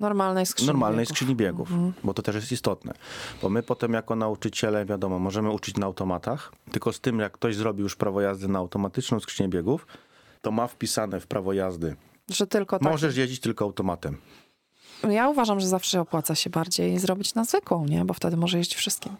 Normalnej 0.00 0.46
skrzyni 0.46 0.66
normalnej 0.66 0.98
biegów. 1.04 1.16
skrzyni 1.16 1.36
biegów, 1.36 1.68
bo 2.04 2.14
to 2.14 2.22
też 2.22 2.34
jest 2.34 2.52
istotne. 2.52 2.94
Bo 3.42 3.48
my 3.48 3.62
potem 3.62 3.92
jako 3.92 4.16
nauczyciele, 4.16 4.84
wiadomo, 4.86 5.18
możemy 5.18 5.50
uczyć 5.50 5.76
na 5.76 5.86
automatach, 5.86 6.52
tylko 6.72 6.92
z 6.92 7.00
tym, 7.00 7.18
jak 7.18 7.32
ktoś 7.32 7.56
zrobi 7.56 7.82
już 7.82 7.96
prawo 7.96 8.20
jazdy 8.20 8.48
na 8.48 8.58
automatyczną 8.58 9.20
skrzynię 9.20 9.48
biegów, 9.48 9.86
to 10.42 10.50
ma 10.50 10.66
wpisane 10.66 11.20
w 11.20 11.26
prawo 11.26 11.52
jazdy. 11.52 11.96
Że 12.28 12.46
tylko 12.46 12.78
tak. 12.78 12.92
Możesz 12.92 13.16
jeździć 13.16 13.40
tylko 13.40 13.64
automatem. 13.64 14.16
Ja 15.10 15.28
uważam, 15.28 15.60
że 15.60 15.68
zawsze 15.68 16.00
opłaca 16.00 16.34
się 16.34 16.50
bardziej 16.50 16.98
zrobić 16.98 17.34
na 17.34 17.44
zwykłą, 17.44 17.86
nie? 17.86 18.04
Bo 18.04 18.14
wtedy 18.14 18.36
może 18.36 18.58
jeść 18.58 18.74
wszystkim. 18.74 19.12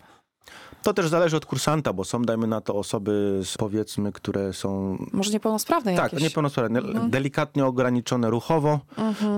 To 0.83 0.95
też 0.95 1.09
zależy 1.09 1.37
od 1.37 1.47
kursanta, 1.47 1.93
bo 1.93 2.05
są, 2.05 2.23
dajmy 2.23 2.47
na 2.47 2.61
to, 2.61 2.75
osoby, 2.75 3.41
z, 3.45 3.57
powiedzmy, 3.57 4.13
które 4.13 4.53
są 4.53 4.99
Może 5.13 5.33
niepełnosprawne 5.33 5.97
tak, 5.97 6.13
jakieś. 6.13 6.23
niepełnosprawne, 6.23 6.81
delikatnie 7.09 7.65
ograniczone 7.67 8.31
ruchowo, 8.31 8.81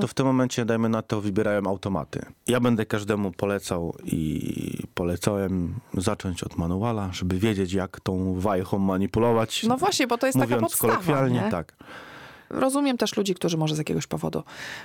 to 0.01 0.07
w 0.07 0.15
tym 0.15 0.27
momencie, 0.27 0.65
dajmy 0.65 0.89
na 0.89 1.03
to, 1.03 1.21
wybierają 1.21 1.67
automaty. 1.67 2.21
Ja 2.47 2.61
będę 2.61 2.87
każdemu 2.87 3.33
polecał 3.33 3.97
i 4.05 4.83
polecałem 4.95 5.75
zacząć 5.95 6.43
od 6.43 6.57
manuala, 6.57 7.09
żeby 7.13 7.39
wiedzieć, 7.39 7.73
jak 7.73 8.01
tą 8.01 8.35
wajchą 8.41 8.79
manipulować. 8.79 9.63
No 9.69 9.77
właśnie, 9.77 10.07
bo 10.07 10.19
to 10.19 10.27
jest 10.27 10.39
taka 10.39 10.55
Mówiąc 10.55 10.63
podstawa, 10.73 10.93
kolokwialnie, 10.93 11.41
nie? 11.41 11.51
tak. 11.51 11.77
Rozumiem 12.51 12.99
też 12.99 13.17
ludzi, 13.17 13.35
którzy 13.35 13.57
może 13.57 13.75
z 13.75 13.79
jakiegoś 13.79 14.07
powodu 14.07 14.43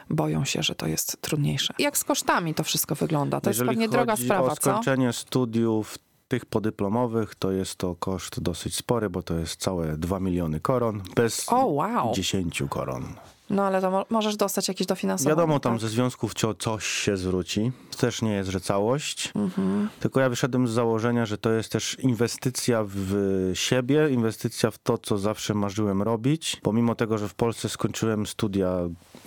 boją 0.10 0.46
się, 0.46 0.64
że 0.64 0.76
to 0.76 0.88
jest 0.88 1.22
trudniejsze. 1.22 1.74
Jak 1.80 1.98
z 1.98 2.04
kosztami 2.04 2.54
to 2.54 2.64
wszystko 2.64 2.96
wygląda? 2.96 3.42
To 3.42 3.50
Jeżeli 3.50 3.68
jest 3.68 3.72
pewnie 3.72 3.90
droga 3.90 4.16
sprawa, 4.16 4.52
o 4.52 4.56
co? 4.56 4.56
skończenie 4.56 5.14
studiów 5.14 5.98
tych 6.28 6.46
podyplomowych, 6.46 7.36
to 7.36 7.52
jest 7.52 7.76
to 7.76 7.96
koszt 7.96 8.40
dosyć 8.40 8.76
spory, 8.76 9.10
bo 9.10 9.24
to 9.24 9.34
jest 9.40 9.62
całe 9.62 9.98
2 9.98 10.20
miliony 10.20 10.60
koron, 10.60 11.02
bez 11.16 11.46
O, 11.50 11.66
wow. 11.66 12.14
10 12.14 12.64
koron. 12.70 13.14
No 13.50 13.64
ale 13.64 13.82
to 13.82 13.92
mo- 13.92 14.06
możesz 14.10 14.36
dostać 14.38 14.68
jakieś 14.68 14.88
dofinansowanie. 14.88 15.36
Wiadomo, 15.36 15.60
tam 15.60 15.74
tak? 15.74 15.82
ze 15.82 15.90
związków 15.90 16.34
cio- 16.34 16.56
coś 16.60 16.86
się 16.86 17.18
zwróci. 17.18 17.72
To 17.92 17.98
też 17.98 18.22
nie 18.22 18.32
jest, 18.34 18.50
że 18.50 18.60
całość. 18.60 19.32
Mhm. 19.36 19.90
Tylko 20.00 20.20
ja 20.20 20.30
wyszedłem 20.30 20.68
z 20.68 20.72
założenia, 20.72 21.26
że 21.26 21.38
to 21.38 21.52
jest 21.52 21.72
też 21.72 21.98
inwestycja 22.00 22.84
w 22.88 23.52
siebie, 23.54 24.10
inwestycja 24.12 24.72
w 24.72 24.78
to, 24.78 24.98
co 24.98 25.18
zawsze 25.18 25.54
marzyłem 25.54 26.02
robić. 26.02 26.60
Pomimo 26.64 26.96
tego, 26.96 27.18
że 27.18 27.28
w 27.28 27.34
Polsce 27.34 27.70
skończyłem 27.70 28.26
studia 28.26 28.78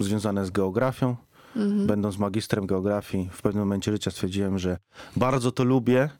związane 0.01 0.47
z 0.47 0.51
geografią, 0.51 1.17
Mhm. 1.57 1.87
będąc 1.87 2.19
magistrem 2.19 2.67
geografii, 2.67 3.29
w 3.33 3.43
pewnym 3.43 3.63
momencie 3.65 3.93
życia 3.93 4.11
stwierdziłem, 4.11 4.59
że 4.59 4.79
bardzo 5.17 5.53
to 5.53 5.65
lubię, 5.65 6.11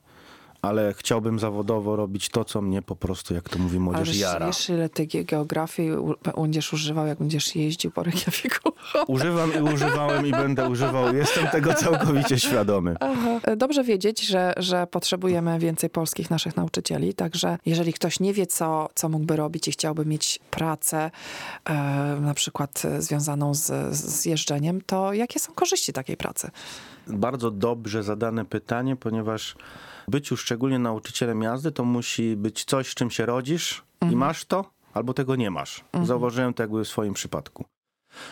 ale 0.61 0.93
chciałbym 0.97 1.39
zawodowo 1.39 1.95
robić 1.95 2.29
to, 2.29 2.45
co 2.45 2.61
mnie 2.61 2.81
po 2.81 2.95
prostu, 2.95 3.33
jak 3.33 3.49
to 3.49 3.59
mówi 3.59 3.79
młodzież, 3.79 4.09
Ale 4.09 4.17
jara. 4.17 4.47
wiesz, 4.47 4.69
ile 4.69 4.89
ty 4.89 5.05
ge- 5.07 5.25
geografii 5.25 5.91
będziesz 6.37 6.73
używał, 6.73 7.07
jak 7.07 7.17
będziesz 7.19 7.55
jeździł 7.55 7.91
po 7.91 8.03
Reykjaviku? 8.03 8.71
Używam 9.07 9.51
i 9.59 9.73
używałem 9.73 10.27
i 10.27 10.31
będę 10.31 10.69
używał. 10.69 11.15
Jestem 11.15 11.47
tego 11.47 11.73
całkowicie 11.73 12.39
świadomy. 12.39 12.95
Aha. 12.99 13.55
Dobrze 13.57 13.83
wiedzieć, 13.83 14.21
że, 14.27 14.53
że 14.57 14.87
potrzebujemy 14.87 15.59
więcej 15.59 15.89
polskich 15.89 16.29
naszych 16.29 16.57
nauczycieli, 16.57 17.13
także 17.13 17.57
jeżeli 17.65 17.93
ktoś 17.93 18.19
nie 18.19 18.33
wie, 18.33 18.47
co, 18.47 18.89
co 18.95 19.09
mógłby 19.09 19.35
robić 19.35 19.67
i 19.67 19.71
chciałby 19.71 20.05
mieć 20.05 20.39
pracę 20.51 21.11
e, 21.65 21.73
na 22.21 22.33
przykład 22.33 22.81
e, 22.85 23.01
związaną 23.01 23.53
z, 23.53 23.95
z 23.95 24.25
jeżdżeniem, 24.25 24.81
to 24.85 25.13
jakie 25.13 25.39
są 25.39 25.53
korzyści 25.53 25.93
takiej 25.93 26.17
pracy? 26.17 26.49
Bardzo 27.07 27.51
dobrze 27.51 28.03
zadane 28.03 28.45
pytanie, 28.45 28.95
ponieważ 28.95 29.55
byciu 30.09 30.37
szczególnie 30.37 30.79
nauczycielem 30.79 31.41
jazdy 31.41 31.71
to 31.71 31.85
musi 31.85 32.35
być 32.35 32.65
coś, 32.65 32.87
z 32.87 32.95
czym 32.95 33.11
się 33.11 33.25
rodzisz 33.25 33.83
i 34.11 34.15
masz 34.15 34.45
to, 34.45 34.71
albo 34.93 35.13
tego 35.13 35.35
nie 35.35 35.51
masz. 35.51 35.83
Zauważyłem 36.03 36.53
to 36.53 36.63
jakby 36.63 36.83
w 36.83 36.87
swoim 36.87 37.13
przypadku. 37.13 37.65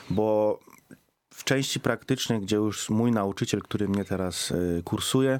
Bo 0.10 0.60
w 1.34 1.44
części 1.44 1.80
praktycznej, 1.80 2.42
gdzie 2.42 2.56
już 2.56 2.90
mój 2.90 3.12
nauczyciel, 3.12 3.62
który 3.62 3.90
mnie 3.90 4.06
teraz 4.06 4.52
y, 4.52 4.82
kursuje, 4.86 5.40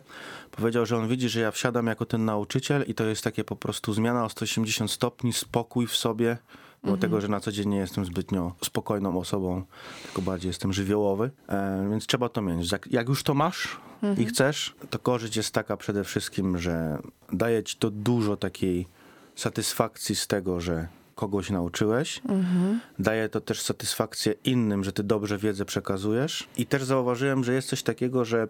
powiedział, 0.52 0.86
że 0.86 0.98
on 0.98 1.08
widzi, 1.08 1.30
że 1.30 1.40
ja 1.40 1.52
wsiadam 1.52 1.88
jako 1.88 2.06
ten 2.06 2.26
nauczyciel 2.26 2.84
i 2.88 2.94
to 2.94 3.04
jest 3.04 3.24
takie 3.24 3.44
po 3.44 3.56
prostu 3.56 3.94
zmiana 3.94 4.26
o 4.26 4.30
180 4.30 4.92
stopni, 4.92 5.34
spokój 5.34 5.88
w 5.88 5.96
sobie, 5.96 6.38
mimo 6.84 6.98
tego, 6.98 7.22
że 7.22 7.28
na 7.28 7.40
co 7.40 7.52
dzień 7.52 7.70
nie 7.70 7.78
jestem 7.78 8.06
zbytnio 8.06 8.56
spokojną 8.64 9.20
osobą, 9.20 9.64
tylko 10.04 10.22
bardziej 10.22 10.50
jestem 10.50 10.74
żywiołowy, 10.74 11.32
e, 11.48 11.88
więc 11.90 12.08
trzeba 12.08 12.30
to 12.30 12.42
mieć. 12.42 12.72
Jak, 12.72 12.88
jak 12.92 13.10
już 13.10 13.24
to 13.24 13.34
masz 13.34 13.78
i 14.18 14.26
chcesz, 14.26 14.76
to 14.90 15.00
korzyść 15.00 15.38
jest 15.38 15.54
taka 15.54 15.78
przede 15.78 16.04
wszystkim, 16.04 16.58
że 16.58 16.98
daje 17.34 17.64
ci 17.64 17.78
to 17.78 17.92
dużo 17.92 18.38
takiej 18.38 18.88
satysfakcji 19.36 20.16
z 20.16 20.28
tego, 20.28 20.62
że 20.62 20.88
kogoś 21.16 21.50
nauczyłeś. 21.50 22.22
Daje 23.00 23.30
to 23.30 23.42
też 23.42 23.62
satysfakcję 23.62 24.34
innym, 24.44 24.84
że 24.84 24.92
ty 24.94 25.04
dobrze 25.04 25.38
wiedzę 25.38 25.66
przekazujesz. 25.66 26.48
I 26.58 26.66
też 26.66 26.84
zauważyłem, 26.84 27.44
że 27.44 27.54
jest 27.54 27.70
coś 27.70 27.84
takiego, 27.84 28.26
że 28.26 28.48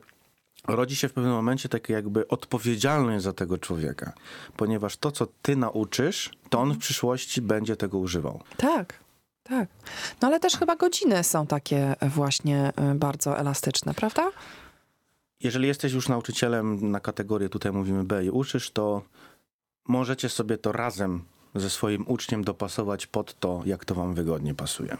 rodzi 0.67 0.95
się 0.95 1.07
w 1.09 1.13
pewnym 1.13 1.33
momencie 1.33 1.69
takie 1.69 1.93
jakby 1.93 2.27
odpowiedzialność 2.27 3.23
za 3.23 3.33
tego 3.33 3.57
człowieka. 3.57 4.13
Ponieważ 4.57 4.97
to, 4.97 5.11
co 5.11 5.27
ty 5.41 5.55
nauczysz, 5.55 6.31
to 6.49 6.59
on 6.59 6.73
w 6.73 6.77
przyszłości 6.77 7.41
będzie 7.41 7.75
tego 7.75 7.97
używał. 7.97 8.41
Tak, 8.57 8.99
tak. 9.43 9.69
No 10.21 10.27
ale 10.27 10.39
też 10.39 10.57
chyba 10.57 10.75
godziny 10.75 11.23
są 11.23 11.47
takie 11.47 11.95
właśnie 12.01 12.73
e, 12.75 12.95
bardzo 12.95 13.39
elastyczne, 13.39 13.93
prawda? 13.93 14.31
Jeżeli 15.39 15.67
jesteś 15.67 15.93
już 15.93 16.09
nauczycielem 16.09 16.91
na 16.91 16.99
kategorię, 16.99 17.49
tutaj 17.49 17.71
mówimy 17.71 18.03
B 18.03 18.25
i 18.25 18.29
uczysz, 18.29 18.71
to 18.71 19.01
możecie 19.87 20.29
sobie 20.29 20.57
to 20.57 20.71
razem 20.71 21.23
ze 21.55 21.69
swoim 21.69 22.07
uczniem 22.07 22.43
dopasować 22.43 23.07
pod 23.07 23.39
to, 23.39 23.61
jak 23.65 23.85
to 23.85 23.95
wam 23.95 24.13
wygodnie 24.13 24.53
pasuje. 24.53 24.97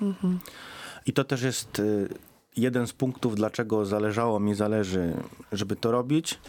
I 1.06 1.14
to 1.14 1.24
też 1.24 1.42
jest 1.42 1.80
y, 1.80 2.10
jeden 2.58 2.88
z 2.88 2.94
punktów, 2.94 3.36
dlaczego 3.36 3.86
zależało 3.86 4.40
mi, 4.40 4.56
zależy, 4.56 5.14
żeby 5.52 5.76
to 5.76 5.92
robić. 5.92 6.40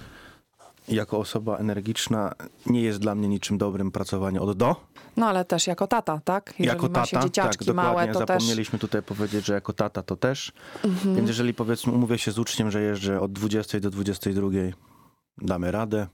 Jako 0.88 1.18
osoba 1.18 1.56
energiczna 1.56 2.34
nie 2.66 2.82
jest 2.82 2.98
dla 2.98 3.14
mnie 3.14 3.28
niczym 3.28 3.58
dobrym 3.58 3.90
pracowanie 3.90 4.40
od 4.40 4.56
do. 4.56 4.76
No 5.16 5.26
ale 5.26 5.44
też 5.44 5.66
jako 5.66 5.86
tata, 5.86 6.20
tak? 6.24 6.54
Jeżeli 6.58 6.66
jako 6.66 6.88
ma 6.88 7.06
się 7.06 7.16
tata, 7.16 7.26
dzieciaczki 7.26 7.64
tak, 7.64 7.74
małe, 7.74 7.88
dokładnie. 7.88 8.12
to 8.12 8.18
też... 8.18 8.22
Mhm. 8.22 8.40
Zapomnieliśmy 8.40 8.78
tutaj 8.78 9.02
powiedzieć, 9.02 9.46
że 9.46 9.54
jako 9.54 9.72
tata 9.72 10.02
to 10.02 10.16
też. 10.16 10.52
Więc 11.16 11.28
jeżeli 11.28 11.54
powiedzmy 11.54 11.92
umówię 11.92 12.18
się 12.18 12.32
z 12.32 12.38
uczniem, 12.38 12.70
że 12.70 12.82
jeżdżę 12.82 13.20
od 13.20 13.32
20 13.32 13.80
do 13.80 13.90
22, 13.90 14.48
damy 15.38 15.70
radę. 15.70 16.06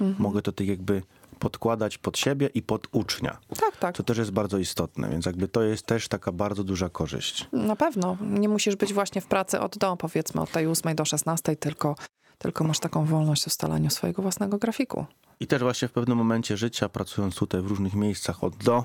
Mhm. 0.00 0.16
Mogę 0.18 0.42
to 0.42 0.52
tak 0.52 0.66
jakby 0.66 1.02
podkładać 1.34 1.98
pod 1.98 2.18
siebie 2.18 2.50
i 2.54 2.62
pod 2.62 2.86
ucznia. 2.92 3.38
Tak, 3.60 3.76
tak. 3.76 3.96
To 3.96 4.02
też 4.02 4.18
jest 4.18 4.30
bardzo 4.30 4.58
istotne, 4.58 5.08
więc 5.08 5.26
jakby 5.26 5.48
to 5.48 5.62
jest 5.62 5.86
też 5.86 6.08
taka 6.08 6.32
bardzo 6.32 6.64
duża 6.64 6.88
korzyść. 6.88 7.48
Na 7.52 7.76
pewno. 7.76 8.16
Nie 8.20 8.48
musisz 8.48 8.76
być 8.76 8.92
właśnie 8.92 9.20
w 9.20 9.26
pracy 9.26 9.60
od 9.60 9.78
do, 9.78 9.96
powiedzmy 9.96 10.40
od 10.40 10.50
tej 10.50 10.66
8 10.66 10.94
do 10.96 11.04
16, 11.04 11.56
tylko, 11.56 11.94
tylko 12.38 12.64
masz 12.64 12.78
taką 12.78 13.04
wolność 13.04 13.44
w 13.44 13.46
ustalaniu 13.46 13.90
swojego 13.90 14.22
własnego 14.22 14.58
grafiku. 14.58 15.06
I 15.40 15.46
też 15.46 15.62
właśnie 15.62 15.88
w 15.88 15.92
pewnym 15.92 16.18
momencie 16.18 16.56
życia, 16.56 16.88
pracując 16.88 17.34
tutaj 17.34 17.62
w 17.62 17.66
różnych 17.66 17.94
miejscach 17.94 18.44
od 18.44 18.56
do, 18.56 18.84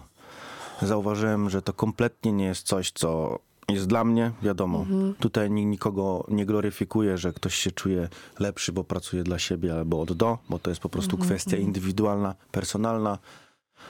zauważyłem, 0.81 1.49
że 1.49 1.61
to 1.61 1.73
kompletnie 1.73 2.31
nie 2.31 2.45
jest 2.45 2.67
coś, 2.67 2.91
co 2.91 3.39
jest 3.73 3.87
dla 3.87 4.03
mnie, 4.03 4.31
wiadomo. 4.41 4.85
Tutaj 5.19 5.51
ni- 5.51 5.65
nikogo 5.65 6.25
nie 6.27 6.45
gloryfikuje, 6.45 7.17
że 7.17 7.33
ktoś 7.33 7.55
się 7.55 7.71
czuje 7.71 8.09
lepszy, 8.39 8.71
bo 8.71 8.83
pracuje 8.83 9.23
dla 9.23 9.39
siebie 9.39 9.73
albo 9.73 10.01
od 10.01 10.13
do, 10.13 10.37
bo 10.49 10.59
to 10.59 10.69
jest 10.69 10.81
po 10.81 10.89
prostu 10.89 11.17
kwestia 11.17 11.57
indywidualna, 11.57 12.35
personalna, 12.51 13.17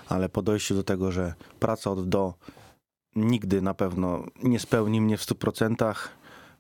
ale 0.10 0.30
po 0.30 0.42
dojściu 0.42 0.76
do 0.76 0.84
tego, 0.84 1.12
że 1.12 1.34
praca 1.60 1.92
od 1.92 2.10
do 2.10 2.34
nigdy 3.15 3.62
na 3.62 3.74
pewno 3.74 4.24
nie 4.44 4.60
spełni 4.60 5.02
mnie 5.02 5.18
w 5.18 5.22
100%, 5.22 5.96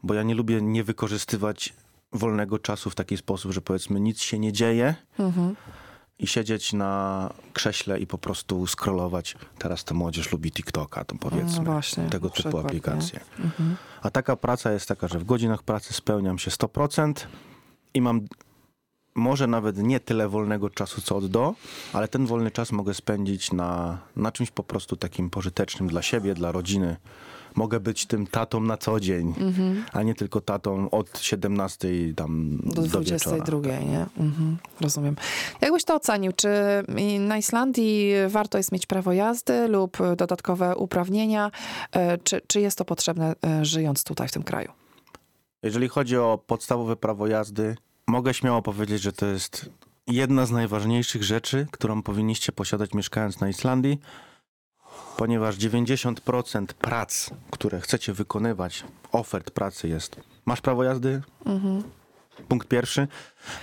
bo 0.03 0.13
ja 0.13 0.23
nie 0.23 0.35
lubię 0.35 0.61
nie 0.61 0.83
wykorzystywać 0.83 1.73
wolnego 2.13 2.59
czasu 2.59 2.89
w 2.89 2.95
taki 2.95 3.17
sposób, 3.17 3.51
że 3.51 3.61
powiedzmy 3.61 3.99
nic 3.99 4.21
się 4.21 4.39
nie 4.39 4.53
dzieje, 4.53 4.95
Mhm. 5.19 5.55
I 6.19 6.27
siedzieć 6.27 6.73
na 6.73 7.33
krześle 7.53 7.99
i 7.99 8.07
po 8.07 8.17
prostu 8.17 8.67
scrollować. 8.67 9.35
Teraz 9.57 9.83
ta 9.83 9.95
młodzież 9.95 10.31
lubi 10.31 10.51
TikToka, 10.51 11.05
to 11.05 11.15
powiedzmy. 11.15 11.65
No 11.65 11.71
właśnie, 11.71 12.03
tego 12.03 12.29
typu 12.29 12.41
przykład, 12.41 12.65
aplikacje. 12.65 13.19
Mhm. 13.39 13.75
A 14.01 14.09
taka 14.09 14.35
praca 14.35 14.71
jest 14.71 14.87
taka, 14.87 15.07
że 15.07 15.19
w 15.19 15.23
godzinach 15.23 15.63
pracy 15.63 15.93
spełniam 15.93 16.39
się 16.39 16.51
100% 16.51 17.13
i 17.93 18.01
mam 18.01 18.21
może 19.15 19.47
nawet 19.47 19.77
nie 19.77 19.99
tyle 19.99 20.29
wolnego 20.29 20.69
czasu 20.69 21.01
co 21.01 21.15
od 21.15 21.25
do, 21.25 21.55
ale 21.93 22.07
ten 22.07 22.25
wolny 22.25 22.51
czas 22.51 22.71
mogę 22.71 22.93
spędzić 22.93 23.53
na, 23.53 23.97
na 24.15 24.31
czymś 24.31 24.51
po 24.51 24.63
prostu 24.63 24.95
takim 24.95 25.29
pożytecznym 25.29 25.89
dla 25.89 26.01
siebie, 26.01 26.33
dla 26.33 26.51
rodziny. 26.51 26.95
Mogę 27.55 27.79
być 27.79 28.05
tym 28.05 28.27
tatą 28.27 28.59
na 28.59 28.77
co 28.77 28.99
dzień, 28.99 29.33
Mhm. 29.37 29.85
a 29.93 30.03
nie 30.03 30.15
tylko 30.15 30.41
tatą 30.41 30.89
od 30.89 31.19
17 31.19 31.87
tam 32.15 32.57
Do 32.63 32.81
do, 32.81 32.87
22, 32.87 33.59
wieczora. 33.61 33.79
nie? 33.79 34.05
Mhm. 34.17 34.57
Rozumiem. 34.81 35.15
Jakbyś 35.61 35.83
to 35.83 35.95
ocenił? 35.95 36.31
Czy 36.35 36.49
na 37.19 37.37
Islandii 37.37 38.13
warto 38.27 38.57
jest 38.57 38.71
mieć 38.71 38.85
prawo 38.85 39.13
jazdy 39.13 39.67
lub 39.67 39.97
dodatkowe 40.17 40.75
uprawnienia? 40.75 41.51
E, 41.91 42.17
Czy, 42.17 42.41
czy 42.47 42.61
jest 42.61 42.77
to 42.77 42.85
potrzebne 42.85 43.35
e, 43.45 43.65
żyjąc 43.65 44.03
tutaj 44.03 44.27
w 44.27 44.31
tym 44.31 44.43
kraju? 44.43 44.71
Jeżeli 45.63 45.87
chodzi 45.87 46.17
o 46.17 46.39
podstawowe 46.47 46.95
prawo 46.95 47.27
jazdy, 47.27 47.75
mogę 48.07 48.33
śmiało 48.33 48.61
powiedzieć, 48.61 49.01
że 49.01 49.13
to 49.13 49.25
jest 49.25 49.69
jedna 50.07 50.45
z 50.45 50.51
najważniejszych 50.51 51.23
rzeczy, 51.23 51.67
którą 51.71 52.03
powinniście 52.03 52.51
posiadać 52.51 52.93
mieszkając 52.93 53.39
na 53.39 53.49
Islandii, 53.49 53.99
ponieważ 55.17 55.57
90% 55.57 56.65
prac, 56.65 57.29
które 57.51 57.81
chcecie 57.81 58.13
wykonywać, 58.13 58.83
ofert 59.11 59.51
pracy 59.51 59.87
jest 59.87 60.29
masz 60.49 60.61
prawo 60.61 60.83
jazdy? 60.83 61.21
Punkt 62.47 62.67
pierwszy. 62.67 63.07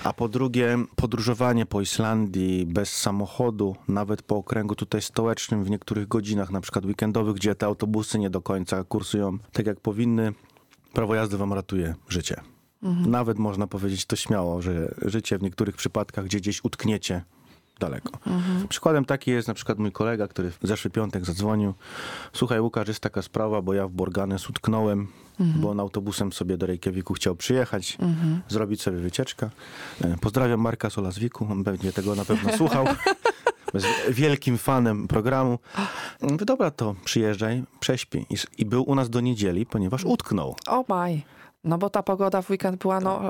A 0.05 0.12
po 0.12 0.29
drugie, 0.29 0.79
podróżowanie 0.96 1.66
po 1.66 1.81
Islandii 1.81 2.66
bez 2.66 2.92
samochodu, 2.92 3.77
nawet 3.88 4.22
po 4.22 4.37
okręgu 4.37 4.75
tutaj 4.75 5.03
stołecznym 5.03 5.64
w 5.64 5.70
niektórych 5.70 6.09
godzinach, 6.09 6.51
na 6.51 6.61
przykład 6.61 6.85
weekendowych, 6.85 7.37
gdzie 7.37 7.55
te 7.55 7.66
autobusy 7.66 8.18
nie 8.18 8.31
do 8.31 8.40
końca 8.40 8.85
kursują 8.85 9.38
tak 9.53 9.66
jak 9.66 9.81
powinny, 9.81 10.33
prawo 10.92 11.14
jazdy 11.14 11.37
wam 11.37 11.53
ratuje 11.53 11.94
życie. 12.09 12.40
Nawet 13.07 13.38
można 13.38 13.66
powiedzieć 13.66 14.07
to 14.07 14.16
śmiało, 14.16 14.62
że 14.62 14.94
życie 15.03 15.38
w 15.38 15.42
niektórych 15.42 15.77
przypadkach, 15.77 16.25
gdzie 16.25 16.38
gdzieś 16.38 16.64
utkniecie 16.64 17.25
daleko. 17.81 18.19
Przykładem 18.69 19.05
taki 19.05 19.31
jest 19.31 19.49
na 19.49 19.55
przykład 19.55 19.79
mój 19.79 19.93
kolega, 19.93 20.29
który 20.29 20.51
w 20.51 20.59
zeszły 20.62 20.91
piątek 20.91 21.24
zadzwonił. 21.24 21.74
Słuchaj 22.33 22.61
Łukasz, 22.61 22.89
jest 22.89 23.01
taka 23.01 23.22
sprawa, 23.22 23.62
bo 23.62 23.74
ja 23.74 23.89
w 23.89 23.93
Borganes 23.93 24.51
utknąłem, 24.51 25.09
bo 25.39 25.70
on 25.70 25.81
autobusem 25.81 26.33
sobie 26.33 26.57
do 26.57 26.66
Reykjaviku 26.66 27.14
chciał 27.14 27.37
przyjechać, 27.37 27.99
zrobić 28.49 28.83
sobie 28.83 28.99
wycieczkę. 28.99 29.51
E, 30.05 30.16
Pozdrawiam 30.20 30.61
Marka 30.61 30.91
Solaswiku, 30.91 31.47
on 31.51 31.64
pewnie 31.64 31.93
tego 31.93 32.14
na 32.14 32.24
pewno 32.24 32.57
słuchał. 32.57 32.87
Jest 33.74 33.87
wielkim 34.11 34.59
fanem 34.59 35.09
programu. 35.09 35.59
Mówię, 36.22 36.45
dobra, 36.45 36.70
to 36.70 36.95
przyjeżdżaj, 37.05 37.64
prześpi. 37.81 38.27
I, 38.31 38.37
I 38.59 38.66
był 38.66 38.83
u 38.83 38.95
nas 38.95 39.11
do 39.11 39.20
niedzieli, 39.20 39.66
ponieważ 39.66 40.05
utknął. 40.05 40.57
O 40.66 40.85
maj. 40.89 41.22
No 41.64 41.79
bo 41.79 41.91
ta 41.91 42.03
pogoda 42.03 42.43
w 42.43 42.51
weekend 42.51 42.81
była 42.81 43.01
no, 43.01 43.20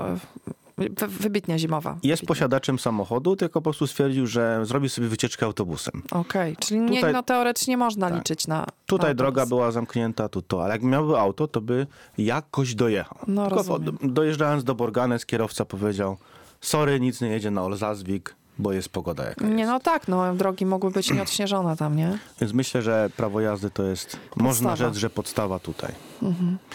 wy- 0.77 1.07
wybitnie 1.07 1.59
zimowa. 1.59 1.89
Jest 1.91 2.01
Wybitnie. 2.03 2.27
posiadaczem 2.27 2.79
samochodu, 2.79 3.35
tylko 3.35 3.59
po 3.61 3.63
prostu 3.63 3.87
stwierdził, 3.87 4.27
że 4.27 4.59
zrobi 4.65 4.89
sobie 4.89 5.07
wycieczkę 5.07 5.45
autobusem. 5.45 6.01
Okej, 6.11 6.55
czyli 6.59 6.79
nie, 6.79 6.95
Tutaj- 6.95 7.13
no, 7.13 7.23
teoretycznie 7.23 7.77
można 7.77 8.07
Tak. 8.09 8.17
liczyć 8.17 8.47
na. 8.47 8.65
Tutaj 8.85 9.09
na 9.11 9.15
droga 9.15 9.45
była 9.45 9.71
zamknięta, 9.71 10.29
tu 10.29 10.41
to, 10.41 10.63
ale 10.63 10.73
jak 10.73 10.83
miałby 10.83 11.19
auto, 11.19 11.47
to 11.47 11.61
by 11.61 11.87
jakoś 12.17 12.75
dojechał. 12.75 13.17
No, 13.27 13.47
Tylko 13.47 13.63
po- 13.63 13.69
rozumiem. 13.77 13.97
dojeżdżając 14.03 14.63
do 14.63 14.75
Borganes, 14.75 15.25
kierowca 15.25 15.65
powiedział, 15.65 16.17
sorry, 16.61 16.99
nic 16.99 17.21
nie 17.21 17.27
jedzie 17.27 17.51
na 17.51 17.63
Olzazwik, 17.63 18.35
bo 18.59 18.73
jest 18.73 18.89
pogoda 18.89 19.25
jaka 19.25 19.45
Nie, 19.47 19.55
jest. 19.57 19.69
no 19.71 19.79
tak, 19.79 20.07
no 20.07 20.35
drogi 20.35 20.65
mogły 20.65 20.91
być 20.91 21.11
nieodśnieżone 21.11 21.77
tam, 21.77 21.95
nie? 21.95 22.17
Więc 22.41 22.53
myślę, 22.53 22.81
że 22.81 23.09
prawo 23.17 23.41
jazdy 23.41 23.69
to 23.69 23.83
jest, 23.83 24.17
można 24.35 24.69
Podstawa. 24.69 24.75
rzec, 24.91 24.99
że 24.99 25.09
podstawa 25.09 25.59
tutaj. 25.59 25.91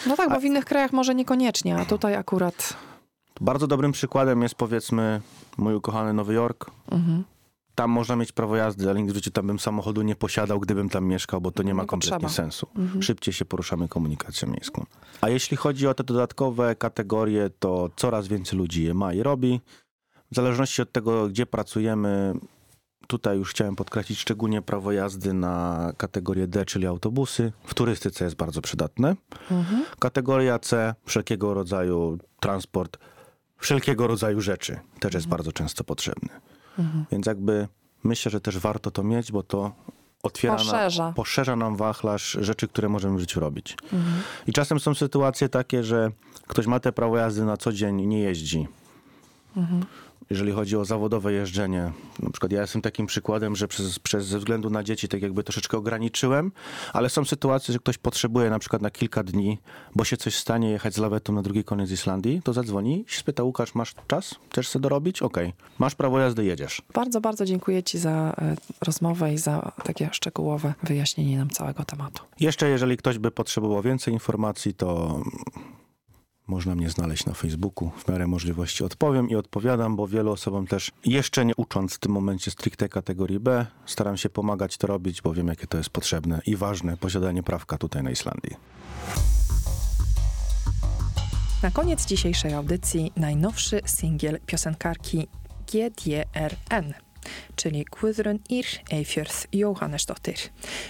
No 0.07 0.15
tak, 0.17 0.29
bo 0.29 0.39
w 0.39 0.43
innych 0.45 0.65
krajach 0.65 0.93
może 0.93 1.15
niekoniecznie, 1.15 1.77
a 1.77 1.85
tutaj 1.85 2.15
akurat 2.15 2.73
Bardzo 3.43 3.67
dobrym 3.67 3.91
przykładem 3.91 4.41
jest 4.41 4.55
powiedzmy 4.55 5.21
mój 5.57 5.75
ukochany 5.75 6.13
Nowy 6.13 6.33
Jork. 6.33 6.71
Mhm. 6.91 7.23
Tam 7.75 7.91
można 7.91 8.15
mieć 8.15 8.31
prawo 8.31 8.55
jazdy, 8.55 8.89
ale 8.89 8.99
nigdy 8.99 9.13
w 9.13 9.15
życiu 9.15 9.31
tam 9.31 9.47
bym 9.47 9.59
samochodu 9.59 10.01
nie 10.01 10.15
posiadał, 10.15 10.59
gdybym 10.59 10.89
tam 10.89 11.05
mieszkał, 11.05 11.41
bo 11.41 11.51
to 11.51 11.63
nie 11.63 11.73
ma 11.73 11.81
Nie 11.81 11.87
kompletnie 11.87 12.19
potrzeba. 12.19 12.51
sensu. 12.51 12.67
Szybciej 13.01 13.33
się 13.33 13.45
poruszamy 13.45 13.87
komunikacją 13.87 14.49
miejską. 14.49 14.85
A 15.21 15.29
jeśli 15.29 15.57
chodzi 15.57 15.87
o 15.87 15.93
te 15.93 16.03
dodatkowe 16.03 16.75
kategorie, 16.75 17.49
to 17.59 17.89
coraz 17.95 18.27
więcej 18.27 18.59
ludzi 18.59 18.83
je 18.83 18.93
ma 18.93 19.13
i 19.13 19.23
robi. 19.23 19.61
W 20.31 20.35
zależności 20.35 20.81
od 20.81 20.91
tego, 20.91 21.27
gdzie 21.27 21.45
pracujemy, 21.45 22.33
tutaj 23.07 23.37
już 23.37 23.49
chciałem 23.51 23.75
podkreślić 23.75 24.19
szczególnie 24.19 24.61
prawo 24.61 24.91
jazdy 24.91 25.33
na 25.33 25.91
kategorię 25.97 26.47
D, 26.47 26.65
czyli 26.65 26.87
autobusy. 26.87 27.51
W 27.65 27.73
turystyce 27.73 28.25
jest 28.25 28.35
bardzo 28.35 28.61
przydatne. 28.61 29.15
Mhm. 29.51 29.83
Kategoria 29.99 30.59
C, 30.59 30.95
wszelkiego 31.05 31.53
rodzaju 31.53 32.17
transport, 32.39 32.97
wszelkiego 33.63 34.07
rodzaju 34.07 34.41
rzeczy 34.41 34.79
też 34.99 35.13
jest 35.13 35.27
bardzo 35.27 35.51
często 35.51 35.83
potrzebny. 35.83 36.29
Mhm. 36.79 37.05
Więc 37.11 37.25
jakby 37.25 37.67
myślę, 38.03 38.31
że 38.31 38.41
też 38.41 38.57
warto 38.57 38.91
to 38.91 39.03
mieć, 39.03 39.31
bo 39.31 39.43
to 39.43 39.71
otwiera 40.23 40.55
Poszerza. 40.55 41.03
Nam, 41.03 41.13
poszerza 41.13 41.55
nam 41.55 41.75
wachlarz 41.75 42.37
rzeczy, 42.41 42.67
które 42.67 42.89
możemy 42.89 43.17
w 43.17 43.19
życiu 43.19 43.39
robić. 43.39 43.77
Mhm. 43.83 44.21
I 44.47 44.53
czasem 44.53 44.79
są 44.79 44.95
sytuacje 44.95 45.49
takie, 45.49 45.83
że 45.83 46.11
ktoś 46.47 46.67
ma 46.67 46.79
te 46.79 46.91
prawo 46.91 47.17
jazdy 47.17 47.45
na 47.45 47.57
co 47.57 47.73
dzień 47.73 48.01
i 48.01 48.07
nie 48.07 48.19
jeździ. 48.19 48.67
Mhm. 49.57 49.85
Jeżeli 50.29 50.51
chodzi 50.51 50.77
o 50.77 50.85
zawodowe 50.85 51.33
jeżdżenie, 51.33 51.91
na 52.19 52.29
przykład 52.29 52.51
ja 52.51 52.61
jestem 52.61 52.81
takim 52.81 53.05
przykładem, 53.05 53.55
że 53.55 53.67
przez, 53.67 53.99
przez 53.99 54.25
ze 54.25 54.39
względu 54.39 54.69
na 54.69 54.83
dzieci 54.83 55.07
tak 55.07 55.21
jakby 55.21 55.43
troszeczkę 55.43 55.77
ograniczyłem, 55.77 56.51
ale 56.93 57.09
są 57.09 57.25
sytuacje, 57.25 57.73
że 57.73 57.79
ktoś 57.79 57.97
potrzebuje 57.97 58.49
na 58.49 58.59
przykład 58.59 58.81
na 58.81 58.91
kilka 58.91 59.23
dni, 59.23 59.57
bo 59.95 60.03
się 60.03 60.17
coś 60.17 60.35
stanie, 60.35 60.71
jechać 60.71 60.93
z 60.93 60.97
lawetą 60.97 61.33
na 61.33 61.41
drugi 61.41 61.63
koniec 61.63 61.91
Islandii, 61.91 62.41
to 62.43 62.53
zadzwoni 62.53 63.05
i 63.07 63.13
spyta, 63.13 63.43
Łukasz, 63.43 63.75
masz 63.75 63.95
czas? 64.07 64.35
Chcesz 64.49 64.67
sobie 64.67 64.83
dorobić? 64.83 65.21
Okej. 65.21 65.53
Masz 65.79 65.95
prawo 65.95 66.19
jazdy, 66.19 66.45
jedziesz. 66.45 66.81
Bardzo, 66.93 67.21
bardzo 67.21 67.45
dziękuję 67.45 67.83
Ci 67.83 67.99
za 67.99 68.35
e, 68.37 68.55
rozmowę 68.85 69.33
i 69.33 69.37
za 69.37 69.71
takie 69.83 70.09
szczegółowe 70.11 70.73
wyjaśnienie 70.83 71.37
nam 71.37 71.49
całego 71.49 71.85
tematu. 71.85 72.23
Jeszcze 72.39 72.69
jeżeli 72.69 72.97
ktoś 72.97 73.17
by 73.17 73.31
potrzebował 73.31 73.81
więcej 73.81 74.13
informacji, 74.13 74.73
to 74.73 75.19
można 76.47 76.75
mnie 76.75 76.89
znaleźć 76.89 77.25
na 77.25 77.33
Facebooku. 77.33 77.91
W 77.97 78.07
miarę 78.07 78.27
możliwości 78.27 78.83
odpowiem 78.83 79.29
i 79.29 79.35
odpowiadam, 79.35 79.95
bo 79.95 80.07
wielu 80.07 80.31
osobom 80.31 80.67
też 80.67 80.91
jeszcze 81.05 81.45
nie 81.45 81.55
ucząc 81.55 81.93
w 81.93 81.99
tym 81.99 82.11
momencie 82.11 82.51
stricte 82.51 82.89
kategorii 82.89 83.39
B, 83.39 83.65
staram 83.85 84.17
się 84.17 84.29
pomagać 84.29 84.77
to 84.77 84.87
robić, 84.87 85.21
bo 85.21 85.33
wiem 85.33 85.47
jakie 85.47 85.67
to 85.67 85.77
jest 85.77 85.89
potrzebne 85.89 86.41
i 86.45 86.55
ważne 86.55 86.97
posiadanie 86.97 87.43
prawka 87.43 87.77
tutaj 87.77 88.03
na 88.03 88.11
Islandii. 88.11 88.55
Na 91.63 91.71
koniec 91.71 92.05
dzisiejszej 92.05 92.53
audycji 92.53 93.11
najnowszy 93.15 93.81
singiel 93.85 94.39
piosenkarki 94.45 95.27
GDRN, 95.71 96.93
czyli 97.55 97.85
Guðrun 97.85 98.39
Ir 98.49 98.65
Eyfjörð 98.91 99.47
Jóhannesdóttir, 99.53 100.35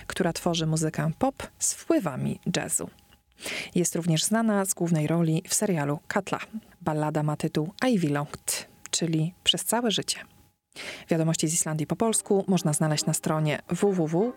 która 0.07 0.33
tworzy 0.33 0.65
muzykę 0.65 1.11
pop 1.19 1.47
z 1.59 1.73
wpływami 1.73 2.39
jazzu. 2.55 2.89
Jest 3.75 3.95
również 3.95 4.23
znana 4.23 4.65
z 4.65 4.73
głównej 4.73 5.07
roli 5.07 5.43
w 5.47 5.53
serialu 5.53 5.99
Katla. 6.07 6.39
Ballada 6.81 7.23
ma 7.23 7.35
tytuł 7.37 7.73
Ivy 7.87 8.09
Longed, 8.09 8.67
czyli 8.91 9.33
Przez 9.43 9.63
całe 9.63 9.91
życie. 9.91 10.19
Wiadomości 11.09 11.47
z 11.47 11.53
Islandii 11.53 11.87
po 11.87 11.95
polsku 11.95 12.45
można 12.47 12.73
znaleźć 12.73 13.05
na 13.05 13.13
stronie 13.13 13.59
www.ruf.is 13.69 14.35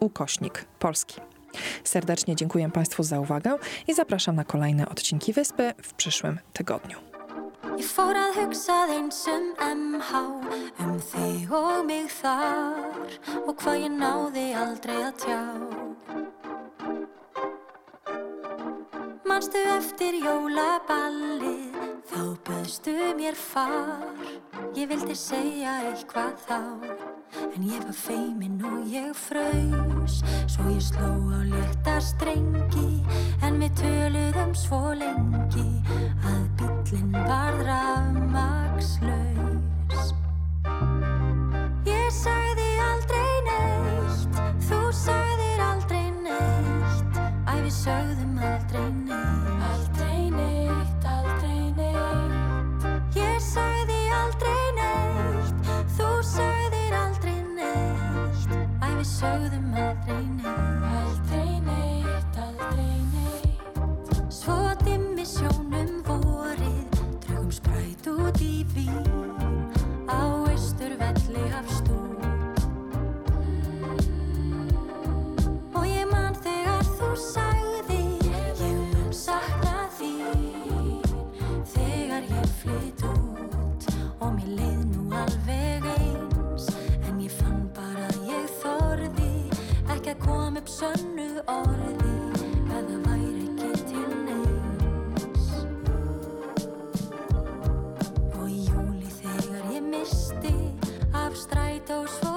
ukośnik 0.00 0.64
polski. 0.78 1.20
Serdecznie 1.84 2.36
dziękuję 2.36 2.70
Państwu 2.70 3.02
za 3.02 3.20
uwagę 3.20 3.58
i 3.88 3.94
zapraszam 3.94 4.36
na 4.36 4.44
kolejne 4.44 4.88
odcinki 4.88 5.32
Wyspy 5.32 5.72
w 5.82 5.94
przyszłym 5.94 6.38
tygodniu. 6.52 6.98
Ég 7.78 7.86
fór 7.86 8.16
að 8.18 8.34
hugsa 8.34 8.76
MH 8.90 10.10
Um 10.82 10.96
þig 10.98 11.52
og 11.54 11.86
mig 11.86 12.10
þar 12.10 13.06
Og 13.46 13.54
hvað 13.54 13.76
ég 13.84 13.92
náði 13.94 14.46
aldrei 14.58 14.98
að 14.98 15.14
tjá 15.22 15.38
Manstu 19.28 19.60
eftir 19.70 20.14
jólaballið? 20.18 21.76
Þá 22.08 22.22
böðstu 22.46 22.94
mér 23.18 23.36
far. 23.38 24.02
Ég 24.74 24.88
vildi 24.90 25.14
segja 25.18 25.72
eitthvað 25.86 26.34
þá 26.48 26.58
En 27.54 27.62
ég 27.66 27.82
var 27.84 27.94
feimin 27.94 28.64
og 28.66 28.86
ég 28.90 29.14
fraus. 29.16 30.22
Svo 30.50 30.64
ég 30.72 30.82
sló 30.82 31.10
á 31.30 31.40
létta 31.46 32.00
strengi 32.02 33.04
En 33.44 33.60
við 33.62 33.72
töluðum 33.82 34.54
svo 34.58 34.94
lengi 34.96 35.82
Að 36.24 36.44
bíllinn 36.58 37.12
varð 37.14 37.62
rafmagnslaus. 37.68 40.14
Ég 41.88 42.08
sagði 42.22 42.70
aldrei 42.90 43.34
neitt 43.50 44.34
Þú 44.68 44.80
Æ, 44.88 45.47
við 47.68 47.74
sögðum 47.76 48.36
aldrei 48.40 48.84
neitt. 49.04 49.64
Aldrei 49.68 50.30
neitt, 50.32 51.04
aldrei 51.04 51.66
neitt. 51.76 52.86
Ég 53.18 53.42
sagði 53.44 53.98
aldrei 54.22 54.64
neitt. 54.78 55.68
Þú 55.98 56.08
sagðir 56.30 56.96
aldrei 57.02 57.36
neitt. 57.58 58.56
Æ, 58.56 58.88
við 58.96 59.08
sögðum 59.12 59.68
aldrei 59.68 59.76
neitt 59.76 59.97
sönnu 90.78 91.26
orði 91.50 92.12
Að 92.70 92.90
það 92.90 93.00
væri 93.06 93.46
ekki 93.46 93.70
til 93.88 94.12
neins. 94.28 95.48
Og 98.38 98.46
í 98.46 98.60
júli 98.68 99.10
þegar 99.18 99.68
ég 99.74 99.90
misti 99.90 100.54
Af 101.24 101.34
strætó 101.42 102.02
svo 102.18 102.27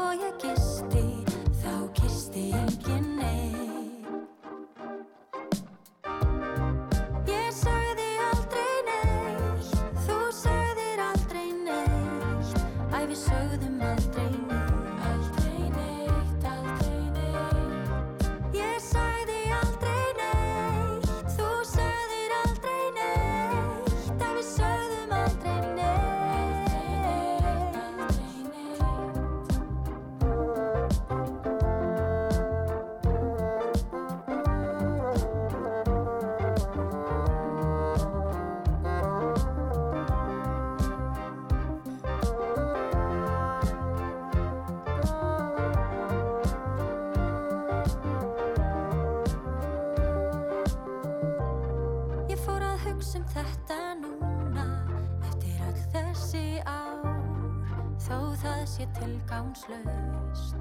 sé 58.82 58.88
tilgangslaust. 58.98 60.58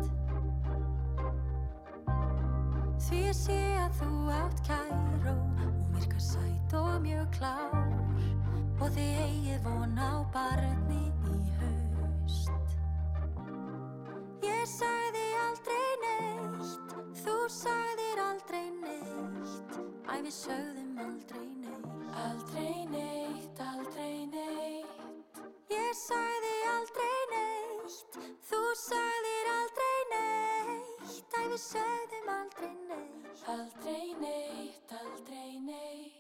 Því 3.01 3.21
ég 3.25 3.33
sé 3.37 3.57
að 3.81 3.93
þú 4.01 4.09
átt 4.37 4.59
kæró 4.66 5.33
Og 5.64 5.95
virkar 5.95 6.21
sæt 6.21 6.75
og 6.77 7.01
mjög 7.05 7.27
klár. 7.39 7.73
Og 8.81 8.89
þið 8.97 9.12
eigið 9.25 9.61
von 9.64 9.97
á 9.97 10.12
barni 10.35 11.05
í 11.33 11.35
haust. 11.61 12.68
Ég 14.45 14.62
sagði 14.68 15.27
aldrei 15.47 15.89
neitt 16.05 16.93
Þú 17.23 17.37
sagðir 17.57 18.18
aldrei 18.27 18.66
neitt. 18.83 19.71
Æ, 20.09 20.11
við 20.21 20.35
sögðum 20.43 20.95
aldrei 21.07 21.49
neitt 21.64 21.89
Aldrei 23.64 24.16
neitt. 24.37 24.95
Ég 25.71 25.93
sagði 25.97 26.50
sagðir 28.79 29.51
aldrei 29.57 30.01
neitt, 30.12 31.35
að 31.41 31.51
við 31.51 31.62
segðum 31.64 32.33
aldrei 32.37 32.73
neitt. 32.87 33.45
Aldrei 33.57 34.14
neitt, 34.23 34.97
aldrei 35.01 35.59
neitt. 35.66 36.20